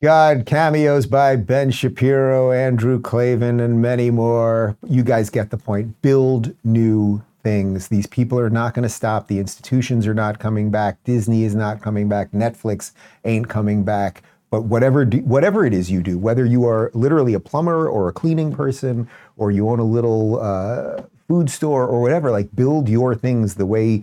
God, 0.00 0.46
cameos 0.46 1.06
by 1.06 1.34
Ben 1.34 1.72
Shapiro, 1.72 2.52
Andrew 2.52 3.00
Klavan, 3.00 3.58
and 3.58 3.82
many 3.82 4.12
more. 4.12 4.76
You 4.86 5.02
guys 5.02 5.30
get 5.30 5.50
the 5.50 5.58
point. 5.58 6.00
Build 6.02 6.54
new 6.62 7.20
things. 7.42 7.88
These 7.88 8.06
people 8.06 8.38
are 8.38 8.48
not 8.48 8.74
going 8.74 8.84
to 8.84 8.88
stop. 8.88 9.26
The 9.26 9.40
institutions 9.40 10.06
are 10.06 10.14
not 10.14 10.38
coming 10.38 10.70
back. 10.70 11.02
Disney 11.02 11.42
is 11.42 11.56
not 11.56 11.82
coming 11.82 12.08
back. 12.08 12.30
Netflix 12.30 12.92
ain't 13.24 13.48
coming 13.48 13.82
back. 13.82 14.22
But 14.50 14.62
whatever 14.62 15.04
do, 15.04 15.18
whatever 15.18 15.66
it 15.66 15.74
is 15.74 15.90
you 15.90 16.02
do, 16.02 16.18
whether 16.18 16.44
you 16.44 16.64
are 16.66 16.90
literally 16.94 17.34
a 17.34 17.40
plumber 17.40 17.88
or 17.88 18.08
a 18.08 18.12
cleaning 18.12 18.52
person, 18.54 19.08
or 19.36 19.50
you 19.50 19.68
own 19.68 19.78
a 19.78 19.84
little 19.84 20.40
uh, 20.40 21.02
food 21.28 21.50
store 21.50 21.86
or 21.86 22.00
whatever, 22.00 22.30
like 22.30 22.54
build 22.56 22.88
your 22.88 23.14
things 23.14 23.56
the 23.56 23.66
way 23.66 24.02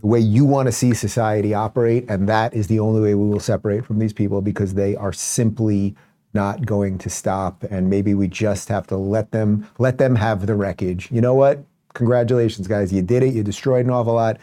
the 0.00 0.06
way 0.06 0.18
you 0.18 0.46
want 0.46 0.66
to 0.66 0.72
see 0.72 0.94
society 0.94 1.52
operate. 1.52 2.06
And 2.08 2.26
that 2.26 2.54
is 2.54 2.68
the 2.68 2.80
only 2.80 3.02
way 3.02 3.14
we 3.14 3.28
will 3.28 3.40
separate 3.40 3.84
from 3.84 3.98
these 3.98 4.14
people 4.14 4.40
because 4.40 4.72
they 4.72 4.96
are 4.96 5.12
simply 5.12 5.94
not 6.32 6.64
going 6.64 6.96
to 6.98 7.10
stop. 7.10 7.62
And 7.64 7.90
maybe 7.90 8.14
we 8.14 8.26
just 8.28 8.68
have 8.68 8.86
to 8.86 8.96
let 8.96 9.32
them 9.32 9.68
let 9.78 9.98
them 9.98 10.16
have 10.16 10.46
the 10.46 10.54
wreckage. 10.54 11.10
You 11.10 11.20
know 11.20 11.34
what? 11.34 11.62
Congratulations, 11.94 12.66
guys. 12.66 12.92
You 12.92 13.02
did 13.02 13.22
it. 13.22 13.34
You 13.34 13.42
destroyed 13.42 13.84
an 13.84 13.90
awful 13.90 14.14
lot. 14.14 14.38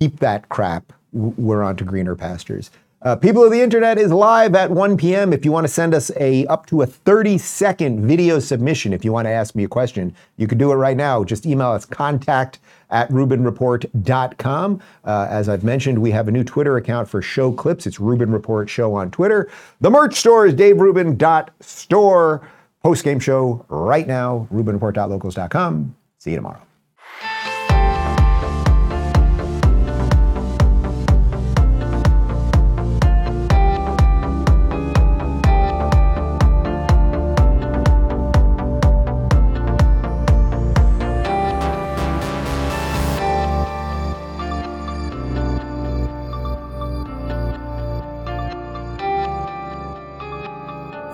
Keep 0.00 0.20
that 0.20 0.48
crap. 0.48 0.92
We're 1.12 1.62
on 1.62 1.76
to 1.76 1.84
greener 1.84 2.16
pastures. 2.16 2.70
Uh, 3.04 3.16
People 3.16 3.42
of 3.42 3.50
the 3.50 3.60
Internet 3.60 3.98
is 3.98 4.12
live 4.12 4.54
at 4.54 4.70
1 4.70 4.96
p.m. 4.96 5.32
If 5.32 5.44
you 5.44 5.50
want 5.50 5.66
to 5.66 5.72
send 5.72 5.92
us 5.92 6.12
a 6.20 6.46
up 6.46 6.66
to 6.66 6.82
a 6.82 6.86
30 6.86 7.36
second 7.36 8.06
video 8.06 8.38
submission, 8.38 8.92
if 8.92 9.04
you 9.04 9.12
want 9.12 9.26
to 9.26 9.30
ask 9.30 9.56
me 9.56 9.64
a 9.64 9.68
question, 9.68 10.14
you 10.36 10.46
can 10.46 10.56
do 10.56 10.70
it 10.70 10.76
right 10.76 10.96
now. 10.96 11.24
Just 11.24 11.44
email 11.44 11.70
us 11.72 11.84
contact 11.84 12.60
at 12.90 13.08
RubinReport.com. 13.08 14.80
Uh, 15.04 15.26
as 15.28 15.48
I've 15.48 15.64
mentioned, 15.64 15.98
we 15.98 16.12
have 16.12 16.28
a 16.28 16.30
new 16.30 16.44
Twitter 16.44 16.76
account 16.76 17.08
for 17.08 17.20
show 17.20 17.50
clips. 17.50 17.88
It's 17.88 17.98
Rubin 17.98 18.30
Report 18.30 18.70
Show 18.70 18.94
on 18.94 19.10
Twitter. 19.10 19.50
The 19.80 19.90
merch 19.90 20.14
store 20.14 20.46
is 20.46 20.54
DaveRubin.store. 20.54 22.48
Post 22.84 23.04
game 23.04 23.18
show 23.18 23.64
right 23.68 24.06
now, 24.06 24.46
RubinReport.locals.com. 24.52 25.96
See 26.18 26.30
you 26.30 26.36
tomorrow. 26.36 26.62